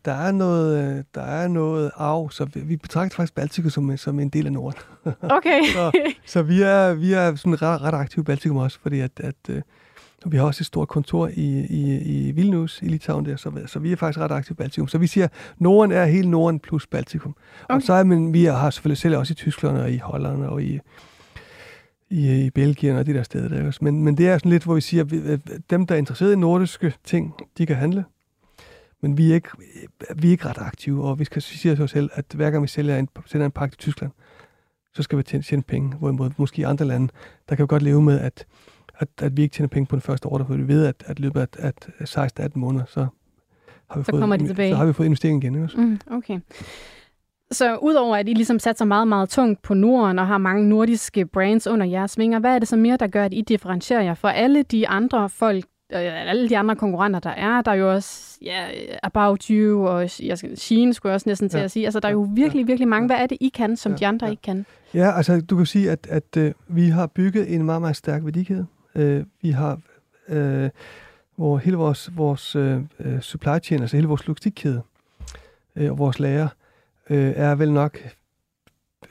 der 0.05 0.11
er 0.11 0.31
noget, 0.31 1.05
der 1.15 1.21
er 1.21 1.47
noget 1.47 1.91
arv, 1.95 2.29
så 2.31 2.45
vi, 2.45 2.59
vi 2.59 2.77
betragter 2.77 3.15
faktisk 3.15 3.35
Baltikum 3.35 3.69
som, 3.69 3.97
som 3.97 4.19
en 4.19 4.29
del 4.29 4.45
af 4.45 4.51
Norden. 4.51 4.79
Okay. 5.21 5.63
så, 5.75 5.91
så 6.25 6.41
vi 6.41 6.61
er, 6.61 6.93
vi 6.93 7.13
er 7.13 7.35
sådan 7.35 7.61
ret, 7.61 7.81
ret 7.81 7.93
aktive 7.93 8.21
i 8.21 8.25
Baltikum 8.25 8.57
også, 8.57 8.79
fordi 8.81 8.99
at, 8.99 9.11
at 9.19 9.35
øh, 9.49 9.61
og 10.23 10.31
vi 10.31 10.37
har 10.37 10.45
også 10.45 10.61
et 10.61 10.65
stort 10.65 10.87
kontor 10.87 11.27
i, 11.27 11.65
i, 11.69 11.97
i 11.97 12.31
Vilnius 12.31 12.81
i 12.81 12.87
Litauen 12.87 13.25
der, 13.25 13.35
så, 13.35 13.51
så 13.65 13.79
vi 13.79 13.91
er 13.91 13.95
faktisk 13.95 14.19
ret 14.19 14.31
aktive 14.31 14.53
i 14.53 14.57
Baltikum. 14.57 14.87
Så 14.87 14.97
vi 14.97 15.07
siger, 15.07 15.27
Norden 15.57 15.91
er 15.91 16.05
hele 16.05 16.29
Norden 16.29 16.59
plus 16.59 16.87
Baltikum. 16.87 17.35
Okay. 17.63 17.75
Og 17.75 17.81
så 17.81 17.93
er 17.93 18.03
men 18.03 18.33
vi 18.33 18.45
har 18.45 18.69
selvfølgelig 18.69 18.97
selv 18.97 19.17
også 19.17 19.31
i 19.31 19.35
Tyskland 19.35 19.77
og 19.77 19.91
i 19.91 19.97
Holland 19.97 20.45
og 20.45 20.63
i, 20.63 20.79
i, 22.09 22.45
i 22.45 22.49
Belgien 22.49 22.95
og 22.95 23.05
de 23.05 23.13
der 23.13 23.23
steder 23.23 23.49
der 23.49 23.67
også. 23.67 23.79
Men, 23.83 24.03
men 24.03 24.17
det 24.17 24.27
er 24.27 24.37
sådan 24.37 24.51
lidt, 24.51 24.63
hvor 24.63 24.75
vi 24.75 24.81
siger, 24.81 25.03
at 25.25 25.39
dem, 25.69 25.87
der 25.87 25.95
er 25.95 25.99
interesseret 25.99 26.33
i 26.33 26.35
nordiske 26.35 26.93
ting, 27.03 27.33
de 27.57 27.65
kan 27.65 27.75
handle. 27.75 28.05
Men 29.01 29.17
vi 29.17 29.31
er 29.31 29.35
ikke, 29.35 29.49
vi 30.15 30.27
er 30.27 30.31
ikke 30.31 30.47
ret 30.47 30.57
aktive, 30.59 31.03
og 31.03 31.19
vi 31.19 31.25
skal 31.25 31.41
sige 31.41 31.75
til 31.75 31.83
os 31.83 31.91
selv, 31.91 32.09
at 32.13 32.25
hver 32.35 32.51
gang 32.51 32.63
vi 32.63 32.67
sælger 32.67 32.97
en, 32.97 33.09
sender 33.25 33.45
en 33.45 33.51
pakke 33.51 33.73
til 33.73 33.79
Tyskland, 33.79 34.11
så 34.93 35.03
skal 35.03 35.17
vi 35.17 35.23
tjene, 35.23 35.43
tjene 35.43 35.63
penge. 35.63 35.95
Hvorimod 35.95 36.29
måske 36.37 36.59
i 36.59 36.63
andre 36.63 36.85
lande, 36.85 37.07
der 37.49 37.55
kan 37.55 37.63
vi 37.63 37.67
godt 37.67 37.83
leve 37.83 38.01
med, 38.01 38.19
at, 38.19 38.45
at, 38.99 39.07
at 39.21 39.37
vi 39.37 39.41
ikke 39.41 39.53
tjener 39.53 39.67
penge 39.67 39.87
på 39.87 39.95
den 39.95 40.01
første 40.01 40.25
ordre, 40.25 40.45
for 40.45 40.53
vi 40.53 40.67
ved, 40.67 40.85
at, 40.85 41.03
at 41.05 41.19
løbet 41.19 41.39
af 41.39 41.47
at 41.57 41.89
16-18 42.39 42.49
måneder, 42.55 42.85
så 42.87 43.07
har 43.89 43.99
vi 43.99 44.03
så 44.03 44.11
fået, 44.11 44.21
kommer 44.21 44.37
de 44.37 44.47
tilbage. 44.47 44.71
Så 44.71 44.75
har 44.75 44.85
vi 44.85 44.93
fået 44.93 45.05
investering 45.05 45.43
igen. 45.43 45.63
Ikke? 45.63 45.81
Mm, 45.81 45.99
okay. 46.11 46.39
Så 47.51 47.77
udover 47.77 48.17
at 48.17 48.29
I 48.29 48.33
ligesom 48.33 48.59
satser 48.59 48.85
meget, 48.85 49.07
meget 49.07 49.29
tungt 49.29 49.61
på 49.61 49.73
Norden 49.73 50.19
og 50.19 50.27
har 50.27 50.37
mange 50.37 50.69
nordiske 50.69 51.25
brands 51.25 51.67
under 51.67 51.85
jeres 51.85 52.17
vinger, 52.17 52.39
hvad 52.39 52.55
er 52.55 52.59
det 52.59 52.67
så 52.67 52.75
mere, 52.75 52.97
der 52.97 53.07
gør, 53.07 53.25
at 53.25 53.33
I 53.33 53.41
differentierer 53.41 54.01
jer 54.01 54.13
for 54.13 54.27
alle 54.27 54.63
de 54.63 54.87
andre 54.87 55.29
folk, 55.29 55.65
øh, 55.93 56.29
alle 56.29 56.49
de 56.49 56.57
andre 56.57 56.75
konkurrenter, 56.75 57.19
der 57.19 57.29
er? 57.29 57.61
Der 57.61 57.71
er 57.71 57.75
jo 57.75 57.93
også 57.93 58.37
ja, 58.41 58.65
About 59.03 59.43
You 59.43 59.87
og 59.87 60.09
jeg 60.23 60.37
skal, 60.37 60.57
Shein, 60.57 60.93
skulle 60.93 61.09
jeg 61.09 61.15
også 61.15 61.29
næsten 61.29 61.49
til 61.49 61.57
ja. 61.57 61.63
at 61.63 61.71
sige. 61.71 61.85
Altså, 61.85 61.99
der 61.99 62.07
er 62.07 62.11
jo 62.11 62.27
virkelig, 62.35 62.67
virkelig 62.67 62.87
mange. 62.87 63.07
Hvad 63.07 63.17
er 63.17 63.27
det, 63.27 63.37
I 63.41 63.49
kan, 63.49 63.77
som 63.77 63.91
ja. 63.91 63.97
de 63.97 64.07
andre 64.07 64.27
ja. 64.27 64.31
ikke 64.31 64.41
kan? 64.41 64.65
Ja, 64.93 65.17
altså, 65.17 65.41
du 65.41 65.57
kan 65.57 65.65
sige, 65.65 65.91
at, 65.91 66.07
at 66.09 66.37
uh, 66.37 66.75
vi 66.77 66.87
har 66.87 67.07
bygget 67.07 67.55
en 67.55 67.63
meget, 67.63 67.81
meget 67.81 67.95
stærk 67.95 68.23
værdikæde. 68.23 68.65
Uh, 68.95 69.21
vi 69.41 69.49
har 69.51 69.79
uh, 70.29 70.69
hvor 71.35 71.57
hele 71.57 71.77
vores, 71.77 72.09
vores 72.17 72.55
uh, 72.55 72.81
supply 73.21 73.57
chain, 73.63 73.81
altså 73.81 73.97
hele 73.97 74.07
vores 74.07 74.27
logistikkæde 74.27 74.81
uh, 75.75 75.89
og 75.91 75.97
vores 75.97 76.19
lager, 76.19 76.47
øh, 77.09 77.33
er 77.35 77.55
vel 77.55 77.71
nok, 77.71 77.97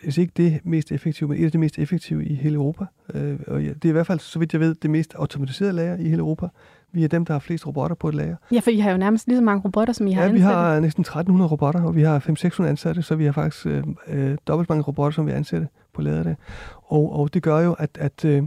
hvis 0.03 0.19
ikke 0.19 0.33
det 0.37 0.61
mest 0.65 0.93
effektive, 0.93 1.29
men 1.29 1.39
et 1.39 1.45
af 1.45 1.53
de 1.53 1.59
mest 1.59 1.79
effektive 1.79 2.25
i 2.25 2.35
hele 2.35 2.55
Europa. 2.55 2.85
Øh, 3.15 3.39
og 3.47 3.61
det 3.61 3.85
er 3.85 3.89
i 3.89 3.93
hvert 3.93 4.07
fald, 4.07 4.19
så 4.19 4.39
vidt 4.39 4.53
jeg 4.53 4.61
ved, 4.61 4.75
det 4.75 4.91
mest 4.91 5.15
automatiserede 5.15 5.73
lager 5.73 5.97
i 5.97 6.03
hele 6.03 6.19
Europa. 6.19 6.49
Vi 6.93 7.05
er 7.05 7.09
dem, 7.09 7.25
der 7.25 7.35
har 7.35 7.39
flest 7.39 7.67
robotter 7.67 7.97
på 7.97 8.09
et 8.09 8.15
lager. 8.15 8.37
Ja, 8.53 8.61
for 8.61 8.71
I 8.71 8.79
har 8.79 8.91
jo 8.91 8.97
nærmest 8.97 9.27
lige 9.29 9.39
så 9.39 9.43
mange 9.45 9.63
robotter, 9.65 9.93
som 9.95 10.07
I 10.07 10.13
har 10.13 10.23
Ja, 10.23 10.29
ansatte. 10.29 10.49
vi 10.49 10.53
har 10.55 10.81
næsten 10.81 11.01
1300 11.01 11.51
robotter, 11.51 11.83
og 11.83 11.97
vi 11.97 12.03
har 12.03 12.19
500-600 12.63 12.63
ansatte, 12.65 13.03
så 13.03 13.15
vi 13.15 13.25
har 13.25 13.33
faktisk 13.33 13.67
øh, 13.67 13.83
øh, 14.09 14.37
dobbelt 14.47 14.69
mange 14.69 14.83
robotter, 14.83 15.15
som 15.15 15.27
vi 15.27 15.33
ansætter 15.33 15.67
på 15.95 16.03
lageret. 16.03 16.37
Og, 16.83 17.13
og 17.13 17.35
det 17.35 17.43
gør 17.43 17.61
jo, 17.61 17.73
at, 17.73 17.91
at 18.01 18.25
øh, 18.25 18.43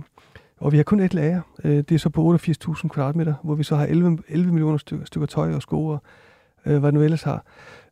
og 0.57 0.71
vi 0.71 0.77
har 0.77 0.83
kun 0.83 0.99
et 0.99 1.13
lager. 1.13 1.41
Øh, 1.63 1.77
det 1.77 1.91
er 1.91 1.97
så 1.99 2.09
på 2.09 2.35
88.000 2.35 2.87
kvadratmeter, 2.87 3.33
hvor 3.43 3.55
vi 3.55 3.63
så 3.63 3.75
har 3.75 3.85
11, 3.85 4.17
11 4.27 4.51
millioner 4.51 4.77
stykker, 4.77 5.05
stykker 5.05 5.27
tøj 5.27 5.53
og 5.53 5.61
sko 5.61 5.85
og 5.85 6.03
øh, 6.65 6.79
hvad 6.79 6.91
nu 6.91 7.01
ellers 7.01 7.23
har. 7.23 7.45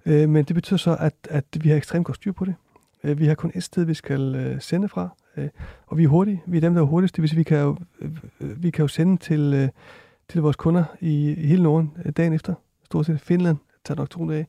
Øh, 0.05 0.29
men 0.29 0.45
det 0.45 0.55
betyder 0.55 0.77
så, 0.77 0.97
at, 0.99 1.13
at 1.29 1.45
vi 1.61 1.69
har 1.69 1.75
ekstremt 1.75 2.05
godt 2.05 2.15
styr 2.15 2.31
på 2.31 2.45
det. 2.45 2.55
Øh, 3.03 3.19
vi 3.19 3.25
har 3.25 3.35
kun 3.35 3.51
et 3.55 3.63
sted, 3.63 3.83
vi 3.83 3.93
skal 3.93 4.35
øh, 4.35 4.61
sende 4.61 4.89
fra, 4.89 5.09
øh, 5.37 5.49
og 5.87 5.97
vi 5.97 6.03
er 6.03 6.07
hurtige. 6.07 6.43
Vi 6.47 6.57
er 6.57 6.61
dem, 6.61 6.73
der 6.73 6.81
er 6.81 6.85
hurtigst. 6.85 7.15
Det 7.15 7.21
vil 7.21 7.29
sige, 7.29 7.37
vi 7.37 7.43
kan 7.43 7.59
jo, 7.59 7.77
øh, 8.41 8.63
vi 8.63 8.69
kan 8.69 8.83
jo 8.83 8.87
sende 8.87 9.17
til, 9.17 9.53
øh, 9.53 9.69
til 10.29 10.41
vores 10.41 10.55
kunder 10.55 10.83
i, 10.99 11.31
i 11.31 11.47
hele 11.47 11.63
Norden 11.63 11.97
øh, 12.05 12.11
dagen 12.11 12.33
efter. 12.33 12.53
Stort 12.85 13.05
set 13.05 13.21
Finland 13.21 13.57
tager 13.85 13.97
nok 13.97 14.09
to 14.09 14.29
dage. 14.29 14.47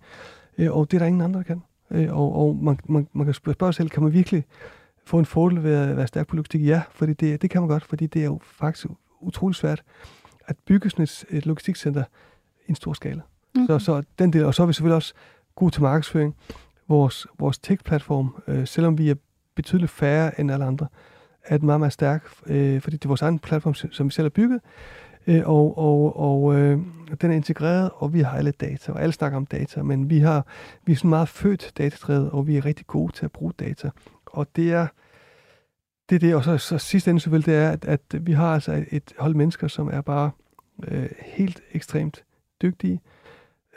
Øh, 0.59 0.77
og 0.77 0.91
det 0.91 0.97
er 0.97 0.99
der 0.99 1.07
ingen 1.07 1.23
andre, 1.23 1.39
der 1.39 1.45
kan. 1.45 1.63
Øh, 1.91 2.17
og 2.17 2.35
og 2.35 2.57
man, 2.57 2.79
man, 2.89 3.09
man 3.13 3.25
kan 3.25 3.35
spørge 3.35 3.73
sig 3.73 3.75
selv, 3.75 3.89
kan 3.89 4.03
man 4.03 4.13
virkelig 4.13 4.45
få 5.07 5.19
en 5.19 5.27
fordel 5.27 5.63
ved 5.63 5.75
at 5.75 5.97
være 5.97 6.07
stærk 6.07 6.27
på 6.27 6.37
logistik? 6.37 6.67
Ja, 6.67 6.83
fordi 6.91 7.13
det, 7.13 7.43
det 7.43 7.51
kan 7.51 7.61
man 7.61 7.69
godt, 7.69 7.85
fordi 7.85 8.07
det 8.07 8.21
er 8.21 8.27
jo 8.27 8.41
faktisk 8.43 8.87
utrolig 9.21 9.55
svært 9.55 9.83
at 10.47 10.57
bygge 10.67 10.91
sådan 10.91 11.03
et, 11.03 11.25
et 11.31 11.47
logistikcenter 11.47 12.05
i 12.67 12.71
en 12.71 12.75
stor 12.75 12.93
skala. 12.93 13.21
Mm. 13.55 13.67
Så, 13.67 13.79
så 13.79 14.03
den 14.19 14.33
del, 14.33 14.45
og 14.45 14.55
så 14.55 14.63
er 14.63 14.67
vi 14.67 14.73
selvfølgelig 14.73 14.97
også 14.97 15.15
god 15.55 15.71
til 15.71 15.83
markedsføring. 15.83 16.37
Vores, 16.89 17.27
vores 17.39 17.59
tech-platform, 17.59 18.43
øh, 18.49 18.67
selvom 18.67 18.99
vi 18.99 19.11
er 19.11 19.15
betydeligt 19.55 19.91
færre 19.91 20.41
end 20.41 20.51
alle 20.53 20.65
andre, 20.65 20.87
er 21.45 21.59
den 21.59 21.67
meget, 21.67 21.81
meget 21.81 21.93
stærk, 21.93 22.29
øh, 22.47 22.81
fordi 22.81 22.97
det 22.97 23.05
er 23.05 23.09
vores 23.09 23.23
egen 23.23 23.39
platform, 23.39 23.75
som 23.75 24.07
vi 24.07 24.11
selv 24.11 24.25
har 24.25 24.31
bygget, 24.31 24.61
øh, 25.27 25.43
og, 25.45 25.79
og, 25.79 26.17
og 26.17 26.55
øh, 26.55 26.79
den 27.21 27.31
er 27.31 27.35
integreret, 27.35 27.91
og 27.95 28.13
vi 28.13 28.21
har 28.21 28.39
alle 28.39 28.51
data, 28.51 28.93
og 28.93 29.03
alle 29.03 29.13
snakker 29.13 29.37
om 29.37 29.47
data, 29.47 29.83
men 29.83 30.11
vi, 30.11 30.19
har, 30.19 30.47
vi 30.85 30.93
er 30.93 30.97
sådan 30.97 31.11
meget 31.11 31.29
født 31.29 31.73
datadrevet, 31.79 32.31
og 32.31 32.47
vi 32.47 32.57
er 32.57 32.65
rigtig 32.65 32.87
gode 32.87 33.13
til 33.13 33.25
at 33.25 33.33
bruge 33.33 33.53
data. 33.59 33.91
Og 34.35 34.47
det 34.57 34.73
er 34.73 34.87
det, 36.11 36.15
er 36.15 36.21
det 36.21 36.35
og 36.35 36.45
så, 36.45 36.59
så 36.59 36.79
sidst 36.79 37.09
ende 37.09 37.21
selvfølgelig, 37.21 37.55
det 37.55 37.63
er, 37.63 37.71
at, 37.71 37.85
at 37.85 38.27
vi 38.27 38.33
har 38.33 38.55
altså 38.55 38.85
et 38.91 39.13
hold 39.19 39.35
mennesker, 39.35 39.69
som 39.69 39.89
er 39.93 40.01
bare 40.01 40.31
øh, 40.89 41.09
helt 41.21 41.61
ekstremt 41.73 42.25
dygtige, 42.63 43.01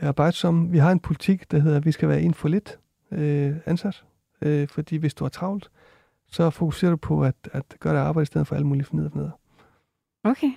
arbejdsomme. 0.02 0.72
Vi 0.72 0.78
har 0.78 0.92
en 0.92 1.00
politik, 1.00 1.52
der 1.52 1.60
hedder, 1.60 1.78
at 1.78 1.86
vi 1.86 1.92
skal 1.92 2.10
være 2.10 2.22
en 2.22 2.34
for 2.34 2.48
lidt 2.48 2.80
øh, 3.12 3.56
ansat. 3.66 4.04
Øh, 4.42 4.68
fordi 4.68 4.96
hvis 4.96 5.14
du 5.14 5.26
er 5.26 5.30
travlt, 5.30 5.72
så 6.28 6.50
fokuserer 6.50 6.92
du 6.92 6.98
på 6.98 7.24
at, 7.24 7.36
at 7.52 7.64
gøre 7.80 7.94
det 7.94 8.00
arbejde 8.00 8.24
i 8.24 8.26
stedet 8.26 8.48
for 8.48 8.56
alle 8.56 8.68
mulige 8.68 8.86
forneder. 8.86 9.30
Okay. 10.24 10.52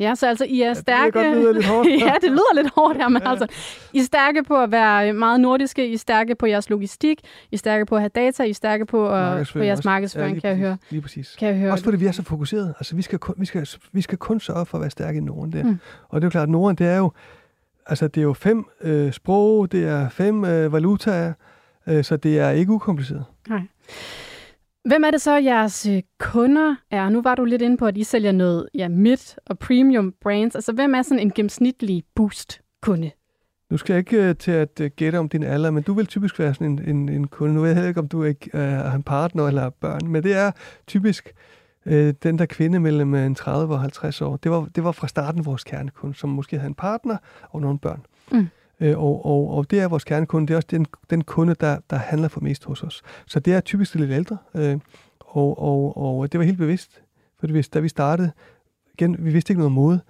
Ja, 0.00 0.14
så 0.14 0.26
altså 0.26 0.44
I 0.44 0.62
er 0.62 0.74
stærke... 0.74 1.18
Ja, 1.20 1.28
det, 1.28 1.36
lyder 1.36 1.52
lidt 1.52 1.66
hårdt. 1.66 1.88
ja, 2.06 2.14
det 2.20 2.30
lyder 2.30 2.54
lidt 2.54 2.72
hårdt 2.74 2.98
her, 2.98 3.08
men 3.08 3.22
ja. 3.22 3.30
altså, 3.30 3.46
I 3.92 3.98
er 3.98 4.02
stærke 4.02 4.42
på 4.42 4.62
at 4.62 4.70
være 4.70 5.12
meget 5.12 5.40
nordiske, 5.40 5.88
I 5.88 5.94
er 5.94 5.98
stærke 5.98 6.34
på 6.34 6.46
jeres 6.46 6.70
logistik, 6.70 7.20
I 7.50 7.54
er 7.54 7.58
stærke 7.58 7.86
på 7.86 7.94
at 7.94 8.00
have 8.00 8.10
data, 8.14 8.42
I 8.42 8.50
er 8.50 8.54
stærke 8.54 8.86
på, 8.86 9.10
at, 9.14 9.50
på 9.52 9.58
jeres 9.58 9.84
markedsføring, 9.84 10.34
ja, 10.34 10.40
kan 10.40 10.50
præcis, 10.50 10.60
jeg 10.60 10.68
høre. 10.68 10.76
Lige 10.90 11.02
præcis. 11.02 11.36
Kan 11.38 11.48
jeg 11.48 11.56
høre. 11.56 11.72
Også 11.72 11.84
fordi 11.84 11.96
vi 11.96 12.06
er 12.06 12.12
så 12.12 12.22
fokuseret. 12.22 12.74
Altså, 12.78 12.96
vi 12.96 13.02
skal, 13.02 13.18
kun, 13.18 13.34
vi 13.38 13.46
skal, 13.46 13.68
vi 13.92 14.00
skal 14.00 14.18
kun 14.18 14.40
sørge 14.40 14.66
for 14.66 14.78
at 14.78 14.82
være 14.82 14.90
stærke 14.90 15.18
i 15.18 15.20
Norden 15.20 15.52
der. 15.52 15.62
Mm. 15.62 15.78
Og 16.08 16.20
det 16.20 16.24
er 16.24 16.26
jo 16.26 16.30
klart, 16.30 16.42
at 16.42 16.48
Norden, 16.48 16.76
det 16.76 16.86
er 16.86 16.96
jo 16.96 17.12
Altså, 17.88 18.08
det 18.08 18.20
er 18.20 18.24
jo 18.24 18.32
fem 18.32 18.64
øh, 18.80 19.12
sprog, 19.12 19.72
det 19.72 19.84
er 19.84 20.08
fem 20.08 20.44
øh, 20.44 20.72
valutaer, 20.72 21.32
øh, 21.86 22.04
så 22.04 22.16
det 22.16 22.38
er 22.38 22.50
ikke 22.50 22.72
ukompliceret. 22.72 23.24
Nej. 23.48 23.62
Hvem 24.88 25.04
er 25.04 25.10
det 25.10 25.20
så, 25.20 25.36
jeres 25.36 25.86
øh, 25.86 26.02
kunder 26.18 26.74
er? 26.90 27.08
Nu 27.08 27.22
var 27.22 27.34
du 27.34 27.44
lidt 27.44 27.62
inde 27.62 27.76
på, 27.76 27.86
at 27.86 27.96
I 27.96 28.04
sælger 28.04 28.32
noget 28.32 28.68
ja, 28.74 28.88
mid- 28.88 29.36
og 29.46 29.58
premium 29.58 30.14
brands. 30.20 30.54
Altså, 30.54 30.72
hvem 30.72 30.94
er 30.94 31.02
sådan 31.02 31.18
en 31.18 31.30
gennemsnitlig 31.30 32.04
boost-kunde? 32.14 33.10
Nu 33.70 33.76
skal 33.76 33.92
jeg 33.92 33.98
ikke 33.98 34.30
uh, 34.30 34.36
til 34.36 34.50
at 34.50 34.80
uh, 34.80 34.86
gætte 34.86 35.16
om 35.16 35.28
din 35.28 35.42
alder, 35.42 35.70
men 35.70 35.82
du 35.82 35.92
vil 35.92 36.06
typisk 36.06 36.38
være 36.38 36.54
sådan 36.54 36.66
en, 36.66 36.96
en, 36.96 37.08
en 37.08 37.26
kunde. 37.26 37.54
Nu 37.54 37.60
ved 37.60 37.68
jeg 37.68 37.76
heller 37.76 37.88
ikke, 37.88 38.00
om 38.00 38.08
du 38.08 38.24
ikke 38.24 38.50
uh, 38.54 38.60
har 38.60 38.94
en 38.94 39.02
partner 39.02 39.46
eller 39.46 39.62
har 39.62 39.70
børn, 39.70 40.08
men 40.08 40.22
det 40.22 40.36
er 40.36 40.50
typisk 40.86 41.34
øh, 41.86 42.14
den 42.22 42.38
der 42.38 42.46
kvinde 42.46 42.80
mellem 42.80 43.14
en 43.14 43.34
30 43.34 43.74
og 43.74 43.80
50 43.80 44.22
år, 44.22 44.36
det 44.36 44.50
var, 44.50 44.68
det 44.74 44.84
var 44.84 44.92
fra 44.92 45.08
starten 45.08 45.46
vores 45.46 45.64
kernekunde, 45.64 46.14
som 46.14 46.30
måske 46.30 46.58
havde 46.58 46.68
en 46.68 46.74
partner 46.74 47.16
og 47.50 47.60
nogle 47.60 47.78
børn. 47.78 48.06
Mm. 48.32 48.48
Øh, 48.80 48.98
og, 48.98 49.26
og, 49.26 49.50
og 49.50 49.70
det 49.70 49.80
er 49.80 49.88
vores 49.88 50.04
kernekunde, 50.04 50.46
det 50.46 50.54
er 50.54 50.56
også 50.56 50.68
den, 50.70 50.86
den 51.10 51.24
kunde, 51.24 51.54
der, 51.54 51.78
der 51.90 51.96
handler 51.96 52.28
for 52.28 52.40
mest 52.40 52.64
hos 52.64 52.82
os. 52.82 53.02
Så 53.26 53.40
det 53.40 53.54
er 53.54 53.60
typisk 53.60 53.94
lidt 53.94 54.10
ældre, 54.10 54.36
øh, 54.54 54.78
og, 55.20 55.62
og, 55.62 55.96
og 55.96 56.32
det 56.32 56.38
var 56.38 56.44
helt 56.44 56.58
bevidst. 56.58 57.02
For 57.40 57.46
da 57.74 57.80
vi 57.80 57.88
startede, 57.88 58.30
igen, 58.92 59.16
vi 59.18 59.32
vidste 59.32 59.50
ikke 59.50 59.58
noget 59.58 59.66
om 59.66 59.72
mode, 59.72 60.00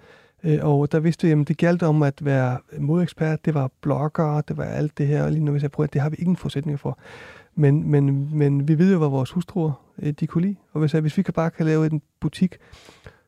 øh, 0.43 0.59
og 0.61 0.91
der 0.91 0.99
vidste 0.99 1.27
vi, 1.27 1.41
at 1.41 1.47
det 1.47 1.57
galt 1.57 1.83
om 1.83 2.01
at 2.01 2.25
være 2.25 2.57
modeekspert, 2.79 3.45
det 3.45 3.53
var 3.53 3.71
blogger, 3.81 4.41
det 4.41 4.57
var 4.57 4.63
alt 4.63 4.97
det 4.97 5.07
her, 5.07 5.23
og 5.23 5.31
lige 5.31 5.43
nu 5.43 5.51
hvis 5.51 5.63
jeg 5.63 5.71
prøver, 5.71 5.87
det 5.87 6.01
har 6.01 6.09
vi 6.09 6.15
ingen 6.19 6.35
forudsætninger 6.35 6.77
for. 6.77 6.99
Men, 7.55 7.91
men, 7.91 8.29
men 8.37 8.67
vi 8.67 8.77
ved 8.77 8.91
jo, 8.91 8.97
hvad 8.97 9.07
vores 9.07 9.31
hustruer 9.31 9.71
øh, 10.01 10.11
de 10.11 10.27
kunne 10.27 10.41
lide. 10.41 10.55
Og 10.71 10.79
hvis, 10.79 10.91
hvis 10.91 11.17
vi 11.17 11.21
kan 11.21 11.33
bare 11.33 11.51
kan 11.51 11.65
lave 11.65 11.85
en 11.85 12.01
butik, 12.19 12.57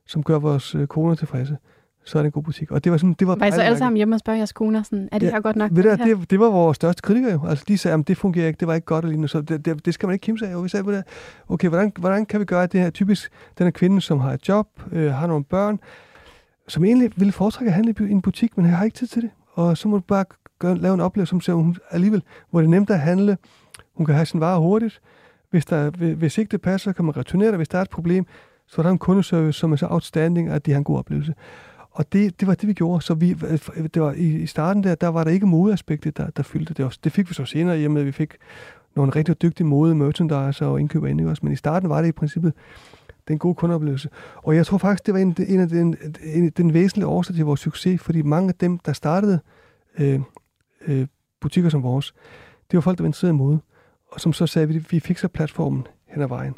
som 0.05 0.23
gør 0.23 0.39
vores 0.39 0.75
øh, 0.75 0.87
koner 0.87 1.15
tilfredse, 1.15 1.57
så 2.03 2.17
er 2.17 2.21
det 2.21 2.27
en 2.27 2.31
god 2.31 2.43
butik. 2.43 2.71
Og 2.71 2.83
det 2.83 2.91
var 2.91 2.97
sådan, 2.97 3.15
det 3.19 3.27
var 3.27 3.35
var 3.35 3.45
I 3.45 3.51
så 3.51 3.61
alle 3.61 3.77
sammen 3.77 3.97
hjemme 3.97 4.15
og 4.15 4.19
spørge 4.19 4.37
jeres 4.37 4.53
koner, 4.53 4.83
sådan, 4.83 5.09
er 5.11 5.19
det 5.19 5.27
ja, 5.27 5.31
her 5.31 5.41
godt 5.41 5.55
nok? 5.55 5.71
Ved 5.73 5.83
det, 5.83 5.99
det, 5.99 6.31
det, 6.31 6.39
var 6.39 6.49
vores 6.49 6.75
største 6.75 7.01
kritikere 7.01 7.31
jo. 7.31 7.47
Altså, 7.47 7.65
de 7.67 7.77
sagde, 7.77 7.99
at 7.99 8.07
det 8.07 8.17
fungerer 8.17 8.47
ikke, 8.47 8.57
det 8.59 8.67
var 8.67 8.73
ikke 8.73 8.85
godt 8.85 9.05
og 9.05 9.29
Så 9.29 9.41
det, 9.41 9.65
det, 9.65 9.85
det 9.85 9.93
skal 9.93 10.07
man 10.07 10.13
ikke 10.13 10.23
kimse 10.23 10.47
af. 10.47 10.55
Og 10.55 10.63
vi 10.63 10.69
sagde 10.69 10.83
på 10.83 10.91
det, 10.91 11.03
okay, 11.49 11.67
hvordan, 11.67 11.91
hvordan 11.99 12.25
kan 12.25 12.39
vi 12.39 12.45
gøre 12.45 12.67
det 12.67 12.79
her? 12.79 12.89
Typisk 12.89 13.31
den 13.57 13.65
her 13.65 13.71
kvinde, 13.71 14.01
som 14.01 14.19
har 14.19 14.33
et 14.33 14.47
job, 14.47 14.67
øh, 14.91 15.13
har 15.13 15.27
nogle 15.27 15.43
børn, 15.43 15.79
som 16.67 16.85
egentlig 16.85 17.11
ville 17.15 17.31
foretrække 17.31 17.69
at 17.69 17.75
handle 17.75 17.95
i 17.99 18.11
en 18.11 18.21
butik, 18.21 18.57
men 18.57 18.65
har 18.65 18.85
ikke 18.85 18.97
tid 18.97 19.07
til 19.07 19.21
det. 19.21 19.29
Og 19.53 19.77
så 19.77 19.87
må 19.87 19.97
du 19.97 20.03
bare 20.07 20.25
gøre, 20.59 20.77
lave 20.77 20.93
en 20.93 20.99
oplevelse, 20.99 21.29
som 21.29 21.41
ser 21.41 21.53
hun 21.53 21.77
alligevel, 21.91 22.23
hvor 22.49 22.59
det 22.59 22.67
er 22.67 22.71
nemt 22.71 22.89
at 22.89 22.99
handle, 22.99 23.37
hun 23.93 24.05
kan 24.05 24.15
have 24.15 24.25
sin 24.25 24.39
vare 24.39 24.59
hurtigt. 24.59 25.01
Hvis, 25.49 25.65
der, 25.65 25.89
hvis 25.89 26.37
ikke 26.37 26.51
det 26.51 26.61
passer, 26.61 26.91
kan 26.91 27.05
man 27.05 27.17
returnere 27.17 27.47
det. 27.47 27.57
Hvis 27.57 27.67
der 27.67 27.77
er 27.77 27.81
et 27.81 27.89
problem, 27.89 28.25
så 28.67 28.81
er 28.81 28.83
der 28.83 28.89
en 28.89 28.97
kundeservice, 28.97 29.59
som 29.59 29.71
er 29.71 29.75
så 29.75 29.87
outstanding, 29.89 30.49
at 30.49 30.65
de 30.65 30.71
har 30.71 30.77
en 30.77 30.83
god 30.83 30.97
oplevelse. 30.97 31.33
Og 32.01 32.13
det, 32.13 32.39
det 32.39 32.47
var 32.47 32.53
det, 32.53 32.67
vi 32.67 32.73
gjorde. 32.73 33.01
Så 33.01 33.13
vi, 33.13 33.33
det 33.93 34.01
var, 34.01 34.11
i, 34.11 34.45
starten 34.45 34.83
der, 34.83 34.95
der 34.95 35.07
var 35.07 35.23
der 35.23 35.31
ikke 35.31 35.45
modeaspektet, 35.45 36.17
der, 36.17 36.29
der 36.29 36.43
fyldte 36.43 36.73
det 36.73 36.85
også. 36.85 36.99
Det 37.03 37.11
fik 37.11 37.29
vi 37.29 37.33
så 37.33 37.45
senere 37.45 37.81
i 37.81 37.85
og 37.85 37.91
med, 37.91 38.01
at 38.01 38.07
vi 38.07 38.11
fik 38.11 38.35
nogle 38.95 39.11
rigtig 39.11 39.41
dygtige 39.41 39.67
mode, 39.67 39.95
merchandise 39.95 40.65
og 40.65 40.79
indkøber 40.79 41.07
ind 41.07 41.21
i 41.21 41.25
os. 41.25 41.43
Men 41.43 41.53
i 41.53 41.55
starten 41.55 41.89
var 41.89 42.01
det 42.01 42.07
i 42.07 42.11
princippet 42.11 42.53
den 43.27 43.37
gode 43.37 43.55
kundeoplevelse. 43.55 44.09
Og 44.35 44.55
jeg 44.55 44.65
tror 44.65 44.77
faktisk, 44.77 45.05
det 45.05 45.13
var 45.13 45.19
en, 45.19 45.35
en 45.47 45.59
af 45.59 45.69
den, 45.69 45.97
en, 46.23 46.49
den 46.49 46.73
væsentlige 46.73 47.07
årsag 47.07 47.35
til 47.35 47.45
vores 47.45 47.59
succes, 47.59 48.01
fordi 48.01 48.21
mange 48.21 48.49
af 48.49 48.55
dem, 48.55 48.79
der 48.79 48.93
startede 48.93 49.39
øh, 49.99 50.19
øh, 50.87 51.07
butikker 51.41 51.69
som 51.69 51.83
vores, 51.83 52.13
det 52.71 52.77
var 52.77 52.81
folk, 52.81 52.97
der 52.97 53.03
var 53.03 53.07
interesseret 53.07 53.33
i 53.33 53.35
mode 53.35 53.59
og 54.11 54.21
som 54.21 54.33
så 54.33 54.47
sagde, 54.47 54.67
vi, 54.67 54.77
vi 54.89 54.99
fikser 54.99 55.27
platformen 55.27 55.87
hen 56.07 56.21
ad 56.21 56.27
vejen. 56.27 56.57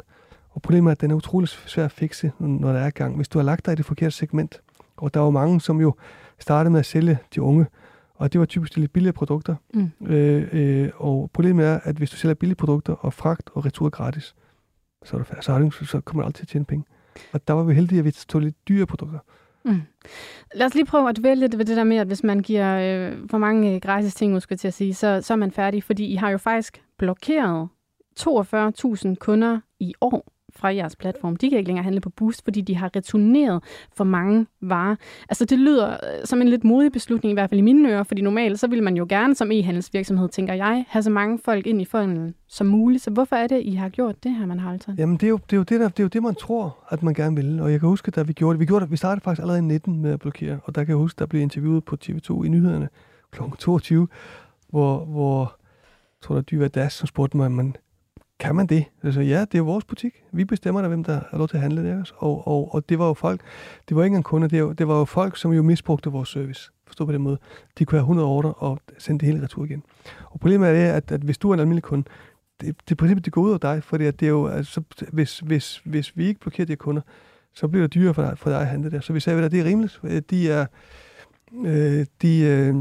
Og 0.50 0.62
problemet 0.62 0.90
er, 0.90 0.92
at 0.92 1.00
den 1.00 1.10
er 1.10 1.14
utrolig 1.14 1.48
svær 1.48 1.84
at 1.84 1.92
fikse, 1.92 2.32
når 2.38 2.72
der 2.72 2.80
er 2.80 2.90
gang. 2.90 3.16
Hvis 3.16 3.28
du 3.28 3.38
har 3.38 3.44
lagt 3.44 3.66
dig 3.66 3.72
i 3.72 3.76
det 3.76 3.84
forkerte 3.84 4.16
segment, 4.16 4.60
og 4.96 5.14
der 5.14 5.20
var 5.20 5.30
mange, 5.30 5.60
som 5.60 5.80
jo 5.80 5.94
startede 6.38 6.70
med 6.70 6.80
at 6.80 6.86
sælge 6.86 7.18
de 7.34 7.42
unge, 7.42 7.66
og 8.14 8.32
det 8.32 8.38
var 8.40 8.46
typisk 8.46 8.74
de 8.74 8.80
lidt 8.80 8.92
billige 8.92 9.12
produkter. 9.12 9.56
Mm. 9.74 9.90
Øh, 10.06 10.48
øh, 10.52 10.90
og 10.96 11.30
problemet 11.32 11.66
er, 11.66 11.80
at 11.82 11.96
hvis 11.96 12.10
du 12.10 12.16
sælger 12.16 12.34
billige 12.34 12.56
produkter, 12.56 12.92
og 12.92 13.12
fragt 13.12 13.50
og 13.54 13.66
retur 13.66 13.88
gratis, 13.88 14.34
så, 15.04 15.16
er 15.16 15.22
det, 15.22 15.44
så, 15.44 15.58
det, 15.58 15.88
så 15.88 16.00
kommer 16.00 16.22
du 16.22 16.26
altid 16.26 16.38
til 16.38 16.44
at 16.44 16.48
tjene 16.48 16.64
penge. 16.64 16.84
Og 17.32 17.48
der 17.48 17.54
var 17.54 17.62
vi 17.62 17.74
heldige, 17.74 17.98
at 17.98 18.04
vi 18.04 18.10
tog 18.10 18.40
lidt 18.40 18.68
dyre 18.68 18.86
produkter. 18.86 19.18
Mm. 19.64 19.82
Lad 20.54 20.66
os 20.66 20.74
lige 20.74 20.86
prøve 20.86 21.08
at 21.08 21.16
dvæle 21.16 21.40
lidt 21.40 21.58
ved 21.58 21.64
det 21.64 21.76
der 21.76 21.84
med, 21.84 21.96
at 21.96 22.06
hvis 22.06 22.24
man 22.24 22.40
giver 22.40 22.78
øh, 22.78 23.28
for 23.30 23.38
mange 23.38 23.74
øh, 23.74 23.80
gratis 23.80 24.14
ting, 24.14 24.32
måske 24.32 24.56
til 24.56 24.68
at 24.68 24.74
sige, 24.74 24.94
så, 24.94 25.20
så 25.22 25.32
er 25.32 25.36
man 25.36 25.50
færdig, 25.50 25.84
fordi 25.84 26.04
I 26.06 26.14
har 26.14 26.30
jo 26.30 26.38
faktisk 26.38 26.82
blokeret 26.98 27.68
42.000 28.20 29.14
kunder 29.14 29.60
i 29.80 29.94
år 30.00 30.33
fra 30.64 30.74
jeres 30.74 30.96
platform, 30.96 31.36
de 31.36 31.50
kan 31.50 31.58
ikke 31.58 31.68
længere 31.68 31.84
handle 31.84 32.00
på 32.00 32.10
Boost, 32.10 32.44
fordi 32.44 32.60
de 32.60 32.76
har 32.76 32.96
returneret 32.96 33.62
for 33.96 34.04
mange 34.04 34.46
varer. 34.60 34.96
Altså 35.28 35.44
det 35.44 35.58
lyder 35.58 35.90
øh, 35.90 36.24
som 36.24 36.40
en 36.40 36.48
lidt 36.48 36.64
modig 36.64 36.92
beslutning, 36.92 37.30
i 37.30 37.34
hvert 37.34 37.50
fald 37.50 37.58
i 37.58 37.62
mine 37.62 37.90
ører, 37.90 38.02
fordi 38.02 38.22
normalt 38.22 38.60
så 38.60 38.66
vil 38.66 38.82
man 38.82 38.96
jo 38.96 39.06
gerne 39.08 39.34
som 39.34 39.50
e-handelsvirksomhed, 39.52 40.28
tænker 40.28 40.54
jeg, 40.54 40.84
have 40.88 41.02
så 41.02 41.10
mange 41.10 41.38
folk 41.44 41.66
ind 41.66 41.80
i 41.80 41.84
fonden 41.84 42.34
som 42.48 42.66
muligt. 42.66 43.02
Så 43.02 43.10
hvorfor 43.10 43.36
er 43.36 43.46
det, 43.46 43.62
I 43.62 43.74
har 43.74 43.88
gjort 43.88 44.24
det 44.24 44.36
her, 44.36 44.46
man 44.46 44.58
har 44.58 44.72
altså? 44.72 44.94
Jamen 44.98 45.16
det 45.16 45.22
er, 45.22 45.28
jo, 45.28 45.36
det, 45.36 45.52
er 45.52 45.56
jo 45.56 45.62
det, 45.62 45.80
der, 45.80 45.88
det 45.88 46.00
er 46.00 46.04
jo 46.04 46.08
det, 46.08 46.22
man 46.22 46.34
tror, 46.34 46.76
at 46.88 47.02
man 47.02 47.14
gerne 47.14 47.36
vil. 47.36 47.60
Og 47.60 47.72
jeg 47.72 47.80
kan 47.80 47.88
huske, 47.88 48.10
da 48.10 48.22
vi 48.22 48.32
gjorde 48.32 48.54
det, 48.54 48.60
vi, 48.60 48.66
gjorde 48.66 48.84
det, 48.84 48.92
vi 48.92 48.96
startede 48.96 49.24
faktisk 49.24 49.40
allerede 49.40 49.58
i 49.58 49.64
19 49.64 50.02
med 50.02 50.12
at 50.12 50.20
blokere, 50.20 50.60
og 50.64 50.74
der 50.74 50.84
kan 50.84 50.88
jeg 50.88 50.96
huske, 50.96 51.18
der 51.18 51.26
blev 51.26 51.42
interviewet 51.42 51.84
på 51.84 51.96
TV2 52.04 52.44
i 52.44 52.48
nyhederne 52.48 52.88
kl. 53.32 53.42
22, 53.58 54.08
hvor, 54.68 55.04
hvor 55.04 55.40
jeg 55.40 56.26
tror, 56.26 56.34
der 56.34 56.42
Dyva 56.42 56.68
Das, 56.68 56.92
som 56.92 57.06
spurgte 57.06 57.36
mig, 57.36 57.52
man, 57.52 57.76
kan 58.44 58.54
man 58.54 58.66
det? 58.66 58.84
Altså, 59.02 59.20
ja, 59.20 59.44
det 59.52 59.58
er 59.58 59.62
vores 59.62 59.84
butik. 59.84 60.22
Vi 60.32 60.44
bestemmer 60.44 60.80
der, 60.80 60.88
hvem 60.88 61.04
der 61.04 61.20
er 61.32 61.38
lov 61.38 61.48
til 61.48 61.56
at 61.56 61.62
handle 61.62 61.88
der. 61.88 62.12
Og, 62.16 62.48
og, 62.48 62.74
og 62.74 62.88
det 62.88 62.98
var 62.98 63.06
jo 63.06 63.14
folk, 63.14 63.40
det 63.88 63.96
var 63.96 64.02
ikke 64.02 64.12
engang 64.12 64.24
kunder, 64.24 64.48
det 64.48 64.64
var, 64.64 64.72
det 64.72 64.88
var 64.88 64.98
jo 64.98 65.04
folk, 65.04 65.36
som 65.36 65.52
jo 65.52 65.62
misbrugte 65.62 66.10
vores 66.10 66.28
service. 66.28 66.70
Forstå 66.86 67.06
på 67.06 67.12
den 67.12 67.22
måde. 67.22 67.38
De 67.78 67.84
kunne 67.84 67.98
have 67.98 68.02
100 68.02 68.28
ordre 68.28 68.52
og 68.52 68.78
sende 68.98 69.20
det 69.20 69.26
hele 69.26 69.44
retur 69.44 69.64
igen. 69.64 69.82
Og 70.24 70.40
problemet 70.40 70.68
er 70.68 70.72
det, 70.72 70.80
at, 70.80 71.12
at 71.12 71.20
hvis 71.20 71.38
du 71.38 71.50
er 71.50 71.54
en 71.54 71.60
almindelig 71.60 71.82
kunde, 71.82 72.04
det, 72.60 72.76
det 72.88 72.96
princippet, 72.96 73.24
det 73.24 73.32
går 73.32 73.40
ud 73.40 73.48
over 73.48 73.58
dig, 73.58 73.82
fordi 73.82 74.04
at 74.04 74.20
det 74.20 74.26
er 74.26 74.30
jo, 74.30 74.46
altså, 74.46 74.82
hvis, 75.12 75.38
hvis, 75.38 75.82
hvis 75.84 76.16
vi 76.16 76.26
ikke 76.26 76.40
blokerer 76.40 76.66
de 76.66 76.72
her 76.72 76.76
kunder, 76.76 77.02
så 77.54 77.68
bliver 77.68 77.86
det 77.86 77.94
dyrere 77.94 78.14
for 78.14 78.22
dig, 78.22 78.38
for 78.38 78.50
dig 78.50 78.60
at 78.60 78.66
handle 78.66 78.90
der. 78.90 79.00
Så 79.00 79.12
vi 79.12 79.20
sagde, 79.20 79.44
at 79.44 79.52
det 79.52 79.60
er 79.60 79.64
rimeligt. 79.64 80.00
Øh, 80.04 80.22
de 80.30 80.50
er, 80.50 80.66
øh, 81.64 82.06
de, 82.22 82.40
Øh, 82.40 82.74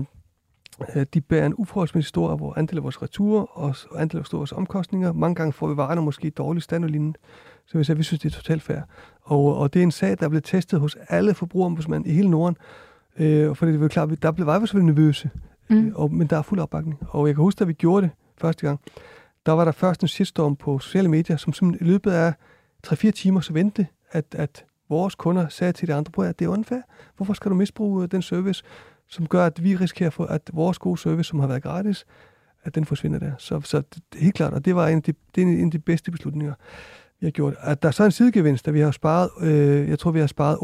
de 1.14 1.22
bærer 1.22 1.46
en 1.46 1.54
uforholdsmæssig 1.58 2.10
stor 2.10 2.32
af 2.32 2.40
vores 2.40 2.58
andel 2.58 2.78
af 2.78 2.84
vores 2.84 3.02
returer 3.02 3.42
og 3.42 3.76
andel 4.02 4.18
af 4.18 4.26
vores 4.32 4.52
omkostninger. 4.52 5.14
Mange 5.14 5.36
gange 5.36 5.54
får 5.54 5.68
vi 5.68 5.78
varerne 5.78 6.02
måske 6.02 6.28
i 6.28 6.30
dårlig 6.30 6.64
stand 6.64 6.84
og 6.84 6.90
lignende. 6.90 7.20
Så 7.66 7.78
vi, 7.78 7.84
siger, 7.84 7.98
vi 7.98 8.04
synes, 8.04 8.22
det 8.22 8.32
er 8.32 8.36
totalt 8.36 8.62
fair. 8.62 8.80
Og, 9.22 9.58
og 9.58 9.74
det 9.74 9.80
er 9.80 9.84
en 9.84 9.92
sag, 9.92 10.18
der 10.20 10.26
er 10.26 10.30
blevet 10.30 10.44
testet 10.44 10.80
hos 10.80 10.98
alle 11.10 11.34
forbrugerombudsmænd 11.34 12.08
i 12.08 12.12
hele 12.12 12.30
Norden. 12.30 12.58
Øh, 13.20 13.56
fordi 13.56 13.72
det 13.72 13.82
var 13.82 13.88
klart, 13.88 14.22
der 14.22 14.32
blev, 14.32 14.48
var 14.48 14.60
vi 14.60 14.68
selvfølgelig 14.68 14.96
nervøse. 14.96 15.30
Mm. 15.70 15.88
Øh, 15.88 15.92
og, 15.96 16.14
men 16.14 16.28
der 16.28 16.38
er 16.38 16.42
fuld 16.42 16.60
opbakning. 16.60 17.00
Og 17.10 17.28
jeg 17.28 17.36
kan 17.36 17.44
huske, 17.44 17.60
da 17.60 17.64
vi 17.64 17.74
gjorde 17.74 18.02
det 18.02 18.12
første 18.38 18.68
gang, 18.68 18.80
der 19.46 19.52
var 19.52 19.66
der 19.66 19.72
først 19.72 20.02
en 20.02 20.08
shitstorm 20.08 20.56
på 20.56 20.80
sociale 20.80 21.10
medier, 21.10 21.38
som 21.38 21.54
simpelthen 21.54 21.88
i 21.88 21.92
løbet 21.92 22.12
af 22.12 22.34
3-4 22.88 23.12
timer 23.12 23.40
så 23.40 23.54
ventede, 23.54 23.88
at, 24.12 24.26
at 24.32 24.66
vores 24.90 25.16
kunder 25.16 25.48
sagde 25.48 25.74
til 25.74 25.88
de 25.88 25.94
andre, 25.94 26.28
at 26.28 26.40
det 26.40 26.46
er 26.46 26.50
unfair. 26.50 26.82
Hvorfor 27.18 27.34
skal 27.34 27.52
du 27.52 27.56
misbruge 27.56 28.08
den 28.08 28.22
service? 28.22 28.64
Som 29.14 29.28
gør, 29.28 29.46
at 29.46 29.64
vi 29.64 29.76
risikerer 29.76 30.10
for, 30.10 30.26
at 30.26 30.42
vores 30.54 30.80
gode 30.80 30.98
service, 30.98 31.30
som 31.30 31.40
har 31.40 31.48
været 31.48 31.64
gratis, 31.64 32.06
at 32.64 32.76
den 32.76 32.86
forsvinder 32.86 33.20
der. 33.20 33.32
Så, 33.38 33.62
så 33.62 33.78
det 33.78 34.20
er 34.20 34.24
helt 34.24 34.36
klart, 34.36 34.54
og 34.54 34.66
det 34.66 34.76
var 34.76 34.88
en 34.88 34.98
af 34.98 35.04
de, 35.04 35.14
det 35.36 35.44
er 35.44 35.48
en 35.48 35.66
af 35.66 35.72
de 35.72 35.80
bedste 35.80 36.12
beslutninger, 36.12 36.54
vi 37.20 37.26
har 37.26 37.32
gjort. 37.32 37.56
At 37.60 37.82
der 37.82 37.88
er 37.88 37.92
så 37.92 38.04
en 38.04 38.12
sidegevinst, 38.12 38.68
at 38.68 38.74
vi 38.74 38.80
har 38.80 38.92
sparet, 38.92 39.30
øh, 39.42 39.90
jeg 39.90 40.00
tror, 40.00 40.12
vi 40.12 40.20
har 40.20 40.28
sparet 40.28 40.58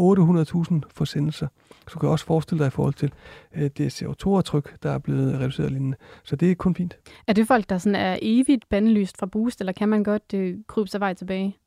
800.000 0.73 0.81
forsendelser. 0.95 1.47
Så 1.87 1.93
du 1.93 1.99
kan 1.99 2.09
også 2.09 2.25
forestille 2.25 2.59
dig 2.59 2.67
i 2.67 2.71
forhold 2.71 2.93
til 2.93 3.11
øh, 3.55 3.69
det 3.77 4.03
CO2-aftryk, 4.03 4.83
der 4.83 4.91
er 4.91 4.97
blevet 4.97 5.39
reduceret 5.39 5.71
lignende. 5.71 5.97
Så 6.23 6.35
det 6.35 6.51
er 6.51 6.55
kun 6.55 6.75
fint. 6.75 6.97
Er 7.27 7.33
det 7.33 7.47
folk, 7.47 7.69
der 7.69 7.77
sådan 7.77 7.95
er 7.95 8.17
evigt 8.21 8.69
bandlyst 8.69 9.17
fra 9.17 9.25
Boost, 9.25 9.59
eller 9.59 9.73
kan 9.73 9.89
man 9.89 10.03
godt 10.03 10.33
øh, 10.33 10.57
krybe 10.67 10.87
sig 10.87 10.99
vej 10.99 11.13
tilbage? 11.13 11.57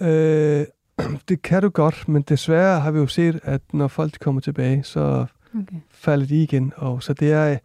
Øh, 0.00 0.66
det 1.28 1.42
kan 1.42 1.62
du 1.62 1.68
godt, 1.68 2.08
men 2.08 2.22
desværre 2.22 2.80
har 2.80 2.90
vi 2.90 2.98
jo 2.98 3.06
set, 3.06 3.40
at 3.42 3.62
når 3.72 3.88
folk 3.88 4.18
kommer 4.20 4.40
tilbage, 4.40 4.82
så 4.82 5.26
okay. 5.54 5.76
falder 5.90 6.26
de 6.26 6.42
igen. 6.42 6.72
Og 6.76 7.02
så 7.02 7.12
det 7.12 7.32
er, 7.32 7.58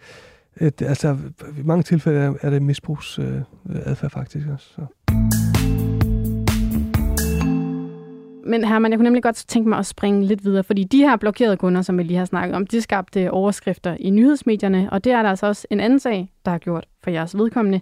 et, 0.61 0.81
altså 0.81 1.17
i 1.59 1.63
mange 1.63 1.83
tilfælde 1.83 2.19
er, 2.19 2.33
er 2.41 2.49
det 2.49 2.61
misbrugsadfærd 2.61 4.03
øh, 4.03 4.09
faktisk 4.09 4.47
også. 4.47 4.67
Så. 4.75 4.85
Men 8.45 8.63
Herman, 8.63 8.91
jeg 8.91 8.97
kunne 8.97 9.03
nemlig 9.03 9.23
godt 9.23 9.45
tænke 9.47 9.69
mig 9.69 9.79
at 9.79 9.85
springe 9.85 10.25
lidt 10.25 10.45
videre, 10.45 10.63
fordi 10.63 10.83
de 10.83 10.97
her 10.97 11.17
blokerede 11.17 11.57
kunder, 11.57 11.81
som 11.81 11.97
vi 11.97 12.03
lige 12.03 12.17
har 12.17 12.25
snakket 12.25 12.55
om, 12.55 12.67
de 12.67 12.81
skabte 12.81 13.31
overskrifter 13.31 13.97
i 13.99 14.09
nyhedsmedierne, 14.09 14.89
og 14.91 15.03
det 15.03 15.11
er 15.11 15.21
der 15.21 15.29
altså 15.29 15.47
også 15.47 15.67
en 15.71 15.79
anden 15.79 15.99
sag, 15.99 16.33
der 16.45 16.51
har 16.51 16.57
gjort 16.57 16.87
for 17.03 17.09
jeres 17.09 17.37
vedkommende. 17.37 17.81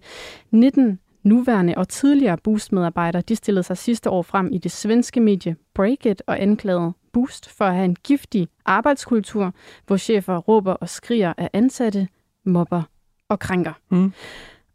19 0.51 0.99
nuværende 1.23 1.73
og 1.77 1.89
tidligere 1.89 2.37
Boost-medarbejdere, 2.43 3.21
de 3.21 3.35
stillede 3.35 3.63
sig 3.63 3.77
sidste 3.77 4.09
år 4.09 4.21
frem 4.21 4.49
i 4.51 4.57
det 4.57 4.71
svenske 4.71 5.19
medie 5.19 5.55
Breakit 5.75 6.23
og 6.27 6.41
anklagede 6.41 6.93
Boost 7.13 7.49
for 7.49 7.65
at 7.65 7.73
have 7.73 7.85
en 7.85 7.95
giftig 8.03 8.47
arbejdskultur, 8.65 9.53
hvor 9.88 9.97
chefer 9.97 10.38
råber 10.38 10.73
og 10.73 10.89
skriger 10.89 11.33
af 11.38 11.49
ansatte, 11.53 12.07
mobber 12.45 12.83
og 13.29 13.39
krænker. 13.39 13.73
Mm. 13.89 14.13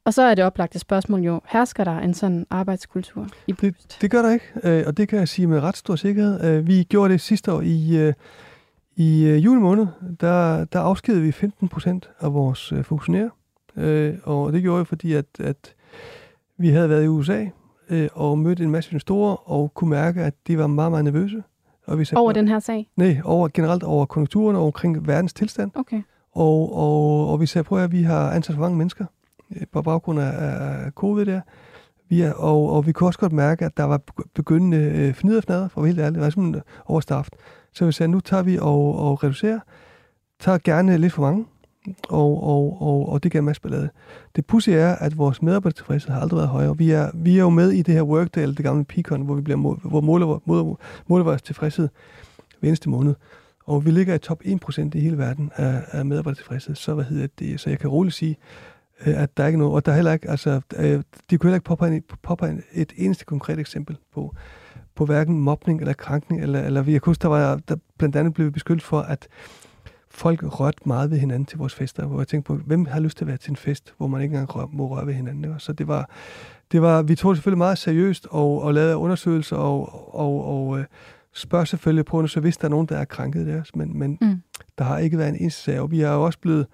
Og 0.04 0.14
så 0.14 0.22
er 0.22 0.34
det 0.34 0.44
oplagte 0.44 0.78
spørgsmål 0.78 1.20
jo, 1.20 1.40
hersker 1.46 1.84
der 1.84 1.98
en 1.98 2.14
sådan 2.14 2.46
arbejdskultur 2.50 3.28
i 3.46 3.52
Boost? 3.52 3.88
Det, 3.88 3.98
det 4.00 4.10
gør 4.10 4.22
der 4.22 4.32
ikke, 4.32 4.46
øh, 4.64 4.84
og 4.86 4.96
det 4.96 5.08
kan 5.08 5.18
jeg 5.18 5.28
sige 5.28 5.46
med 5.46 5.60
ret 5.60 5.76
stor 5.76 5.96
sikkerhed. 5.96 6.44
Øh, 6.44 6.66
vi 6.66 6.82
gjorde 6.82 7.12
det 7.12 7.20
sidste 7.20 7.52
år 7.52 7.60
i, 7.60 7.96
øh, 7.96 8.12
i 8.96 9.36
juli 9.36 9.60
måned, 9.60 9.86
der, 10.20 10.64
der 10.64 10.80
afskedede 10.80 11.22
vi 11.22 11.32
15 11.32 11.68
procent 11.68 12.10
af 12.20 12.34
vores 12.34 12.72
funktionærer. 12.82 13.30
Og 14.24 14.52
det 14.52 14.62
gjorde 14.62 14.78
vi, 14.78 14.84
fordi 14.84 15.12
at, 15.12 15.26
at 15.38 15.74
vi 16.58 16.68
havde 16.68 16.88
været 16.88 17.04
i 17.04 17.08
USA 17.08 17.46
og 18.12 18.38
mødt 18.38 18.60
en 18.60 18.70
masse 18.70 18.90
investorer 18.90 19.50
og 19.50 19.74
kunne 19.74 19.90
mærke, 19.90 20.22
at 20.22 20.34
de 20.46 20.58
var 20.58 20.66
meget, 20.66 20.92
meget 20.92 21.04
nervøse. 21.04 21.42
Og 21.86 21.98
vi 21.98 22.08
over 22.16 22.32
den 22.32 22.48
her 22.48 22.58
sag? 22.58 22.90
Nej, 22.96 23.20
over, 23.24 23.48
generelt 23.54 23.82
over 23.82 24.06
konjunkturen 24.06 24.56
og 24.56 24.64
omkring 24.64 25.06
verdens 25.06 25.32
tilstand. 25.32 25.70
Okay. 25.74 26.02
Og, 26.32 26.76
og, 26.76 27.28
og 27.28 27.40
vi 27.40 27.46
ser 27.46 27.62
på, 27.62 27.76
at 27.78 27.92
vi 27.92 28.02
har 28.02 28.30
ansat 28.30 28.54
for 28.54 28.60
mange 28.60 28.78
mennesker 28.78 29.04
øh, 29.56 29.62
på 29.72 29.82
baggrund 29.82 30.20
af, 30.20 30.32
af 30.38 30.90
covid 30.90 31.26
der. 31.26 31.40
Vi 32.08 32.20
er, 32.20 32.32
og, 32.32 32.72
og 32.72 32.86
vi 32.86 32.92
kunne 32.92 33.08
også 33.08 33.18
godt 33.18 33.32
mærke, 33.32 33.64
at 33.64 33.76
der 33.76 33.84
var 33.84 34.00
begyndende 34.34 34.76
øh, 34.76 35.14
fniderfnader, 35.14 35.68
for 35.68 35.80
at 35.80 35.86
helt 35.86 36.00
ærligt. 36.00 36.14
Det 36.14 36.22
var 36.22 36.30
simpelthen 36.30 36.62
overstaft. 36.86 37.36
Så 37.72 37.86
vi 37.86 37.92
sagde, 37.92 38.12
nu 38.12 38.20
tager 38.20 38.42
vi 38.42 38.58
og, 38.58 38.98
og 38.98 39.24
reducerer. 39.24 39.58
Tager 40.40 40.58
gerne 40.64 40.98
lidt 40.98 41.12
for 41.12 41.22
mange 41.22 41.46
og, 42.08 42.42
og, 42.42 42.82
og, 42.82 43.08
og 43.08 43.22
det 43.22 43.32
gav 43.32 43.42
masser 43.42 43.62
ballade. 43.62 43.90
Det 44.36 44.46
pussy 44.46 44.70
er, 44.70 44.94
at 44.94 45.18
vores 45.18 45.42
medarbejdertilfredshed 45.42 46.10
har 46.10 46.20
aldrig 46.20 46.36
været 46.36 46.48
højere. 46.48 46.78
Vi 46.78 46.90
er, 46.90 47.10
vi 47.14 47.38
er 47.38 47.42
jo 47.42 47.50
med 47.50 47.70
i 47.70 47.82
det 47.82 47.94
her 47.94 48.02
Workday, 48.02 48.42
eller 48.42 48.54
det 48.54 48.64
gamle 48.64 48.84
Picon, 48.84 49.22
hvor 49.22 49.34
vi 49.34 49.42
bliver 49.42 49.56
mål, 49.56 49.80
hvor 49.84 50.00
måler, 50.00 50.42
måler, 50.44 50.74
måler 51.06 51.24
vores 51.24 51.42
tilfredshed 51.42 51.88
hver 52.60 52.68
eneste 52.68 52.88
måned. 52.88 53.14
Og 53.64 53.84
vi 53.84 53.90
ligger 53.90 54.14
i 54.14 54.18
top 54.18 54.42
1% 54.44 54.90
i 54.94 55.00
hele 55.00 55.18
verden 55.18 55.50
af, 55.56 55.82
af 55.90 56.06
medarbejdertilfredshed. 56.06 56.74
Så, 56.74 56.94
hvad 56.94 57.04
hedder 57.04 57.26
det, 57.38 57.60
så 57.60 57.70
jeg 57.70 57.78
kan 57.78 57.90
roligt 57.90 58.14
sige, 58.14 58.36
øh, 59.06 59.22
at 59.22 59.36
der 59.36 59.42
er 59.42 59.46
ikke 59.46 59.58
noget, 59.58 59.74
og 59.74 59.86
der 59.86 59.92
er 59.92 59.96
heller 59.96 60.12
ikke, 60.12 60.30
altså, 60.30 60.60
øh, 60.76 61.02
de 61.30 61.38
kunne 61.38 61.48
heller 61.48 61.56
ikke 61.56 61.64
påpege, 61.64 62.02
påpege 62.22 62.62
et 62.72 62.92
eneste 62.96 63.24
konkret 63.24 63.58
eksempel 63.58 63.96
på, 64.14 64.34
på 64.94 65.06
hverken 65.06 65.40
mobning 65.40 65.80
eller 65.80 65.92
krænkning, 65.92 66.42
eller, 66.42 66.60
eller 66.60 66.82
vi, 66.82 66.92
jeg 66.92 67.02
kunne 67.02 67.10
huske, 67.10 67.22
der 67.22 67.28
var, 67.28 67.60
der 67.68 67.76
blandt 67.98 68.16
andet 68.16 68.34
blev 68.34 68.52
beskyldt 68.52 68.82
for, 68.82 69.00
at 69.00 69.28
folk 70.20 70.60
rørte 70.60 70.78
meget 70.84 71.10
ved 71.10 71.18
hinanden 71.18 71.46
til 71.46 71.58
vores 71.58 71.74
fester, 71.74 72.06
hvor 72.06 72.20
jeg 72.20 72.28
tænkte 72.28 72.46
på, 72.46 72.54
hvem 72.54 72.86
har 72.86 73.00
lyst 73.00 73.16
til 73.16 73.24
at 73.24 73.28
være 73.28 73.36
til 73.36 73.50
en 73.50 73.56
fest, 73.56 73.94
hvor 73.96 74.06
man 74.06 74.22
ikke 74.22 74.32
engang 74.32 74.56
rør, 74.56 74.66
må 74.72 74.88
røre 74.88 75.06
ved 75.06 75.14
hinanden. 75.14 75.44
Ikke? 75.44 75.56
Så 75.58 75.72
det 75.72 75.88
var, 75.88 76.10
det 76.72 76.82
var, 76.82 77.02
vi 77.02 77.14
tog 77.14 77.30
det 77.30 77.38
selvfølgelig 77.38 77.58
meget 77.58 77.78
seriøst 77.78 78.26
og, 78.30 78.62
og 78.62 78.74
lavede 78.74 78.96
undersøgelser 78.96 79.56
og, 79.56 80.14
og, 80.14 80.44
og 80.44 80.78
øh, 80.78 80.84
spørger 81.32 81.64
selvfølgelig 81.64 82.04
på 82.04 82.26
så 82.26 82.40
hvis 82.40 82.56
der 82.56 82.64
er 82.64 82.68
nogen, 82.70 82.86
der 82.86 82.98
er 82.98 83.04
krænket 83.04 83.46
der, 83.46 83.62
men, 83.74 83.98
men 83.98 84.18
mm. 84.20 84.42
der 84.78 84.84
har 84.84 84.98
ikke 84.98 85.18
været 85.18 85.28
en 85.28 85.36
eneste 85.40 85.62
sag. 85.62 85.80
Og 85.80 85.90
vi 85.90 86.00
har 86.00 86.14
jo 86.14 86.22
også 86.22 86.38
blevet 86.38 86.66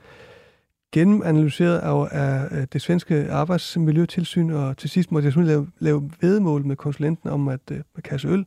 gennemanalyseret 0.92 1.78
af, 1.78 2.48
af 2.50 2.68
det 2.68 2.82
svenske 2.82 3.32
arbejdsmiljøtilsyn, 3.32 4.50
og 4.50 4.76
til 4.76 4.90
sidst 4.90 5.12
måtte 5.12 5.26
jeg 5.26 5.32
simpelthen 5.32 5.56
lave, 5.56 5.70
lave 5.78 6.10
vedmål 6.20 6.66
med 6.66 6.76
konsulenten 6.76 7.30
om 7.30 7.48
at, 7.48 7.60
øh, 7.70 7.80
kasse 8.04 8.28
øl, 8.28 8.44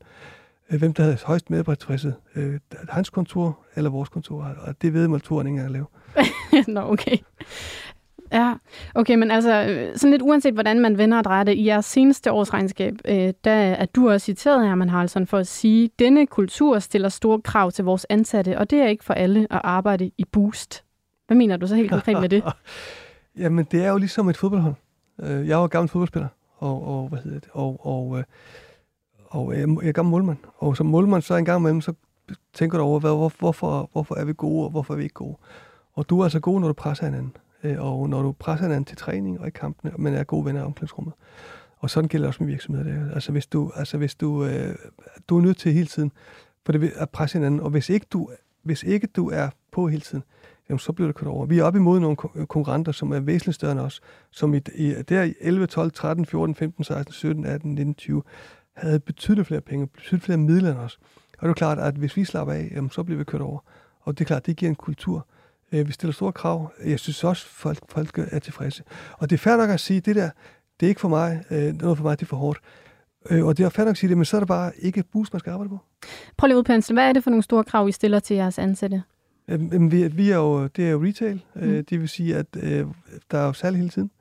hvem 0.77 0.93
der 0.93 1.03
havde 1.03 1.17
højst 1.25 1.49
medarbejdstilfredshed. 1.49 2.13
Øh, 2.35 2.59
hans 2.89 3.09
kontor 3.09 3.59
eller 3.75 3.89
vores 3.89 4.09
kontor, 4.09 4.55
og 4.61 4.81
det 4.81 4.93
ved 4.93 5.07
man 5.07 5.19
to 5.19 5.41
ikke 5.41 5.61
at 5.61 5.71
lave. 5.71 5.85
Nå, 6.67 6.81
okay. 6.81 7.17
Ja, 8.31 8.53
okay, 8.95 9.15
men 9.15 9.31
altså, 9.31 9.51
sådan 9.95 10.11
lidt 10.11 10.21
uanset 10.21 10.53
hvordan 10.53 10.79
man 10.79 10.97
vender 10.97 11.17
og 11.17 11.23
drejer 11.23 11.43
det, 11.43 11.53
i 11.53 11.65
jeres 11.65 11.85
seneste 11.85 12.31
årsregnskab, 12.31 12.93
øh, 13.05 13.33
der 13.43 13.51
er 13.51 13.85
du 13.85 14.09
også 14.09 14.25
citeret 14.25 14.67
her, 14.67 14.75
man 14.75 14.89
har 14.89 15.01
altså 15.01 15.25
for 15.25 15.37
at 15.37 15.47
sige, 15.47 15.89
denne 15.99 16.27
kultur 16.27 16.79
stiller 16.79 17.09
store 17.09 17.41
krav 17.41 17.71
til 17.71 17.85
vores 17.85 18.05
ansatte, 18.09 18.57
og 18.57 18.69
det 18.69 18.81
er 18.81 18.87
ikke 18.87 19.03
for 19.03 19.13
alle 19.13 19.47
at 19.49 19.61
arbejde 19.63 20.11
i 20.17 20.25
Boost. 20.31 20.83
Hvad 21.27 21.37
mener 21.37 21.57
du 21.57 21.67
så 21.67 21.75
helt 21.75 21.89
konkret 21.89 22.21
med 22.21 22.29
det? 22.29 22.43
Jamen, 23.39 23.67
det 23.71 23.85
er 23.85 23.89
jo 23.89 23.97
ligesom 23.97 24.29
et 24.29 24.37
fodboldhold. 24.37 24.73
Øh, 25.23 25.47
jeg 25.47 25.57
var 25.57 25.67
gammel 25.67 25.89
fodboldspiller, 25.89 26.27
og, 26.57 26.87
og 26.87 27.09
hvad 27.09 27.19
hedder 27.19 27.39
det, 27.39 27.49
og, 27.53 27.85
og 27.85 28.17
øh, 28.17 28.23
og 29.29 29.53
jeg, 29.53 29.69
jeg 29.81 29.87
er 29.87 29.91
gammel 29.91 30.11
målmand. 30.11 30.37
Og 30.57 30.77
som 30.77 30.85
målmand, 30.85 31.21
så 31.21 31.35
en 31.35 31.45
gang 31.45 31.59
imellem, 31.61 31.81
så 31.81 31.93
tænker 32.53 32.77
du 32.77 32.83
over, 32.83 32.99
hvad, 32.99 33.11
hvor, 33.11 33.31
hvorfor, 33.39 33.89
hvorfor 33.91 34.15
er 34.15 34.25
vi 34.25 34.33
gode, 34.37 34.65
og 34.65 34.71
hvorfor 34.71 34.93
er 34.93 34.97
vi 34.97 35.03
ikke 35.03 35.13
gode. 35.13 35.37
Og 35.93 36.09
du 36.09 36.19
er 36.19 36.23
altså 36.23 36.39
god, 36.39 36.59
når 36.59 36.67
du 36.67 36.73
presser 36.73 37.05
hinanden. 37.05 37.37
Øh, 37.63 37.75
og 37.79 38.09
når 38.09 38.21
du 38.21 38.31
presser 38.31 38.65
hinanden 38.65 38.85
til 38.85 38.97
træning 38.97 39.39
og 39.39 39.47
i 39.47 39.51
kampene, 39.51 39.91
men 39.97 40.13
er 40.13 40.23
gode 40.23 40.45
venner 40.45 40.61
i 40.61 40.63
omklædningsrummet. 40.63 41.13
Og 41.77 41.89
sådan 41.89 42.07
gælder 42.07 42.25
det 42.25 42.27
også 42.27 42.43
med 42.43 42.51
virksomheder. 42.51 42.93
Der. 42.93 43.13
Altså 43.13 43.31
hvis 43.31 43.47
du, 43.47 43.71
altså 43.75 43.97
hvis 43.97 44.15
du, 44.15 44.45
øh, 44.45 44.75
du 45.29 45.37
er 45.37 45.41
nødt 45.41 45.57
til 45.57 45.73
hele 45.73 45.87
tiden 45.87 46.11
for 46.65 46.71
det 46.71 46.91
at 46.95 47.09
presse 47.09 47.37
hinanden, 47.37 47.59
og 47.59 47.69
hvis 47.69 47.89
ikke 47.89 48.05
du, 48.11 48.29
hvis 48.63 48.83
ikke 48.83 49.07
du 49.07 49.29
er 49.29 49.49
på 49.71 49.87
hele 49.87 50.01
tiden, 50.01 50.23
jamen 50.69 50.79
så 50.79 50.91
bliver 50.91 51.07
det 51.07 51.15
kørt 51.15 51.27
over. 51.27 51.45
Vi 51.45 51.59
er 51.59 51.63
oppe 51.63 51.79
imod 51.79 51.99
nogle 51.99 52.15
konkurrenter, 52.15 52.91
som 52.91 53.11
er 53.11 53.19
væsentligt 53.19 53.55
større 53.55 53.71
end 53.71 53.79
os, 53.79 54.01
som 54.31 54.53
i, 54.53 54.61
i 54.75 54.93
der 54.93 55.33
11, 55.39 55.67
12, 55.67 55.91
13, 55.91 56.25
14, 56.25 56.55
15, 56.55 56.83
16, 56.83 57.13
17, 57.13 57.45
18, 57.45 57.75
19, 57.75 57.95
20 57.95 58.23
havde 58.81 58.99
betydeligt 58.99 59.47
flere 59.47 59.61
penge, 59.61 59.87
betydeligt 59.87 60.23
flere 60.23 60.37
midler 60.37 60.71
end 60.71 60.79
os. 60.79 60.99
Og 61.39 61.43
det 61.43 61.49
er 61.49 61.53
klart, 61.53 61.79
at 61.79 61.95
hvis 61.95 62.17
vi 62.17 62.23
slapper 62.23 62.53
af, 62.53 62.71
jamen, 62.75 62.89
så 62.89 63.03
bliver 63.03 63.17
vi 63.17 63.23
kørt 63.23 63.41
over. 63.41 63.59
Og 64.01 64.17
det 64.17 64.23
er 64.23 64.27
klart, 64.27 64.45
det 64.45 64.55
giver 64.55 64.69
en 64.69 64.75
kultur. 64.75 65.27
Øh, 65.71 65.87
vi 65.87 65.91
stiller 65.91 66.13
store 66.13 66.31
krav. 66.31 66.71
Jeg 66.85 66.99
synes 66.99 67.23
også, 67.23 67.47
folk, 67.47 67.79
folk 67.89 68.17
er 68.31 68.39
tilfredse. 68.39 68.83
Og 69.17 69.29
det 69.29 69.35
er 69.35 69.39
fair 69.39 69.57
nok 69.57 69.69
at 69.69 69.79
sige, 69.79 69.99
det 69.99 70.15
der, 70.15 70.29
det 70.79 70.85
er 70.85 70.89
ikke 70.89 71.01
for 71.01 71.07
mig, 71.07 71.43
øh, 71.51 71.73
noget 71.73 71.97
for 71.97 72.03
mig, 72.03 72.19
det 72.19 72.25
er 72.25 72.29
for 72.29 72.37
hårdt. 72.37 72.59
Øh, 73.29 73.45
og 73.45 73.57
det 73.57 73.65
er 73.65 73.69
fair 73.69 73.85
nok 73.85 73.91
at 73.91 73.97
sige 73.97 74.09
det, 74.09 74.17
men 74.17 74.25
så 74.25 74.37
er 74.37 74.39
det 74.39 74.47
bare 74.47 74.71
ikke 74.77 75.03
boost, 75.03 75.33
man 75.33 75.39
skal 75.39 75.51
arbejde 75.51 75.69
på. 75.69 75.79
Prøv 76.37 76.47
lige 76.47 76.57
ud, 76.57 76.93
Hvad 76.93 77.09
er 77.09 77.13
det 77.13 77.23
for 77.23 77.29
nogle 77.29 77.43
store 77.43 77.63
krav, 77.63 77.87
I 77.87 77.91
stiller 77.91 78.19
til 78.19 78.35
jeres 78.35 78.59
ansatte? 78.59 79.03
Jamen, 79.47 79.91
vi, 79.91 80.07
vi 80.07 80.31
er 80.31 80.35
jo, 80.35 80.67
det 80.67 80.85
er 80.85 80.89
jo 80.89 81.03
retail. 81.03 81.41
Mm. 81.55 81.85
Det 81.85 81.99
vil 81.99 82.09
sige, 82.09 82.35
at 82.37 82.53
der 83.31 83.37
er 83.37 83.45
jo 83.45 83.53
salg 83.53 83.77
hele 83.77 83.89
tiden. 83.89 84.11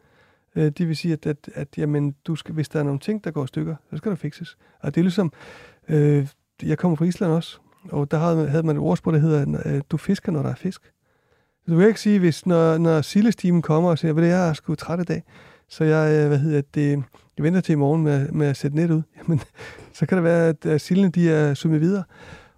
Øh, 0.57 0.73
det 0.79 0.89
vil 0.89 0.97
sige, 0.97 1.13
at, 1.13 1.27
at, 1.27 1.51
at 1.55 1.69
jamen, 1.77 2.15
du 2.25 2.37
skal, 2.37 2.55
hvis 2.55 2.69
der 2.69 2.79
er 2.79 2.83
nogle 2.83 3.01
ting, 3.01 3.25
der 3.25 3.31
går 3.31 3.45
i 3.45 3.47
stykker, 3.47 3.77
så 3.91 3.97
skal 3.97 4.11
der 4.11 4.17
fikses. 4.17 4.57
Og 4.81 4.95
det 4.95 5.01
er 5.01 5.05
ligesom, 5.05 5.33
øh, 5.89 6.29
jeg 6.63 6.79
kommer 6.79 6.97
fra 6.97 7.05
Island 7.05 7.33
også, 7.33 7.59
og 7.91 8.11
der 8.11 8.19
havde, 8.19 8.49
havde 8.49 8.63
man 8.63 8.77
et 8.77 8.83
ordsprog, 8.83 9.13
der 9.13 9.19
hedder, 9.19 9.61
øh, 9.65 9.81
du 9.91 9.97
fisker, 9.97 10.33
når 10.33 10.43
der 10.43 10.51
er 10.51 10.55
fisk. 10.55 10.93
Du 11.69 11.77
vil 11.77 11.87
ikke 11.87 12.01
sige, 12.01 12.19
hvis 12.19 12.47
når, 12.47 12.79
når 12.79 13.01
sildestimen 13.01 13.63
kommer 13.63 13.91
og 13.91 13.99
siger, 13.99 14.13
hvad 14.13 14.25
det 14.25 14.31
er, 14.31 14.37
jeg 14.37 14.49
er 14.49 14.53
sgu 14.53 14.75
træt 14.75 15.01
i 15.01 15.05
dag, 15.05 15.23
så 15.69 15.85
jeg, 15.85 16.23
øh, 16.23 16.29
hvad 16.29 16.39
hedder 16.39 16.63
det, 16.75 17.03
jeg 17.37 17.45
venter 17.45 17.61
til 17.61 17.73
i 17.73 17.77
morgen 17.77 18.03
med, 18.03 18.29
med 18.29 18.47
at 18.47 18.57
sætte 18.57 18.77
net 18.77 18.91
ud. 18.91 19.03
Jamen, 19.19 19.41
så 19.93 20.07
kan 20.07 20.17
det 20.17 20.25
være, 20.25 20.55
at 20.65 20.81
sildene 20.81 21.11
de 21.11 21.31
er 21.31 21.55
summet 21.55 21.81
videre. 21.81 22.05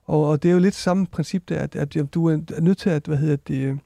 Og, 0.05 0.29
og 0.29 0.43
det 0.43 0.49
er 0.49 0.53
jo 0.53 0.59
lidt 0.59 0.75
samme 0.75 1.07
princip 1.07 1.49
der, 1.49 1.59
at, 1.59 1.77
at, 1.77 1.97
at 1.97 2.15
du 2.15 2.27
er 2.27 2.61
nødt 2.61 2.79
til 2.79 2.91
at, 2.91 3.07
hvad 3.07 3.17
hedder 3.17 3.37
det, 3.37 3.79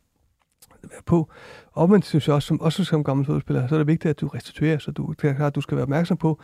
være 0.91 1.03
på. 1.07 1.30
Og 1.72 1.91
man 1.91 2.03
synes 2.03 2.28
jeg 2.28 2.35
også, 2.35 2.47
som, 2.47 2.61
også 2.61 2.85
som 2.85 3.05
gammel 3.05 3.26
fodboldspiller, 3.26 3.68
så 3.68 3.74
er 3.74 3.78
det 3.78 3.87
vigtigt, 3.87 4.11
at 4.11 4.20
du 4.20 4.28
restituerer, 4.28 4.78
så 4.78 4.91
du, 4.91 5.14
du 5.55 5.61
skal 5.61 5.76
være 5.76 5.82
opmærksom 5.82 6.16
på, 6.16 6.41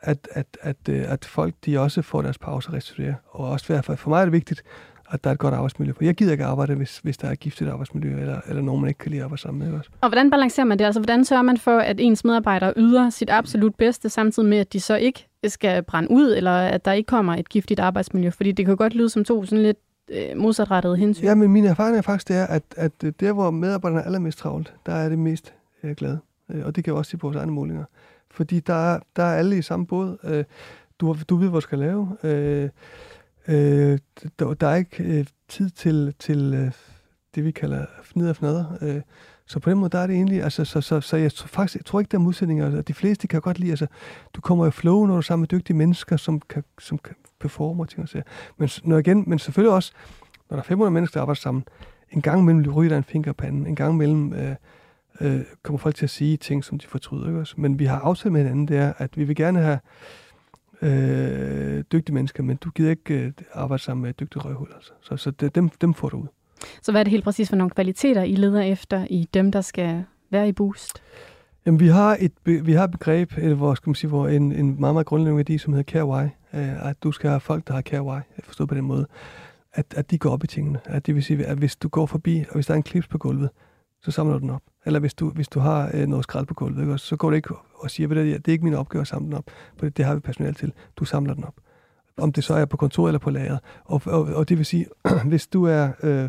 at, 0.00 0.28
at, 0.32 0.46
at, 0.60 0.76
øh, 0.88 1.12
at 1.12 1.24
folk 1.24 1.54
de 1.66 1.80
også 1.80 2.02
får 2.02 2.22
deres 2.22 2.38
pause 2.38 2.68
og 2.68 2.74
restituerer. 2.74 3.14
Og 3.28 3.50
også 3.50 3.82
for, 3.82 3.96
for 3.96 4.10
mig 4.10 4.20
er 4.20 4.24
det 4.24 4.32
vigtigt, 4.32 4.62
at 5.10 5.24
der 5.24 5.30
er 5.30 5.34
et 5.34 5.38
godt 5.38 5.54
arbejdsmiljø. 5.54 5.92
For 5.92 6.04
jeg 6.04 6.14
gider 6.14 6.32
ikke 6.32 6.44
arbejde, 6.44 6.74
hvis, 6.74 6.98
hvis 6.98 7.16
der 7.16 7.28
er 7.28 7.34
giftigt 7.34 7.70
arbejdsmiljø, 7.70 8.20
eller, 8.20 8.40
eller 8.48 8.62
nogen, 8.62 8.80
man 8.80 8.88
ikke 8.88 8.98
kan 8.98 9.10
lide 9.10 9.20
at 9.20 9.24
arbejde 9.24 9.42
sammen 9.42 9.68
med. 9.68 9.78
Også. 9.78 9.90
Og 10.00 10.08
hvordan 10.08 10.30
balancerer 10.30 10.66
man 10.66 10.78
det? 10.78 10.84
Altså, 10.84 11.00
hvordan 11.00 11.24
sørger 11.24 11.42
man 11.42 11.56
for, 11.56 11.78
at 11.78 12.00
ens 12.00 12.24
medarbejdere 12.24 12.72
yder 12.76 13.10
sit 13.10 13.30
absolut 13.30 13.74
bedste, 13.74 14.08
samtidig 14.08 14.48
med, 14.48 14.58
at 14.58 14.72
de 14.72 14.80
så 14.80 14.96
ikke 14.96 15.26
skal 15.46 15.82
brænde 15.82 16.10
ud, 16.10 16.34
eller 16.36 16.52
at 16.52 16.84
der 16.84 16.92
ikke 16.92 17.06
kommer 17.06 17.34
et 17.34 17.48
giftigt 17.48 17.80
arbejdsmiljø? 17.80 18.30
Fordi 18.30 18.52
det 18.52 18.66
kan 18.66 18.76
godt 18.76 18.94
lyde 18.94 19.08
som 19.08 19.24
to 19.24 19.44
sådan 19.44 19.62
lidt 19.62 19.78
øh, 20.10 20.36
modsatrettede 20.36 20.96
hensyn. 20.96 21.24
Ja, 21.24 21.34
men 21.34 21.52
min 21.52 21.64
erfaring 21.64 21.96
er 21.96 22.02
faktisk, 22.02 22.28
det 22.28 22.36
er, 22.36 22.46
at, 22.46 22.62
at 22.76 22.92
øh, 23.04 23.12
der, 23.20 23.32
hvor 23.32 23.50
medarbejderne 23.50 24.00
er 24.00 24.06
allermest 24.06 24.38
travlt, 24.38 24.74
der 24.86 24.92
er 24.92 25.08
det 25.08 25.18
mest 25.18 25.54
øh, 25.82 25.94
glade. 25.96 26.18
Øh, 26.50 26.66
og 26.66 26.76
det 26.76 26.84
kan 26.84 26.92
jeg 26.92 26.98
også 26.98 27.10
sige 27.10 27.20
på 27.20 27.26
vores 27.26 27.36
egne 27.36 27.52
målinger. 27.52 27.84
Fordi 28.30 28.60
der 28.60 28.94
er, 28.94 29.00
der 29.16 29.22
er 29.22 29.36
alle 29.36 29.58
i 29.58 29.62
samme 29.62 29.86
båd. 29.86 30.16
Øh, 30.24 30.44
du, 31.00 31.16
du 31.28 31.36
ved, 31.36 31.48
hvad 31.48 31.60
du 31.60 31.60
skal 31.60 31.78
lave. 31.78 32.16
Øh, 32.22 32.68
øh, 33.48 33.98
der, 34.38 34.54
der 34.54 34.66
er 34.66 34.76
ikke 34.76 35.04
øh, 35.04 35.26
tid 35.48 35.70
til, 35.70 36.14
til 36.18 36.54
øh, 36.54 36.72
det, 37.34 37.44
vi 37.44 37.50
kalder 37.50 37.86
fnider 38.02 38.30
og 38.30 38.36
fnader. 38.36 38.64
Øh, 38.82 39.00
så 39.48 39.60
på 39.60 39.70
den 39.70 39.78
måde, 39.78 39.90
der 39.90 39.98
er 39.98 40.06
det 40.06 40.16
egentlig, 40.16 40.42
altså, 40.42 40.64
så, 40.64 40.80
så, 40.80 41.00
så 41.00 41.16
jeg, 41.16 41.32
faktisk, 41.32 41.76
jeg 41.76 41.84
tror 41.84 42.00
ikke, 42.00 42.10
der 42.10 42.18
er 42.18 42.22
modsætninger. 42.22 42.64
Altså, 42.64 42.82
de 42.82 42.94
fleste 42.94 43.28
kan 43.28 43.40
godt 43.40 43.58
lide, 43.58 43.70
altså, 43.70 43.86
du 44.34 44.40
kommer 44.40 44.66
i 44.66 44.70
flow, 44.70 45.06
når 45.06 45.14
du 45.14 45.16
er 45.16 45.20
sammen 45.20 45.42
med 45.42 45.48
dygtige 45.48 45.76
mennesker, 45.76 46.16
som 46.16 46.40
kan, 46.40 46.64
som 46.78 46.98
kan 46.98 47.14
performe 47.40 47.82
og 47.82 47.88
ting 47.88 48.02
og 48.02 48.08
sager. 48.08 48.24
Men, 48.56 48.68
når 48.84 48.98
igen, 48.98 49.24
men 49.26 49.38
selvfølgelig 49.38 49.74
også, 49.74 49.92
når 50.50 50.56
der 50.56 50.62
er 50.62 50.66
500 50.66 50.90
mennesker, 50.90 51.14
der 51.14 51.22
arbejder 51.22 51.40
sammen, 51.40 51.64
en 52.12 52.22
gang 52.22 52.40
imellem 52.40 52.72
ryger 52.72 52.88
der 52.88 52.98
en 52.98 53.04
finger 53.04 53.32
på 53.32 53.36
panden, 53.36 53.66
en 53.66 53.76
gang 53.76 53.94
imellem 53.94 54.32
øh, 54.32 54.54
øh, 55.20 55.40
kommer 55.62 55.78
folk 55.78 55.94
til 55.94 56.06
at 56.06 56.10
sige 56.10 56.36
ting, 56.36 56.64
som 56.64 56.78
de 56.78 56.86
fortryder. 56.86 57.26
Ikke 57.26 57.40
også? 57.40 57.54
Men 57.56 57.78
vi 57.78 57.84
har 57.84 57.98
aftalt 57.98 58.32
med 58.32 58.40
hinanden, 58.40 58.68
det 58.68 58.76
er, 58.76 58.92
at 58.98 59.16
vi 59.16 59.24
vil 59.24 59.36
gerne 59.36 59.58
have 59.58 59.78
øh, 60.82 61.84
dygtige 61.92 62.14
mennesker, 62.14 62.42
men 62.42 62.56
du 62.56 62.70
gider 62.70 62.90
ikke 62.90 63.14
øh, 63.14 63.32
arbejde 63.52 63.82
sammen 63.82 64.02
med 64.02 64.12
dygtige 64.12 64.42
røvhuller. 64.42 64.74
Altså. 64.74 64.92
Så, 65.00 65.16
så 65.16 65.30
det, 65.30 65.54
dem, 65.54 65.68
dem 65.68 65.94
får 65.94 66.08
du 66.08 66.16
ud. 66.16 66.26
Så 66.82 66.92
hvad 66.92 67.00
er 67.00 67.04
det 67.04 67.10
helt 67.10 67.24
præcis 67.24 67.48
for 67.48 67.56
nogle 67.56 67.70
kvaliteter, 67.70 68.22
I 68.22 68.34
leder 68.34 68.62
efter 68.62 69.06
i 69.10 69.28
dem, 69.34 69.52
der 69.52 69.60
skal 69.60 70.04
være 70.30 70.48
i 70.48 70.52
Boost? 70.52 71.02
Jamen, 71.66 71.80
vi 71.80 71.88
har 71.88 72.16
et, 72.20 72.32
vi 72.44 72.72
har 72.72 72.84
et 72.84 72.90
begreb, 72.90 73.32
eller 73.36 73.54
hvor, 73.54 73.74
skal 73.74 73.88
man 73.88 73.94
sige, 73.94 74.08
hvor 74.08 74.28
en, 74.28 74.52
en 74.52 74.80
meget, 74.80 74.94
meget 74.94 75.06
grundlæggende 75.06 75.36
værdi, 75.36 75.58
som 75.58 75.72
hedder 75.72 75.92
care 75.92 76.06
why. 76.06 76.24
Øh, 76.54 76.88
at 76.88 77.02
du 77.02 77.12
skal 77.12 77.30
have 77.30 77.40
folk, 77.40 77.68
der 77.68 77.74
har 77.74 77.82
care 77.82 78.02
why, 78.02 78.20
forstået 78.44 78.68
på 78.68 78.74
den 78.74 78.84
måde. 78.84 79.06
At, 79.72 79.94
at 79.96 80.10
de 80.10 80.18
går 80.18 80.30
op 80.30 80.44
i 80.44 80.46
tingene. 80.46 80.80
At 80.84 81.06
det 81.06 81.14
vil 81.14 81.24
sige, 81.24 81.46
at 81.46 81.58
hvis 81.58 81.76
du 81.76 81.88
går 81.88 82.06
forbi, 82.06 82.44
og 82.48 82.54
hvis 82.54 82.66
der 82.66 82.72
er 82.72 82.76
en 82.76 82.82
klips 82.82 83.06
på 83.08 83.18
gulvet, 83.18 83.50
så 84.02 84.10
samler 84.10 84.34
du 84.34 84.40
den 84.40 84.50
op. 84.50 84.62
Eller 84.86 85.00
hvis 85.00 85.14
du, 85.14 85.30
hvis 85.30 85.48
du 85.48 85.60
har 85.60 85.90
øh, 85.94 86.06
noget 86.06 86.22
skrald 86.22 86.46
på 86.46 86.54
gulvet, 86.54 86.82
ikke? 86.82 86.98
så 86.98 87.16
går 87.16 87.30
du 87.30 87.36
ikke 87.36 87.54
og 87.74 87.90
siger, 87.90 88.08
at 88.10 88.16
det 88.16 88.48
er 88.48 88.52
ikke 88.52 88.64
min 88.64 88.74
opgave 88.74 89.00
at 89.00 89.08
samle 89.08 89.26
den 89.26 89.34
op, 89.34 89.44
for 89.76 89.88
det 89.88 90.04
har 90.04 90.14
vi 90.14 90.20
personale 90.20 90.54
til. 90.54 90.72
Du 90.96 91.04
samler 91.04 91.34
den 91.34 91.44
op. 91.44 91.54
Om 92.16 92.32
det 92.32 92.44
så 92.44 92.54
er 92.54 92.64
på 92.64 92.76
kontor 92.76 93.08
eller 93.08 93.18
på 93.18 93.30
lageret. 93.30 93.58
Og, 93.84 94.02
og, 94.06 94.20
og 94.22 94.48
det 94.48 94.58
vil 94.58 94.66
sige, 94.66 94.86
hvis 95.28 95.46
du 95.46 95.64
er 95.64 95.90
øh, 96.02 96.28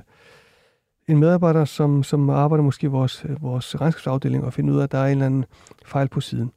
en 1.10 1.20
medarbejder, 1.20 1.66
som, 1.66 2.04
som 2.04 2.30
arbejder 2.30 2.64
måske 2.64 2.86
i 2.86 2.88
vores, 2.88 3.26
vores 3.42 3.82
regnskabsafdeling 3.82 4.44
og 4.44 4.54
finder 4.54 4.74
ud 4.74 4.80
af, 4.80 4.84
at 4.84 4.92
der 4.92 4.98
er 4.98 5.06
en 5.06 5.12
eller 5.12 5.26
anden 5.26 5.46
fejl 5.86 6.08
på 6.08 6.22
siden, 6.22 6.52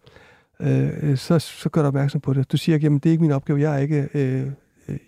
øh, 0.60 1.16
så, 1.16 1.38
så 1.38 1.68
gør 1.68 1.82
du 1.82 1.88
opmærksom 1.88 2.20
på 2.20 2.32
det. 2.32 2.52
Du 2.52 2.56
siger, 2.56 2.76
at 2.76 2.82
jamen, 2.82 2.98
det 2.98 3.08
er 3.08 3.10
ikke 3.10 3.22
min 3.22 3.32
opgave, 3.32 3.60
jeg 3.60 3.74
er 3.74 3.78
ikke 3.78 4.08
øh, 4.14 4.46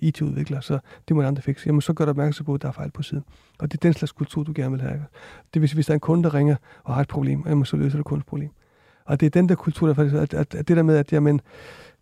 IT-udvikler, 0.01 0.61
så 0.61 0.79
det 1.09 1.17
må 1.17 1.23
andre 1.23 1.43
fikse. 1.43 1.67
Jamen, 1.67 1.81
så 1.81 1.93
gør 1.93 2.05
du 2.05 2.11
opmærksom 2.11 2.47
på, 2.47 2.55
at 2.55 2.63
der 2.63 2.69
er 2.69 2.73
fejl 2.73 2.91
på 2.91 3.03
siden. 3.03 3.25
Og 3.59 3.73
det 3.73 3.79
er 3.79 3.83
den 3.83 3.93
slags 3.93 4.13
kultur, 4.13 4.43
du 4.43 4.53
gerne 4.55 4.71
vil 4.71 4.81
have. 4.81 5.05
Det 5.55 5.63
vil 5.63 5.69
sige, 5.69 5.77
hvis 5.77 5.87
der 5.87 5.93
er 5.93 5.97
en 5.97 6.01
kunde, 6.01 6.23
der 6.23 6.35
ringer 6.35 6.57
og 6.85 6.95
har 6.95 7.03
et 7.03 7.09
problem, 7.09 7.45
jamen, 7.47 7.65
så 7.65 7.77
løser 7.77 7.97
du 7.97 8.03
kundens 8.03 8.25
problem. 8.25 8.51
Og 9.05 9.21
det 9.21 9.27
er 9.27 9.31
den 9.31 9.49
der 9.49 9.55
kultur, 9.55 9.87
der 9.87 9.95
faktisk, 9.95 10.15
at, 10.15 10.35
at, 10.35 10.55
at 10.55 10.69
det 10.69 10.77
der 10.77 10.83
med, 10.83 10.97
at 10.97 11.13
jamen, 11.13 11.41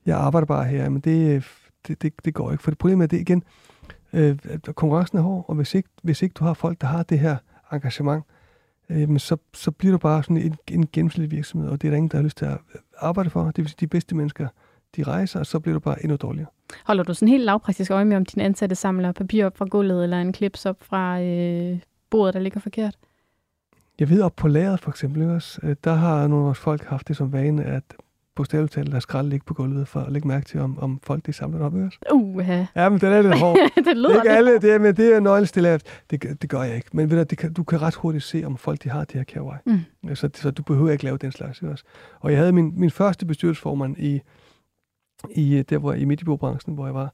jeg 0.07 0.19
arbejder 0.19 0.47
bare 0.47 0.65
her, 0.65 0.89
men 0.89 1.01
det, 1.01 1.45
det, 1.89 2.03
det, 2.03 2.13
det 2.25 2.35
går 2.35 2.53
ikke. 2.53 2.63
For 2.63 2.71
det 2.71 2.79
problemet 2.79 3.05
er, 3.05 3.09
det 3.09 3.21
igen, 3.21 3.43
øh, 4.13 4.39
konkurrencen 4.75 5.19
er 5.19 5.23
hård, 5.23 5.45
og 5.49 5.55
hvis 5.55 5.75
ikke, 5.75 5.89
hvis 6.03 6.23
ikke 6.23 6.33
du 6.33 6.45
har 6.45 6.55
folk, 6.55 6.81
der 6.81 6.87
har 6.87 7.03
det 7.03 7.19
her 7.19 7.37
engagement, 7.73 8.25
øh, 8.89 9.19
så, 9.19 9.37
så 9.55 9.71
bliver 9.71 9.93
du 9.93 9.99
bare 9.99 10.23
sådan 10.23 10.37
en, 10.37 10.57
en 10.69 10.89
gennemsnitlig 10.93 11.31
virksomhed, 11.31 11.69
og 11.69 11.83
det 11.83 11.89
er 11.89 11.91
der 11.91 11.97
ingen, 11.97 12.11
der 12.11 12.17
har 12.17 12.23
lyst 12.25 12.37
til 12.37 12.45
at 12.45 12.59
arbejde 12.99 13.31
for. 13.31 13.45
Det 13.45 13.59
vil 13.59 13.69
sige, 13.69 13.77
de 13.81 13.87
bedste 13.87 14.15
mennesker, 14.15 14.49
de 14.97 15.03
rejser, 15.03 15.41
og 15.41 15.47
så 15.47 15.61
bliver 15.61 15.75
du 15.75 15.81
bare 15.81 16.03
endnu 16.03 16.17
dårligere. 16.17 16.49
Holder 16.85 17.05
du 17.05 17.15
sådan 17.15 17.29
helt 17.29 17.45
lavpraktisk 17.45 17.91
øje 17.91 18.05
med, 18.05 18.17
om 18.17 18.25
din 18.25 18.43
ansatte 18.43 18.75
samler 18.75 19.13
papir 19.13 19.47
op 19.47 19.57
fra 19.57 19.65
gulvet, 19.65 20.03
eller 20.03 20.21
en 20.21 20.33
klips 20.33 20.67
op 20.67 20.77
fra 20.81 21.21
øh, 21.23 21.79
bordet, 22.11 22.35
der 22.35 22.41
ligger 22.41 22.61
forkert? 22.61 22.99
Jeg 24.01 24.11
ved, 24.11 24.23
op 24.23 24.37
på 24.37 24.49
lageret 24.49 24.81
for 24.81 24.91
eksempel, 24.91 25.31
også, 25.31 25.61
øh, 25.63 25.77
der 25.85 25.95
har 25.95 26.27
nogle 26.27 26.43
af 26.43 26.47
vores 26.47 26.59
folk 26.59 26.85
haft 26.85 27.09
det 27.09 27.17
som 27.17 27.33
vane, 27.33 27.65
at 27.65 27.83
på 28.37 28.45
talt 28.45 28.77
lader 28.77 29.01
skrald 29.01 29.29
ligge 29.29 29.45
på 29.47 29.55
gulvet, 29.55 29.89
for 29.89 30.01
at 30.01 30.13
lægge 30.13 30.29
mærke 30.29 30.47
til, 30.47 30.61
om, 30.61 30.79
om 30.79 31.01
folk 31.03 31.27
de 31.27 31.33
samler 31.33 31.65
op. 31.65 31.75
Også. 31.75 31.99
Uh, 32.13 32.49
ja, 32.77 32.89
men 32.89 33.01
det 33.01 33.09
er 33.09 33.23
lidt 33.23 33.39
hårdt. 33.45 33.75
det 33.75 33.97
lyder 33.97 34.23
ikke 34.23 34.31
alle, 34.31 34.59
det 34.61 34.73
er, 34.73 34.79
men 34.79 34.97
det 34.97 35.15
er 35.15 35.21
nøglestille. 35.21 35.81
Det, 36.11 36.43
det 36.43 36.51
gør 36.51 36.63
jeg 36.63 36.77
ikke. 36.77 36.89
Men 36.93 37.11
ved 37.11 37.19
du, 37.19 37.25
det 37.31 37.39
kan, 37.39 37.53
du 37.53 37.65
kan 37.65 37.83
ret 37.83 37.95
hurtigt 37.95 38.25
se, 38.25 38.43
om 38.45 38.57
folk 38.57 38.83
de 38.83 38.89
har 38.89 39.05
det 39.05 39.13
her 39.13 39.25
kærvej. 39.25 39.59
Mm. 39.67 40.15
Så, 40.15 40.31
så 40.35 40.51
du 40.51 40.63
behøver 40.63 40.91
ikke 40.91 41.05
lave 41.05 41.19
den 41.19 41.33
slags. 41.33 41.63
Også. 41.63 41.85
Og 42.21 42.31
jeg 42.31 42.39
havde 42.39 42.53
min, 42.53 42.73
min 42.77 42.91
første 42.91 43.27
bestyrelsesformand 43.27 43.99
i, 43.99 44.21
i 45.31 45.63
der, 45.63 45.79
hvor 45.79 45.93
i 45.93 46.05
midtibobranchen, 46.05 46.75
hvor 46.75 46.87
jeg 46.87 46.95
var, 46.95 47.13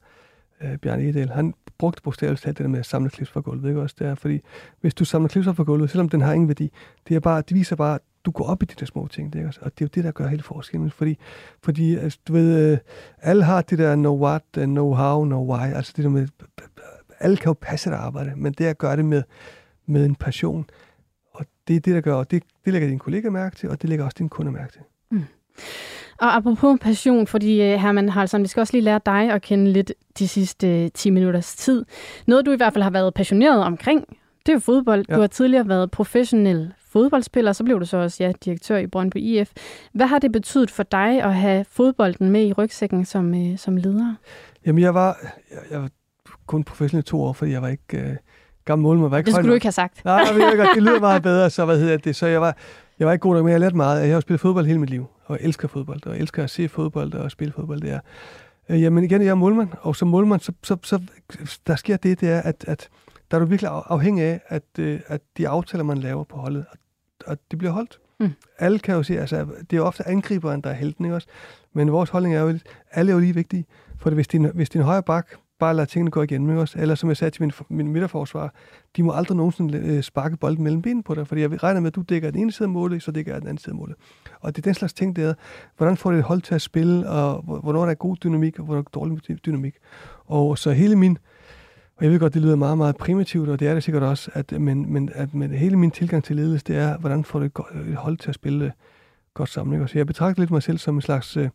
øh, 0.61 0.77
Bjarne 0.77 1.03
Edel, 1.03 1.29
han 1.29 1.53
brugte 1.77 2.01
bogstaveligt 2.01 2.41
talt 2.41 2.57
det 2.57 2.63
der 2.63 2.69
med 2.69 2.79
at 2.79 2.85
samle 2.85 3.09
klips 3.09 3.31
fra 3.31 3.39
gulvet, 3.39 3.69
ikke 3.69 3.81
også? 3.81 3.95
Det 3.99 4.07
er, 4.07 4.15
fordi 4.15 4.39
hvis 4.81 4.93
du 4.93 5.05
samler 5.05 5.29
klips 5.29 5.47
fra 5.47 5.63
gulvet, 5.63 5.89
selvom 5.89 6.09
den 6.09 6.21
har 6.21 6.33
ingen 6.33 6.47
værdi, 6.47 6.71
det, 7.07 7.15
er 7.15 7.19
bare, 7.19 7.41
det 7.41 7.55
viser 7.55 7.75
bare, 7.75 7.99
du 8.25 8.31
går 8.31 8.45
op 8.45 8.63
i 8.63 8.65
de 8.65 8.75
der 8.79 8.85
små 8.85 9.07
ting, 9.07 9.47
også? 9.47 9.59
Og 9.63 9.71
det 9.71 9.81
er 9.81 9.85
jo 9.85 9.89
det, 9.95 10.03
der 10.03 10.11
gør 10.11 10.27
hele 10.27 10.43
forskellen, 10.43 10.91
fordi, 10.91 11.17
fordi 11.63 11.95
altså, 11.95 12.19
du 12.27 12.33
ved, 12.33 12.71
øh, 12.71 12.77
alle 13.21 13.43
har 13.43 13.61
det 13.61 13.77
der 13.79 13.95
know 13.95 14.25
what, 14.25 14.43
uh, 14.57 14.63
know 14.63 14.93
how, 14.93 15.23
know 15.23 15.55
why, 15.55 15.73
altså 15.73 15.93
det 15.95 16.03
der 16.03 16.09
med, 16.09 16.27
alle 17.19 17.37
kan 17.37 17.49
jo 17.49 17.55
passe 17.61 17.89
det 17.89 17.95
arbejde, 17.95 18.33
men 18.35 18.53
det 18.53 18.65
at 18.65 18.77
gøre 18.77 18.95
det 18.95 19.05
med, 19.05 19.23
med 19.85 20.05
en 20.05 20.15
passion, 20.15 20.69
og 21.33 21.45
det 21.67 21.75
er 21.75 21.79
det, 21.79 21.95
der 21.95 22.01
gør, 22.01 22.13
og 22.13 22.31
det, 22.31 22.43
det 22.65 22.73
lægger 22.73 22.87
dine 22.87 22.99
kollegaer 22.99 23.31
mærke 23.31 23.55
til, 23.55 23.69
og 23.69 23.81
det 23.81 23.89
lægger 23.89 24.05
også 24.05 24.15
dine 24.17 24.29
kunder 24.29 24.51
mærke 24.51 24.73
til. 24.73 24.81
Mm. 25.11 25.23
Og 26.19 26.35
apropos 26.35 26.79
passion, 26.81 27.27
fordi 27.27 27.73
uh, 27.73 27.81
Herman 27.81 28.09
Haraldsson, 28.09 28.41
vi 28.43 28.47
skal 28.47 28.61
også 28.61 28.73
lige 28.73 28.83
lære 28.83 28.99
dig 29.05 29.31
at 29.31 29.41
kende 29.41 29.71
lidt 29.71 29.93
de 30.19 30.27
sidste 30.27 30.83
uh, 30.83 30.89
10 30.93 31.09
minutters 31.09 31.55
tid. 31.55 31.85
Noget, 32.27 32.45
du 32.45 32.51
i 32.51 32.55
hvert 32.55 32.73
fald 32.73 32.83
har 32.83 32.89
været 32.89 33.13
passioneret 33.13 33.63
omkring, 33.63 34.05
det 34.45 34.49
er 34.49 34.53
jo 34.53 34.59
fodbold. 34.59 35.05
Ja. 35.09 35.15
Du 35.15 35.19
har 35.19 35.27
tidligere 35.27 35.67
været 35.67 35.91
professionel 35.91 36.73
fodboldspiller, 36.91 37.53
så 37.53 37.63
blev 37.63 37.79
du 37.79 37.85
så 37.85 37.97
også 37.97 38.23
ja, 38.23 38.31
direktør 38.45 38.77
i 38.77 38.87
Brøndby 38.87 39.17
IF. 39.17 39.51
Hvad 39.93 40.07
har 40.07 40.19
det 40.19 40.31
betydet 40.31 40.71
for 40.71 40.83
dig 40.83 41.23
at 41.23 41.35
have 41.35 41.65
fodbolden 41.69 42.29
med 42.29 42.45
i 42.45 42.53
rygsækken 42.53 43.05
som, 43.05 43.33
uh, 43.33 43.57
som 43.57 43.77
leder? 43.77 44.15
Jamen, 44.65 44.83
jeg 44.83 44.93
var, 44.93 45.17
jeg, 45.51 45.59
jeg 45.71 45.81
var 45.81 45.89
kun 46.45 46.63
professionel 46.63 47.03
to 47.03 47.21
år, 47.21 47.33
fordi 47.33 47.51
jeg 47.51 47.61
var 47.61 47.67
ikke 47.67 47.97
uh, 47.97 48.15
gammel 48.65 48.83
målmand. 48.83 49.25
Det 49.25 49.33
skulle 49.33 49.49
du 49.49 49.53
ikke 49.53 49.65
have 49.65 49.71
sagt. 49.71 50.05
Nej, 50.05 50.15
jeg 50.15 50.35
ved 50.35 50.57
godt, 50.57 50.69
det 50.75 50.83
lyder 50.83 50.99
meget 50.99 51.23
bedre, 51.29 51.49
så 51.49 51.65
hvad 51.65 51.79
hedder 51.79 51.97
det? 51.97 52.15
Så 52.15 52.27
jeg 52.27 52.41
var, 52.41 52.57
jeg 52.99 53.07
var 53.07 53.13
ikke 53.13 53.21
god 53.21 53.33
nok, 53.33 53.43
men 53.43 53.49
jeg 53.49 53.55
har 53.55 53.59
lært 53.59 53.75
meget. 53.75 54.07
Jeg 54.07 54.13
har 54.13 54.19
spillet 54.19 54.41
fodbold 54.41 54.65
hele 54.65 54.79
mit 54.79 54.89
liv, 54.89 55.05
og 55.25 55.37
jeg 55.39 55.45
elsker 55.45 55.67
fodbold, 55.67 56.05
og 56.05 56.13
jeg 56.13 56.21
elsker 56.21 56.43
at 56.43 56.49
se 56.49 56.69
fodbold 56.69 57.13
og 57.13 57.31
spille 57.31 57.53
fodbold. 57.53 57.81
Det 57.81 57.91
er. 57.91 57.99
Øh, 58.69 58.81
jamen 58.81 59.03
igen, 59.03 59.21
jeg 59.21 59.29
er 59.29 59.35
målmand, 59.35 59.69
og 59.81 59.95
som 59.95 60.07
målmand, 60.07 60.41
så, 60.41 60.51
så, 60.63 60.77
så 60.83 60.99
der 61.67 61.75
sker 61.75 61.97
det, 61.97 62.21
det 62.21 62.29
er, 62.29 62.41
at, 62.41 62.65
at 62.67 62.89
der 63.31 63.37
er 63.37 63.39
du 63.39 63.45
virkelig 63.45 63.71
afhængig 63.71 64.23
af, 64.23 64.41
at, 64.47 64.63
øh, 64.79 64.99
at 65.07 65.21
de 65.37 65.47
aftaler, 65.47 65.83
man 65.83 65.97
laver 65.97 66.23
på 66.23 66.37
holdet, 66.37 66.65
at, 66.71 66.79
at 67.27 67.37
de 67.51 67.57
bliver 67.57 67.71
holdt. 67.71 67.99
Mm. 68.19 68.31
Alle 68.59 68.79
kan 68.79 68.95
jo 68.95 69.03
se, 69.03 69.19
altså 69.19 69.47
det 69.69 69.77
er 69.77 69.81
ofte 69.81 70.07
angriberen, 70.07 70.61
der 70.61 70.69
er 70.69 70.73
helten, 70.73 71.05
ikke 71.05 71.15
også? 71.15 71.27
Men 71.73 71.91
vores 71.91 72.09
holdning 72.09 72.35
er 72.35 72.41
jo, 72.41 72.47
at 72.47 72.63
alle 72.91 73.11
er 73.11 73.13
jo 73.13 73.19
lige 73.19 73.35
vigtige. 73.35 73.65
For 73.97 74.09
hvis 74.09 74.27
din, 74.27 74.45
hvis 74.53 74.69
din 74.69 74.81
højre 74.81 75.03
bak 75.03 75.27
bare 75.59 75.73
lader 75.73 75.85
tingene 75.85 76.11
gå 76.11 76.21
igen, 76.21 76.49
ikke 76.49 76.61
også? 76.61 76.79
Eller 76.79 76.95
som 76.95 77.09
jeg 77.09 77.17
sagde 77.17 77.31
til 77.31 77.41
min, 77.41 77.51
min 77.69 77.87
midterforsvar, 77.87 78.53
de 78.95 79.03
må 79.03 79.11
aldrig 79.11 79.37
nogensinde 79.37 79.77
øh, 79.77 80.03
sparke 80.03 80.37
bolden 80.37 80.63
mellem 80.63 80.81
benene 80.81 81.03
på 81.03 81.15
dig, 81.15 81.27
fordi 81.27 81.41
jeg 81.41 81.63
regner 81.63 81.79
med, 81.79 81.87
at 81.87 81.95
du 81.95 82.01
dækker 82.01 82.31
den 82.31 82.41
ene 82.41 82.51
side 82.51 82.65
af 82.65 82.69
målet, 82.69 83.03
så 83.03 83.11
dækker 83.11 83.33
jeg 83.33 83.41
den 83.41 83.47
anden 83.47 83.61
side 83.61 83.71
af 83.71 83.77
målet. 83.77 83.95
Og 84.39 84.55
det 84.55 84.61
er 84.61 84.67
den 84.67 84.73
slags 84.73 84.93
ting, 84.93 85.15
der 85.15 85.33
hvordan 85.77 85.97
får 85.97 86.11
det 86.11 86.17
et 86.17 86.23
hold 86.23 86.41
til 86.41 86.55
at 86.55 86.61
spille, 86.61 87.09
og 87.09 87.41
hvornår 87.41 87.83
der 87.83 87.91
er 87.91 87.95
god 87.95 88.15
dynamik, 88.15 88.59
og 88.59 88.65
hvornår 88.65 88.81
der 88.81 88.87
er 88.87 88.99
dårlig 88.99 89.45
dynamik. 89.45 89.75
Og 90.25 90.57
så 90.57 90.71
hele 90.71 90.95
min, 90.95 91.17
og 91.99 92.05
jeg 92.05 92.11
ved 92.11 92.19
godt, 92.19 92.33
det 92.33 92.41
lyder 92.41 92.55
meget, 92.55 92.77
meget 92.77 92.97
primitivt, 92.97 93.49
og 93.49 93.59
det 93.59 93.67
er 93.67 93.73
det 93.73 93.83
sikkert 93.83 94.03
også, 94.03 94.31
at, 94.33 94.51
men, 94.51 94.93
men 94.93 95.09
at 95.15 95.33
men 95.33 95.51
hele 95.51 95.77
min 95.77 95.91
tilgang 95.91 96.23
til 96.23 96.35
ledelse, 96.35 96.65
det 96.65 96.75
er, 96.75 96.97
hvordan 96.97 97.23
får 97.23 97.39
du 97.39 97.45
et 97.45 97.95
hold 97.95 98.17
til 98.17 98.29
at 98.29 98.35
spille 98.35 98.65
øh, 98.65 98.71
godt 99.33 99.49
sammen. 99.49 99.73
Ikke? 99.73 99.87
Så 99.87 99.99
jeg 99.99 100.07
betragter 100.07 100.41
lidt 100.41 100.51
mig 100.51 100.63
selv 100.63 100.77
som 100.77 100.95
en 100.95 101.01
slags 101.01 101.37
øh, 101.37 101.49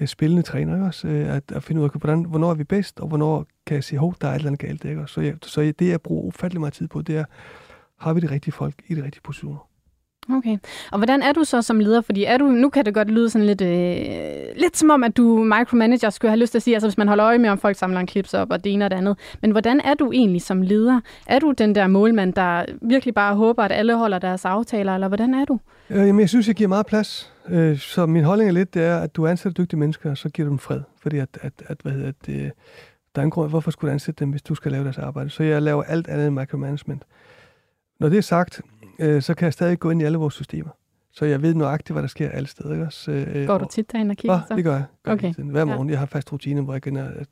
øh, 0.00 0.06
spillende 0.08 0.42
træner, 0.42 0.74
ikke? 0.74 0.86
Også, 0.86 1.08
øh, 1.08 1.36
at, 1.36 1.52
at 1.52 1.62
finde 1.62 1.80
ud 1.80 1.86
af, 1.86 1.90
hvordan, 1.90 2.24
hvornår 2.24 2.50
er 2.50 2.54
vi 2.54 2.64
bedst, 2.64 3.00
og 3.00 3.08
hvornår 3.08 3.46
kan 3.66 3.74
jeg 3.74 3.84
sige, 3.84 3.98
hov, 3.98 4.14
der 4.20 4.28
er 4.28 4.32
et 4.32 4.36
eller 4.36 4.48
andet 4.48 4.60
galt. 4.60 4.84
Ikke? 4.84 5.06
Så, 5.06 5.20
jeg, 5.20 5.34
så 5.42 5.60
det, 5.60 5.88
jeg 5.88 6.00
bruger 6.00 6.22
ufattelig 6.22 6.60
meget 6.60 6.74
tid 6.74 6.88
på, 6.88 7.02
det 7.02 7.16
er, 7.16 7.24
har 7.98 8.12
vi 8.12 8.20
de 8.20 8.30
rigtige 8.30 8.52
folk 8.52 8.74
i 8.86 8.94
de 8.94 9.04
rigtige 9.04 9.22
positioner? 9.22 9.68
Okay. 10.32 10.58
Og 10.92 10.98
hvordan 10.98 11.22
er 11.22 11.32
du 11.32 11.44
så 11.44 11.62
som 11.62 11.80
leder? 11.80 12.00
Fordi 12.00 12.24
er 12.24 12.36
du, 12.36 12.44
nu 12.44 12.68
kan 12.68 12.84
det 12.84 12.94
godt 12.94 13.10
lyde 13.10 13.30
sådan 13.30 13.46
lidt, 13.46 13.60
øh, 13.60 14.56
lidt 14.56 14.76
som 14.76 14.90
om, 14.90 15.04
at 15.04 15.16
du 15.16 15.44
micromanager, 15.44 16.10
skulle 16.10 16.30
have 16.30 16.40
lyst 16.40 16.50
til 16.50 16.58
at 16.58 16.62
sige, 16.62 16.74
altså 16.74 16.88
hvis 16.88 16.98
man 16.98 17.08
holder 17.08 17.26
øje 17.26 17.38
med, 17.38 17.50
om 17.50 17.58
folk 17.58 17.76
samler 17.76 18.00
en 18.00 18.06
klips 18.06 18.34
op 18.34 18.50
og 18.50 18.64
det 18.64 18.72
ene 18.72 18.84
og 18.84 18.90
det 18.90 18.96
andet. 18.96 19.18
Men 19.42 19.50
hvordan 19.50 19.80
er 19.80 19.94
du 19.94 20.12
egentlig 20.12 20.42
som 20.42 20.62
leder? 20.62 21.00
Er 21.26 21.38
du 21.38 21.52
den 21.52 21.74
der 21.74 21.86
målmand, 21.86 22.32
der 22.32 22.64
virkelig 22.82 23.14
bare 23.14 23.34
håber, 23.34 23.62
at 23.64 23.72
alle 23.72 23.96
holder 23.96 24.18
deres 24.18 24.44
aftaler, 24.44 24.94
eller 24.94 25.08
hvordan 25.08 25.34
er 25.34 25.44
du? 25.44 25.58
Øh, 25.90 26.06
jamen, 26.06 26.20
jeg 26.20 26.28
synes, 26.28 26.48
jeg 26.48 26.54
giver 26.54 26.68
meget 26.68 26.86
plads. 26.86 27.32
Øh, 27.48 27.78
så 27.78 28.06
min 28.06 28.24
holdning 28.24 28.48
er 28.48 28.54
lidt, 28.54 28.74
det 28.74 28.82
er, 28.82 28.98
at 28.98 29.16
du 29.16 29.26
ansætter 29.26 29.62
dygtige 29.62 29.80
mennesker, 29.80 30.10
og 30.10 30.18
så 30.18 30.28
giver 30.28 30.46
du 30.46 30.50
dem 30.50 30.58
fred. 30.58 30.80
Fordi 31.02 31.18
at, 31.18 31.28
at, 31.40 31.52
at 31.66 31.76
hvad 31.82 31.92
hedder 31.92 32.12
det, 32.26 32.52
der 33.14 33.20
er 33.20 33.24
en 33.24 33.30
grund, 33.30 33.50
hvorfor 33.50 33.70
skulle 33.70 33.88
du 33.88 33.92
ansætte 33.92 34.24
dem, 34.24 34.30
hvis 34.30 34.42
du 34.42 34.54
skal 34.54 34.72
lave 34.72 34.84
deres 34.84 34.98
arbejde? 34.98 35.30
Så 35.30 35.42
jeg 35.42 35.62
laver 35.62 35.82
alt 35.82 36.08
andet 36.08 36.26
end 36.26 36.34
micromanagement. 36.34 37.02
Når 38.00 38.08
det 38.08 38.18
er 38.18 38.22
sagt, 38.22 38.60
øh, 38.98 39.22
så 39.22 39.34
kan 39.34 39.44
jeg 39.44 39.52
stadig 39.52 39.78
gå 39.78 39.90
ind 39.90 40.02
i 40.02 40.04
alle 40.04 40.18
vores 40.18 40.34
systemer. 40.34 40.70
Så 41.12 41.24
jeg 41.24 41.42
ved 41.42 41.54
nøjagtigt, 41.54 41.94
hvad 41.94 42.02
der 42.02 42.08
sker 42.08 42.30
alle 42.30 42.48
steder. 42.48 42.72
Ikke? 42.72 42.86
Så, 42.90 43.12
øh, 43.12 43.46
Går 43.46 43.58
du 43.58 43.66
tit 43.70 43.92
derhen 43.92 44.10
og 44.10 44.16
kigger? 44.16 44.40
så? 44.48 44.56
det 44.56 44.64
gør 44.64 44.72
jeg. 44.72 44.84
Gør 45.02 45.12
okay. 45.12 45.34
Jeg 45.38 45.44
Hver 45.44 45.64
morgen. 45.64 45.88
Ja. 45.88 45.92
Jeg 45.92 45.98
har 45.98 46.06
fast 46.06 46.32
rutine, 46.32 46.60
hvor 46.60 46.72
jeg 46.72 46.82
kan 46.82 47.26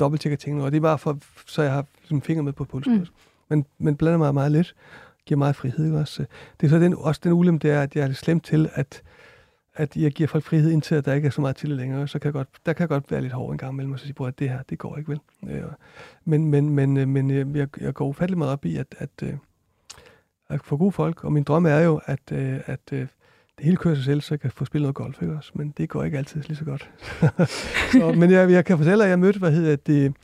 dobbelttjekke 0.00 0.36
tingene. 0.36 0.64
Og 0.64 0.72
det 0.72 0.76
er 0.76 0.80
bare 0.80 0.98
for, 0.98 1.18
så 1.46 1.62
jeg 1.62 1.72
har 1.72 1.84
sådan, 2.04 2.22
finger 2.22 2.42
med 2.42 2.52
på 2.52 2.64
pulsen. 2.64 2.98
Mm. 2.98 3.06
Men, 3.48 3.66
men 3.78 3.96
blander 3.96 4.18
mig 4.18 4.34
meget 4.34 4.52
lidt. 4.52 4.74
Giver 5.26 5.38
meget 5.38 5.56
frihed. 5.56 5.84
Ikke? 5.84 5.98
Også, 5.98 6.24
det 6.60 6.66
er 6.66 6.70
så 6.70 6.78
den, 6.78 6.94
også 6.98 7.20
den 7.24 7.32
ulempe, 7.32 7.68
det 7.68 7.74
er, 7.74 7.82
at 7.82 7.96
jeg 7.96 8.08
er 8.08 8.12
slemt 8.12 8.44
til, 8.44 8.70
at 8.74 9.02
at 9.78 9.96
jeg 9.96 10.12
giver 10.12 10.26
folk 10.26 10.44
frihed 10.44 10.70
indtil, 10.70 10.94
at 10.94 11.04
der 11.04 11.14
ikke 11.14 11.26
er 11.26 11.30
så 11.30 11.40
meget 11.40 11.56
tillid 11.56 11.76
længere, 11.76 12.08
så 12.08 12.18
kan 12.18 12.26
jeg 12.26 12.32
godt, 12.32 12.48
der 12.66 12.72
kan 12.72 12.80
jeg 12.80 12.88
godt 12.88 13.10
være 13.10 13.20
lidt 13.20 13.32
hård 13.32 13.52
en 13.52 13.58
gang 13.58 13.72
imellem, 13.72 13.92
og 13.92 13.98
så 13.98 14.06
sige, 14.06 14.26
at 14.26 14.38
det 14.38 14.48
her, 14.48 14.62
det 14.70 14.78
går 14.78 14.96
ikke 14.96 15.10
vel. 15.10 15.20
Men, 16.24 16.44
men, 16.44 16.70
men, 16.70 17.08
men 17.08 17.30
jeg, 17.30 17.80
jeg 17.80 17.94
går 17.94 18.06
ufattelig 18.06 18.38
meget 18.38 18.52
op 18.52 18.64
i, 18.64 18.76
at, 18.76 18.94
at, 18.98 19.22
for 20.64 20.76
gode 20.76 20.92
folk, 20.92 21.24
og 21.24 21.32
min 21.32 21.42
drøm 21.42 21.66
er 21.66 21.78
jo, 21.78 22.00
at, 22.06 22.32
øh, 22.32 22.60
at 22.66 22.80
øh, 22.92 23.06
det 23.58 23.64
hele 23.64 23.76
kører 23.76 23.94
sig 23.94 24.04
selv, 24.04 24.20
så 24.20 24.34
jeg 24.34 24.40
kan 24.40 24.50
få 24.50 24.64
spillet 24.64 24.84
noget 24.84 24.94
golf, 24.94 25.22
ikke 25.22 25.34
også? 25.34 25.50
Men 25.54 25.74
det 25.78 25.88
går 25.88 26.04
ikke 26.04 26.18
altid 26.18 26.42
lige 26.42 26.56
så 26.56 26.64
godt. 26.64 26.90
så, 27.92 28.12
men 28.16 28.30
jeg, 28.30 28.50
jeg 28.50 28.64
kan 28.64 28.78
fortælle, 28.78 29.04
at 29.04 29.10
jeg 29.10 29.18
mødte, 29.18 29.38
hvad 29.38 29.52
hedder 29.52 29.76
det, 29.76 30.14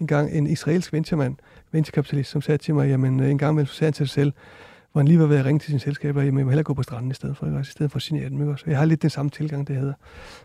en 0.00 0.06
gang 0.06 0.32
en 0.32 0.46
israelsk 0.46 0.92
venturemand, 0.92 1.36
venturekapitalist, 1.72 2.30
som 2.30 2.42
sagde 2.42 2.58
til 2.58 2.74
mig, 2.74 2.88
jamen 2.88 3.20
øh, 3.20 3.30
en 3.30 3.38
gang 3.38 3.52
imellem 3.52 3.66
så 3.66 3.74
sagde 3.74 3.86
han 3.86 3.92
til 3.92 4.08
sig 4.08 4.14
selv, 4.14 4.32
hvor 4.92 5.00
han 5.00 5.08
lige 5.08 5.18
var 5.18 5.26
ved 5.26 5.36
at 5.36 5.44
ringe 5.44 5.58
til 5.58 5.66
sine 5.66 5.80
selskaber, 5.80 6.22
jamen 6.22 6.38
jeg 6.38 6.44
må 6.44 6.50
hellere 6.50 6.64
gå 6.64 6.74
på 6.74 6.82
stranden 6.82 7.10
i 7.10 7.14
stedet 7.14 7.36
for, 7.36 7.46
ikke 7.46 7.58
også? 7.58 7.70
I 7.70 7.72
stedet 7.72 7.92
for 7.92 7.96
at 7.96 8.02
signere 8.02 8.28
dem, 8.28 8.40
ikke 8.40 8.52
også? 8.52 8.64
Jeg 8.68 8.78
har 8.78 8.84
lidt 8.84 9.02
den 9.02 9.10
samme 9.10 9.30
tilgang, 9.30 9.68
det 9.68 9.76
hedder, 9.76 9.94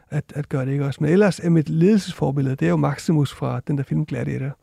at, 0.09 0.23
at 0.35 0.49
gøre 0.49 0.65
det, 0.65 0.71
ikke 0.71 0.85
også? 0.85 1.03
Men 1.03 1.11
ellers 1.11 1.39
er 1.39 1.49
mit 1.49 1.69
ledelsesforbillede, 1.69 2.55
det 2.55 2.65
er 2.65 2.69
jo 2.69 2.75
Maximus 2.75 3.33
fra 3.33 3.61
den 3.67 3.77
der 3.77 3.83
film 3.83 4.05
Gladiator, 4.05 4.57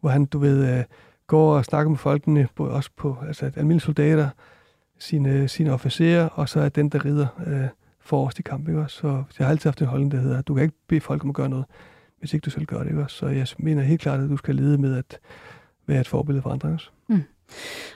hvor 0.00 0.10
han, 0.10 0.24
du 0.24 0.38
ved, 0.38 0.78
øh, 0.78 0.84
går 1.32 1.56
og 1.56 1.64
snakker 1.64 1.90
med 1.90 1.98
folkene, 1.98 2.48
også 2.56 2.90
på 2.96 3.16
altså 3.26 3.46
almindelige 3.46 3.80
soldater, 3.80 4.28
sine, 4.98 5.48
sine 5.48 5.72
officerer, 5.72 6.28
og 6.28 6.48
så 6.48 6.60
er 6.60 6.68
den, 6.68 6.88
der 6.88 7.04
rider 7.04 7.26
øh, 7.46 7.68
forrest 8.00 8.38
i 8.38 8.42
kamp. 8.42 8.68
Ikke 8.68 8.80
også? 8.80 8.96
Så 8.96 9.06
jeg 9.38 9.46
har 9.46 9.50
altid 9.50 9.70
haft 9.70 9.80
en 9.80 9.86
holdning, 9.86 10.12
der 10.12 10.18
hedder, 10.18 10.42
du 10.42 10.54
kan 10.54 10.62
ikke 10.62 10.76
bede 10.88 11.00
folk 11.00 11.24
om 11.24 11.28
at 11.28 11.34
gøre 11.34 11.48
noget, 11.48 11.64
hvis 12.18 12.34
ikke 12.34 12.44
du 12.44 12.50
selv 12.50 12.64
gør 12.64 12.78
det. 12.78 12.86
Ikke 12.86 13.02
også? 13.02 13.16
Så 13.16 13.26
jeg 13.26 13.46
mener 13.58 13.82
helt 13.82 14.00
klart, 14.00 14.20
at 14.20 14.30
du 14.30 14.36
skal 14.36 14.54
lede 14.54 14.78
med 14.78 14.96
at 14.96 15.18
være 15.86 16.00
et 16.00 16.08
forbillede 16.08 16.42
for 16.42 16.50
andre 16.50 16.68
også. 16.68 16.90
Mm. 17.08 17.22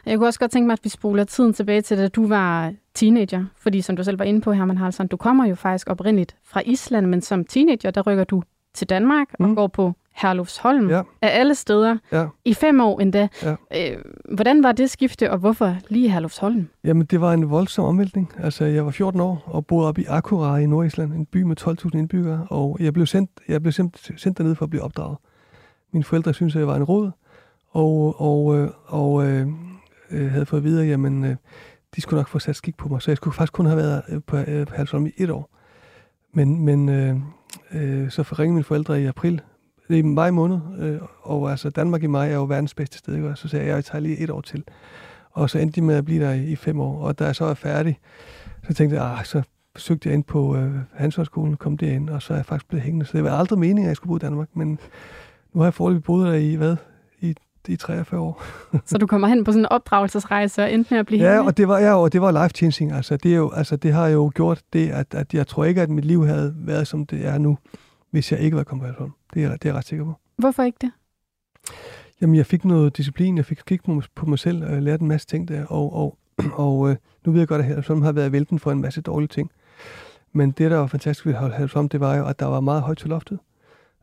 Jeg 0.07 0.19
kunne 0.19 0.29
også 0.29 0.39
godt 0.39 0.51
tænke 0.51 0.67
mig, 0.67 0.73
at 0.73 0.85
vi 0.85 0.89
spoler 0.89 1.25
tiden 1.25 1.53
tilbage 1.53 1.81
til, 1.81 1.99
da 1.99 2.09
du 2.09 2.29
var 2.29 2.75
teenager. 2.95 3.45
Fordi 3.57 3.81
som 3.81 3.97
du 3.97 4.05
selv 4.05 4.19
var 4.19 4.25
inde 4.25 4.41
på, 4.41 4.53
Herman 4.53 4.79
Haraldsson, 4.79 5.07
du 5.07 5.17
kommer 5.17 5.47
jo 5.47 5.55
faktisk 5.55 5.91
oprindeligt 5.91 6.37
fra 6.45 6.63
Island, 6.67 7.07
men 7.07 7.21
som 7.21 7.45
teenager, 7.45 7.91
der 7.91 8.03
rykker 8.03 8.25
du 8.25 8.43
til 8.75 8.89
Danmark 8.89 9.29
mm. 9.41 9.51
og 9.51 9.57
går 9.57 9.67
på 9.67 9.95
Herlufsholm 10.17 10.91
ja. 10.91 11.03
af 11.23 11.41
alle 11.41 11.55
steder 11.55 11.97
ja. 12.13 12.27
i 12.45 12.55
fem 12.55 12.81
år 12.81 13.01
endda. 13.01 13.29
Ja. 13.43 13.57
Øh, 13.75 13.99
hvordan 14.35 14.63
var 14.63 14.73
det 14.73 14.91
skifte, 14.91 15.31
og 15.31 15.39
hvorfor 15.39 15.77
lige 15.89 16.11
Herlufsholm? 16.11 16.69
Jamen, 16.85 17.07
det 17.07 17.21
var 17.21 17.33
en 17.33 17.51
voldsom 17.51 17.85
omvæltning. 17.85 18.33
Altså, 18.39 18.65
jeg 18.65 18.85
var 18.85 18.91
14 18.91 19.21
år 19.21 19.43
og 19.47 19.67
boede 19.67 19.89
op 19.89 19.99
i 19.99 20.05
Akura 20.09 20.57
i 20.57 20.67
Nordisland, 20.67 21.13
en 21.13 21.27
by 21.27 21.43
med 21.43 21.57
12.000 21.61 21.99
indbyggere, 21.99 22.47
og 22.51 22.77
jeg 22.81 22.93
blev 22.93 23.07
sendt, 23.07 23.31
jeg 23.49 23.63
blev 23.63 23.73
sendt, 23.73 24.21
sendt 24.21 24.39
derned 24.39 24.55
for 24.55 24.65
at 24.65 24.71
blive 24.71 24.83
opdraget. 24.83 25.17
Mine 25.93 26.05
forældre 26.05 26.35
syntes, 26.35 26.57
at 26.57 26.61
jeg 26.61 26.69
var 26.69 26.77
en 26.77 26.85
rod, 26.85 27.11
og, 27.71 28.21
og, 28.21 28.57
øh, 28.59 28.71
og 28.87 29.27
øh, 29.27 29.47
øh, 30.11 30.31
havde 30.31 30.47
fået 30.47 30.65
videre, 30.65 30.87
jamen, 30.87 31.25
øh, 31.25 31.37
de 31.97 32.01
skulle 32.01 32.19
nok 32.19 32.29
få 32.29 32.39
sat 32.39 32.57
skik 32.57 32.77
på 32.77 32.89
mig, 32.89 33.03
så 33.03 33.11
jeg 33.11 33.17
skulle 33.17 33.35
faktisk 33.35 33.53
kun 33.53 33.67
have 33.67 33.77
været 33.77 34.03
øh, 34.09 34.21
på, 34.27 34.37
øh, 34.37 34.67
på 34.67 34.75
Herlufsholm 34.75 35.07
i 35.07 35.13
et 35.17 35.31
år. 35.31 35.51
Men, 36.33 36.65
men 36.65 36.89
øh, 36.89 37.17
øh, 37.73 38.11
så 38.11 38.23
ringede 38.23 38.55
mine 38.55 38.65
forældre 38.65 39.03
i 39.03 39.07
april 39.07 39.41
det 39.89 39.95
er 39.95 39.99
i 39.99 40.03
maj 40.03 40.31
måned, 40.31 40.59
øh, 40.79 41.01
og 41.23 41.51
altså 41.51 41.71
Danmark 41.71 42.03
i 42.03 42.07
maj 42.07 42.31
er 42.31 42.35
jo 42.35 42.45
verdens 42.45 42.75
bedste 42.75 42.99
sted, 42.99 43.15
ikke? 43.15 43.33
så 43.35 43.49
sagde 43.49 43.65
jeg, 43.65 43.73
at 43.73 43.77
jeg 43.77 43.85
tager 43.85 44.03
lige 44.03 44.19
et 44.19 44.31
år 44.31 44.41
til. 44.41 44.65
Og 45.33 45.51
så 45.51 45.59
endte 45.59 45.81
de 45.81 45.87
med 45.87 45.95
at 45.95 46.05
blive 46.05 46.25
der 46.25 46.33
i, 46.33 46.45
i 46.45 46.57
fem 46.57 46.81
år, 46.81 47.01
og 47.03 47.19
da 47.19 47.25
jeg 47.25 47.37
så 47.37 47.45
er 47.45 47.55
færdig, 47.55 47.99
så 48.69 48.75
tænkte 48.75 48.97
jeg, 48.97 49.05
ah, 49.19 49.25
så 49.25 49.43
søgte 49.77 50.09
jeg 50.09 50.15
ind 50.15 50.25
på 50.25 50.57
øh, 50.57 50.73
Hanshøjskolen, 50.95 51.57
kom 51.57 51.77
derind, 51.77 52.11
og 52.11 52.23
så 52.23 52.33
er 52.33 52.37
jeg 52.37 52.47
faktisk 52.47 52.69
blevet 52.69 52.83
hængende. 52.85 53.07
Så 53.07 53.17
det 53.17 53.25
var 53.25 53.39
aldrig 53.39 53.59
meningen, 53.59 53.85
at 53.85 53.89
jeg 53.89 53.97
skulle 53.97 54.09
bo 54.11 54.17
i 54.17 54.19
Danmark, 54.19 54.49
men 54.55 54.79
nu 55.53 55.61
har 55.61 55.67
jeg 55.67 55.75
foreløbig 55.75 56.05
boet 56.05 56.27
der 56.27 56.35
i, 56.35 56.55
hvad, 56.55 56.77
i, 57.21 57.35
i 57.69 57.77
43 57.77 58.21
år. 58.21 58.43
så 58.87 58.99
du 58.99 59.07
kommer 59.07 59.29
hen 59.29 59.45
på 59.45 59.53
sådan 59.53 59.63
en 59.63 59.69
opdragelsesrejse 59.69 60.63
og 60.63 60.73
endte 60.73 60.95
med 60.95 60.99
at 60.99 61.07
blive 61.07 61.23
Ja, 61.23 61.29
hængende? 61.29 61.49
og 61.49 61.57
det 61.57 61.69
var, 61.69 61.79
ja, 61.79 61.95
og 61.95 62.13
det 62.13 62.21
var 62.21 62.43
life 62.43 62.55
changing. 62.55 62.93
Altså, 62.93 63.17
det, 63.17 63.33
er 63.33 63.37
jo, 63.37 63.51
altså, 63.51 63.77
det 63.77 63.93
har 63.93 64.07
jo 64.09 64.33
gjort 64.35 64.63
det, 64.73 64.91
at, 64.91 65.15
at 65.15 65.35
jeg 65.35 65.47
tror 65.47 65.65
ikke, 65.65 65.83
at 65.83 65.91
mit 65.91 66.05
liv 66.05 66.27
havde 66.27 66.55
været, 66.57 66.87
som 66.87 67.07
det 67.07 67.27
er 67.27 67.39
nu 67.39 67.59
hvis 68.17 68.33
jeg 68.33 68.41
ikke 68.41 68.57
var 68.57 68.65
kommet 68.65 68.95
på 68.99 69.11
Det 69.35 69.45
er, 69.45 69.53
det 69.53 69.65
er 69.65 69.69
jeg 69.69 69.75
ret 69.75 69.85
sikker 69.85 70.05
på. 70.05 70.15
Hvorfor 70.37 70.63
ikke 70.63 70.79
det? 70.81 70.93
Jamen, 72.21 72.37
jeg 72.37 72.47
fik 72.47 72.65
noget 72.65 72.97
disciplin, 72.97 73.37
jeg 73.37 73.45
fik 73.45 73.61
kigge 73.67 73.85
på, 73.85 74.03
på 74.15 74.27
mig 74.27 74.39
selv, 74.39 74.65
og 74.65 74.73
jeg 74.73 74.83
lærte 74.83 75.03
en 75.03 75.09
masse 75.09 75.27
ting 75.27 75.49
der, 75.49 75.67
og, 75.67 75.93
og, 75.93 76.19
og 76.67 76.91
øh, 76.91 76.97
nu 77.25 77.33
ved 77.33 77.41
jeg 77.41 77.49
godt, 77.49 77.59
at 77.59 77.67
Halvsholm 77.67 78.03
har 78.03 78.13
været 78.13 78.33
vælten 78.33 78.59
for 78.59 78.73
en 78.73 78.81
masse 78.81 79.01
dårlige 79.01 79.29
ting. 79.29 79.51
Men 80.33 80.51
det, 80.51 80.71
der 80.71 80.77
var 80.77 80.87
fantastisk 80.87 81.27
ved 81.27 81.35
Halvsholm, 81.35 81.89
det 81.89 82.01
var 82.01 82.17
jo, 82.17 82.27
at 82.27 82.41
der 82.41 82.47
var 82.47 82.61
meget 82.61 82.83
højt 82.83 82.99
til 82.99 83.09
loftet. 83.09 83.39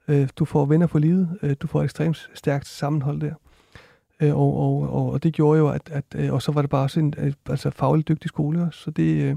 Øh, 0.07 0.30
du 0.36 0.45
får 0.45 0.66
venner 0.66 0.88
på 0.88 0.99
livet, 0.99 1.39
øh, 1.41 1.55
du 1.59 1.68
får 1.68 1.80
et 1.80 1.84
ekstremt 1.84 2.30
stærkt 2.34 2.68
sammenhold 2.68 3.22
der. 3.22 3.34
Øh, 4.22 4.36
og, 4.36 4.57
og, 4.57 4.89
og, 4.89 5.11
og 5.11 5.24
det 5.24 5.34
gjorde 5.34 5.59
jo, 5.59 5.70
at, 5.70 5.89
at 5.91 6.05
øh, 6.16 6.34
og 6.34 6.41
så 6.41 6.51
var 6.51 6.61
det 6.61 6.70
bare 6.70 6.84
også 6.84 6.99
en 6.99 7.14
altså 7.49 7.70
fagligt 7.70 8.07
dygtig 8.07 8.30
skole 8.30 8.64
også. 8.64 8.80
Så 8.80 8.91
det, 8.91 9.24
øh, 9.24 9.36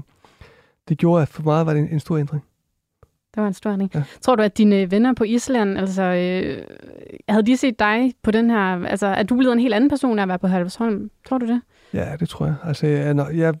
det 0.89 0.97
gjorde, 0.97 1.21
at 1.21 1.27
for 1.27 1.43
meget 1.43 1.65
var 1.65 1.73
det 1.73 1.81
en, 1.81 1.89
en 1.89 1.99
stor 1.99 2.17
ændring. 2.17 2.43
Det 3.37 3.41
var 3.41 3.47
en 3.47 3.53
stor 3.53 3.71
ændring. 3.71 3.91
Ja. 3.95 4.03
Tror 4.21 4.35
du, 4.35 4.43
at 4.43 4.57
dine 4.57 4.91
venner 4.91 5.13
på 5.13 5.23
Island, 5.23 5.77
altså, 5.77 6.03
øh, 6.03 6.63
havde 7.29 7.45
de 7.45 7.57
set 7.57 7.79
dig 7.79 8.13
på 8.23 8.31
den 8.31 8.49
her, 8.49 8.85
altså, 8.85 9.07
er 9.07 9.23
du 9.23 9.37
blevet 9.37 9.53
en 9.53 9.59
helt 9.59 9.73
anden 9.73 9.89
person 9.89 10.19
af 10.19 10.23
at 10.23 10.29
være 10.29 10.39
på 10.39 10.47
Halvsholm? 10.47 11.09
Tror 11.27 11.37
du 11.37 11.47
det? 11.47 11.61
Ja, 11.93 12.15
det 12.19 12.29
tror 12.29 12.45
jeg. 12.45 12.55
Altså, 12.63 12.87
jeg, 12.87 13.13
når, 13.13 13.29
jeg 13.29 13.53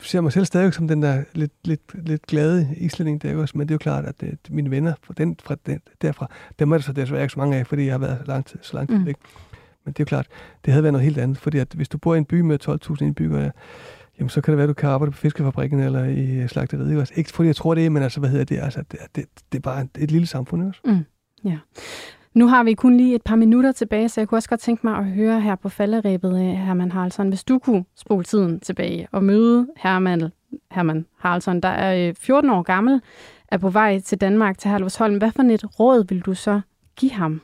ser 0.00 0.20
mig 0.20 0.32
selv 0.32 0.44
stadig 0.44 0.74
som 0.74 0.88
den 0.88 1.02
der 1.02 1.22
lidt, 1.34 1.52
lidt, 1.64 2.06
lidt 2.06 2.26
glade 2.26 2.68
islænding 2.76 3.22
der 3.22 3.36
også, 3.36 3.58
men 3.58 3.68
det 3.68 3.72
er 3.72 3.74
jo 3.74 3.78
klart, 3.78 4.04
at 4.04 4.20
det, 4.20 4.38
mine 4.50 4.70
venner 4.70 4.92
fra, 5.02 5.14
den, 5.16 5.36
fra 5.44 5.56
den, 5.66 5.80
derfra, 6.02 6.30
dem 6.58 6.72
er 6.72 6.76
der 6.76 6.82
så 6.82 6.92
desværre 6.92 7.22
ikke 7.22 7.32
så 7.32 7.38
mange 7.38 7.56
af, 7.56 7.66
fordi 7.66 7.84
jeg 7.84 7.92
har 7.92 7.98
været 7.98 8.18
så 8.20 8.26
lang 8.26 8.46
tid, 8.46 8.58
så 8.62 8.76
lang 8.76 8.88
tid 8.88 8.98
mm. 8.98 9.06
væk. 9.06 9.16
Men 9.84 9.92
det 9.92 10.00
er 10.00 10.04
jo 10.04 10.08
klart, 10.08 10.26
det 10.64 10.72
havde 10.72 10.82
været 10.82 10.92
noget 10.92 11.04
helt 11.04 11.18
andet, 11.18 11.38
fordi 11.38 11.58
at 11.58 11.68
hvis 11.74 11.88
du 11.88 11.98
bor 11.98 12.14
i 12.14 12.18
en 12.18 12.24
by 12.24 12.40
med 12.40 12.58
12.000 12.68 13.04
indbyggere, 13.04 13.50
jamen 14.18 14.28
så 14.28 14.40
kan 14.40 14.52
det 14.52 14.56
være, 14.56 14.64
at 14.64 14.68
du 14.68 14.74
kan 14.74 14.88
arbejde 14.88 15.12
på 15.12 15.18
fiskefabrikken 15.18 15.80
eller 15.80 16.04
i 16.04 16.48
slagteriet. 16.48 16.90
Ikke? 16.90 17.18
Ikke 17.18 17.30
fordi 17.30 17.46
jeg 17.46 17.56
tror 17.56 17.74
det, 17.74 17.92
men 17.92 18.02
altså, 18.02 18.20
hvad 18.20 18.30
hedder 18.30 18.44
det? 18.44 18.58
Altså, 18.58 18.82
det, 18.92 19.00
det, 19.16 19.24
det 19.52 19.58
er 19.58 19.62
bare 19.62 19.86
et, 19.98 20.10
lille 20.10 20.26
samfund 20.26 20.68
også. 20.68 20.80
Mm, 20.84 21.04
ja. 21.44 21.58
Nu 22.34 22.46
har 22.46 22.64
vi 22.64 22.74
kun 22.74 22.96
lige 22.96 23.14
et 23.14 23.22
par 23.22 23.36
minutter 23.36 23.72
tilbage, 23.72 24.08
så 24.08 24.20
jeg 24.20 24.28
kunne 24.28 24.38
også 24.38 24.48
godt 24.48 24.60
tænke 24.60 24.86
mig 24.86 24.96
at 24.96 25.04
høre 25.04 25.40
her 25.40 25.54
på 25.54 25.68
falderæbet, 25.68 26.38
Herman 26.38 26.92
Haraldsson, 26.92 27.28
hvis 27.28 27.44
du 27.44 27.58
kunne 27.58 27.84
spole 27.96 28.24
tiden 28.24 28.60
tilbage 28.60 29.08
og 29.12 29.24
møde 29.24 29.68
Herman, 29.76 30.30
Herman 30.70 31.06
Haraldsson, 31.18 31.60
der 31.60 31.68
er 31.68 32.12
14 32.18 32.50
øh, 32.50 32.56
år 32.56 32.62
gammel, 32.62 33.00
er 33.48 33.58
på 33.58 33.70
vej 33.70 34.00
til 34.00 34.20
Danmark, 34.20 34.58
til 34.58 34.70
Herlufsholm. 34.70 35.18
Hvad 35.18 35.30
for 35.30 35.42
et 35.42 35.80
råd 35.80 36.08
vil 36.08 36.20
du 36.20 36.34
så 36.34 36.60
give 36.96 37.12
ham? 37.12 37.40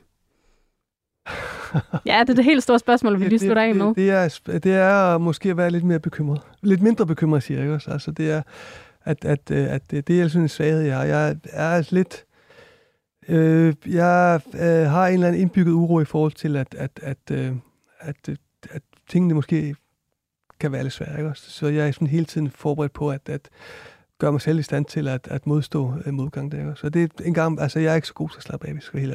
ja, 2.05 2.19
det 2.19 2.29
er 2.29 2.33
det 2.33 2.45
helt 2.45 2.63
store 2.63 2.79
spørgsmål, 2.79 3.19
vi 3.19 3.25
lige 3.25 3.39
slutter 3.39 3.61
af 3.61 3.75
med. 3.75 3.85
Det, 3.85 3.95
det, 3.95 4.09
er, 4.09 4.59
det 4.59 4.73
er 4.73 5.17
måske 5.17 5.49
at 5.49 5.57
være 5.57 5.69
lidt 5.69 5.83
mere 5.83 5.99
bekymret. 5.99 6.41
Lidt 6.61 6.81
mindre 6.81 7.05
bekymret, 7.05 7.43
siger 7.43 7.63
jeg 7.63 7.71
også. 7.71 7.91
Altså, 7.91 8.11
det 8.11 8.31
er, 8.31 8.41
at, 9.05 9.25
at, 9.25 9.51
øh, 9.51 9.73
at 9.73 9.91
det, 9.91 10.07
det 10.07 10.21
er 10.21 10.27
sådan 10.27 10.41
en 10.41 10.49
svaghed, 10.49 10.81
jeg 10.81 10.97
har. 10.97 11.03
Jeg 11.03 11.35
er 11.53 11.69
altså 11.69 11.95
lidt... 11.95 12.25
Øh, 13.29 13.73
jeg 13.87 14.41
øh, 14.53 14.61
har 14.91 15.07
en 15.07 15.13
eller 15.13 15.27
anden 15.27 15.41
indbygget 15.41 15.73
uro 15.73 15.99
i 15.99 16.05
forhold 16.05 16.31
til, 16.31 16.55
at, 16.55 16.75
at, 16.77 16.99
at, 17.03 17.17
øh, 17.31 17.51
at, 17.99 18.15
at, 18.29 18.37
at 18.69 18.81
tingene 19.09 19.33
måske 19.33 19.75
kan 20.59 20.71
være 20.71 20.83
lidt 20.83 20.93
svære. 20.93 21.17
Ikke? 21.17 21.31
Så 21.35 21.67
jeg 21.67 21.87
er 21.87 21.91
sådan 21.91 22.07
hele 22.07 22.25
tiden 22.25 22.51
forberedt 22.51 22.93
på, 22.93 23.11
at, 23.11 23.29
at 23.29 23.49
gøre 24.21 24.31
mig 24.31 24.41
selv 24.41 24.59
i 24.59 24.61
stand 24.61 24.85
til 24.85 25.07
at, 25.07 25.27
at 25.31 25.47
modstå 25.47 25.93
øh, 26.05 26.13
modgang 26.13 26.51
der. 26.51 26.75
Så 26.75 26.89
det 26.89 27.03
er 27.03 27.23
en 27.25 27.33
gang, 27.33 27.61
altså 27.61 27.79
jeg 27.79 27.91
er 27.91 27.95
ikke 27.95 28.07
så 28.07 28.13
god 28.13 28.29
til 28.29 28.37
at 28.37 28.43
slappe 28.43 28.67
af, 28.67 28.73
hvis 28.73 28.89
jeg 28.93 29.01
helt. 29.01 29.13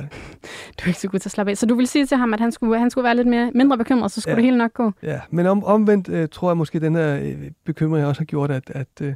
Du 0.79 0.83
er 0.83 0.87
ikke 0.87 1.01
så 1.01 1.09
god 1.09 1.19
til 1.19 1.29
at 1.29 1.33
slappe 1.33 1.51
af. 1.51 1.57
Så 1.57 1.67
du 1.67 1.75
vil 1.75 1.87
sige 1.87 2.07
til 2.07 2.17
ham, 2.17 2.35
at 2.35 2.41
han 2.41 2.53
skulle, 2.53 2.79
han 2.79 2.91
skulle 2.91 3.05
være 3.05 3.17
lidt 3.17 3.29
mere, 3.29 3.51
mindre 3.55 3.79
bekymret, 3.79 4.13
så 4.13 4.21
skulle 4.21 4.33
ja. 4.33 4.37
det 4.37 4.45
hele 4.45 4.59
nok 4.59 4.73
gå? 4.73 4.93
Ja, 5.03 5.21
men 5.31 5.47
om, 5.47 5.65
omvendt 5.65 6.09
øh, 6.09 6.29
tror 6.33 6.51
jeg 6.51 6.57
måske, 6.57 6.77
at 6.77 6.83
den 6.83 6.95
her 6.95 7.19
øh, 7.23 7.51
bekymring 7.65 8.07
også 8.07 8.21
har 8.21 8.25
gjort, 8.25 8.51
at, 8.51 8.71
at, 8.71 8.89
øh, 9.03 9.15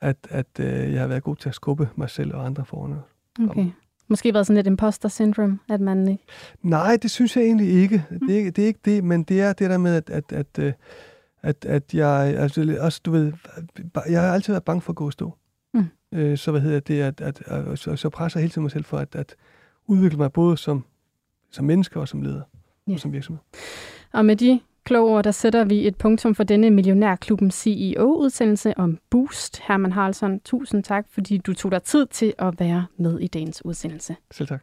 at, 0.00 0.16
at 0.30 0.46
øh, 0.60 0.92
jeg 0.92 1.00
har 1.00 1.08
været 1.08 1.22
god 1.22 1.36
til 1.36 1.48
at 1.48 1.54
skubbe 1.54 1.88
mig 1.96 2.10
selv 2.10 2.34
og 2.34 2.46
andre 2.46 2.64
foran. 2.64 2.94
Okay. 3.50 3.66
Måske 4.08 4.34
været 4.34 4.46
sådan 4.46 4.56
lidt 4.56 4.66
imposter 4.66 5.08
syndrome, 5.08 5.58
at 5.68 5.80
man 5.80 6.08
ikke... 6.08 6.24
Nej, 6.62 6.98
det 7.02 7.10
synes 7.10 7.36
jeg 7.36 7.44
egentlig 7.44 7.68
ikke. 7.68 8.04
Mm. 8.10 8.26
Det, 8.26 8.46
er, 8.46 8.50
det 8.50 8.62
er 8.62 8.66
ikke 8.66 8.80
det, 8.84 9.04
men 9.04 9.22
det 9.22 9.40
er 9.40 9.52
det 9.52 9.70
der 9.70 9.78
med, 9.78 9.94
at, 9.94 10.10
at, 10.10 10.32
at, 10.32 10.58
øh, 10.58 10.72
at, 11.42 11.64
at 11.64 11.94
jeg, 11.94 12.34
altså 12.38 12.76
også, 12.80 13.00
du 13.04 13.10
ved, 13.10 13.32
jeg 14.08 14.22
har 14.22 14.34
altid 14.34 14.52
været 14.52 14.64
bange 14.64 14.80
for 14.80 14.92
at 14.92 14.96
gå 14.96 15.06
og 15.06 15.12
stå. 15.12 15.34
Mm. 15.74 15.86
Øh, 16.12 16.38
så 16.38 16.50
hvad 16.50 16.60
hedder 16.60 16.80
det, 16.80 17.00
at, 17.00 17.20
at, 17.20 17.42
at 17.46 17.78
så, 17.78 17.96
så 17.96 18.08
presser 18.08 18.40
jeg 18.40 18.42
hele 18.42 18.50
tiden 18.50 18.62
mig 18.62 18.70
selv 18.70 18.84
for 18.84 18.98
at, 18.98 19.14
at 19.14 19.36
udvikle 19.86 20.18
mig 20.18 20.32
både 20.32 20.56
som, 20.56 20.84
som 21.50 21.64
menneske 21.64 22.00
og 22.00 22.08
som 22.08 22.22
leder 22.22 22.42
yeah. 22.88 22.94
og 22.94 23.00
som 23.00 23.12
virksomhed. 23.12 23.40
Og 24.12 24.24
med 24.24 24.36
de 24.36 24.60
kloge 24.84 25.10
ord, 25.10 25.24
der 25.24 25.30
sætter 25.30 25.64
vi 25.64 25.86
et 25.86 25.96
punktum 25.96 26.34
for 26.34 26.44
denne 26.44 26.70
Millionærklubben 26.70 27.50
CEO-udsendelse 27.50 28.78
om 28.78 28.98
Boost. 29.10 29.60
Herman 29.68 29.92
Haraldsson, 29.92 30.40
tusind 30.40 30.84
tak, 30.84 31.06
fordi 31.10 31.38
du 31.38 31.54
tog 31.54 31.72
dig 31.72 31.82
tid 31.82 32.06
til 32.06 32.34
at 32.38 32.60
være 32.60 32.86
med 32.96 33.18
i 33.20 33.26
dagens 33.26 33.64
udsendelse. 33.64 34.16
Selv 34.30 34.48
tak. 34.48 34.62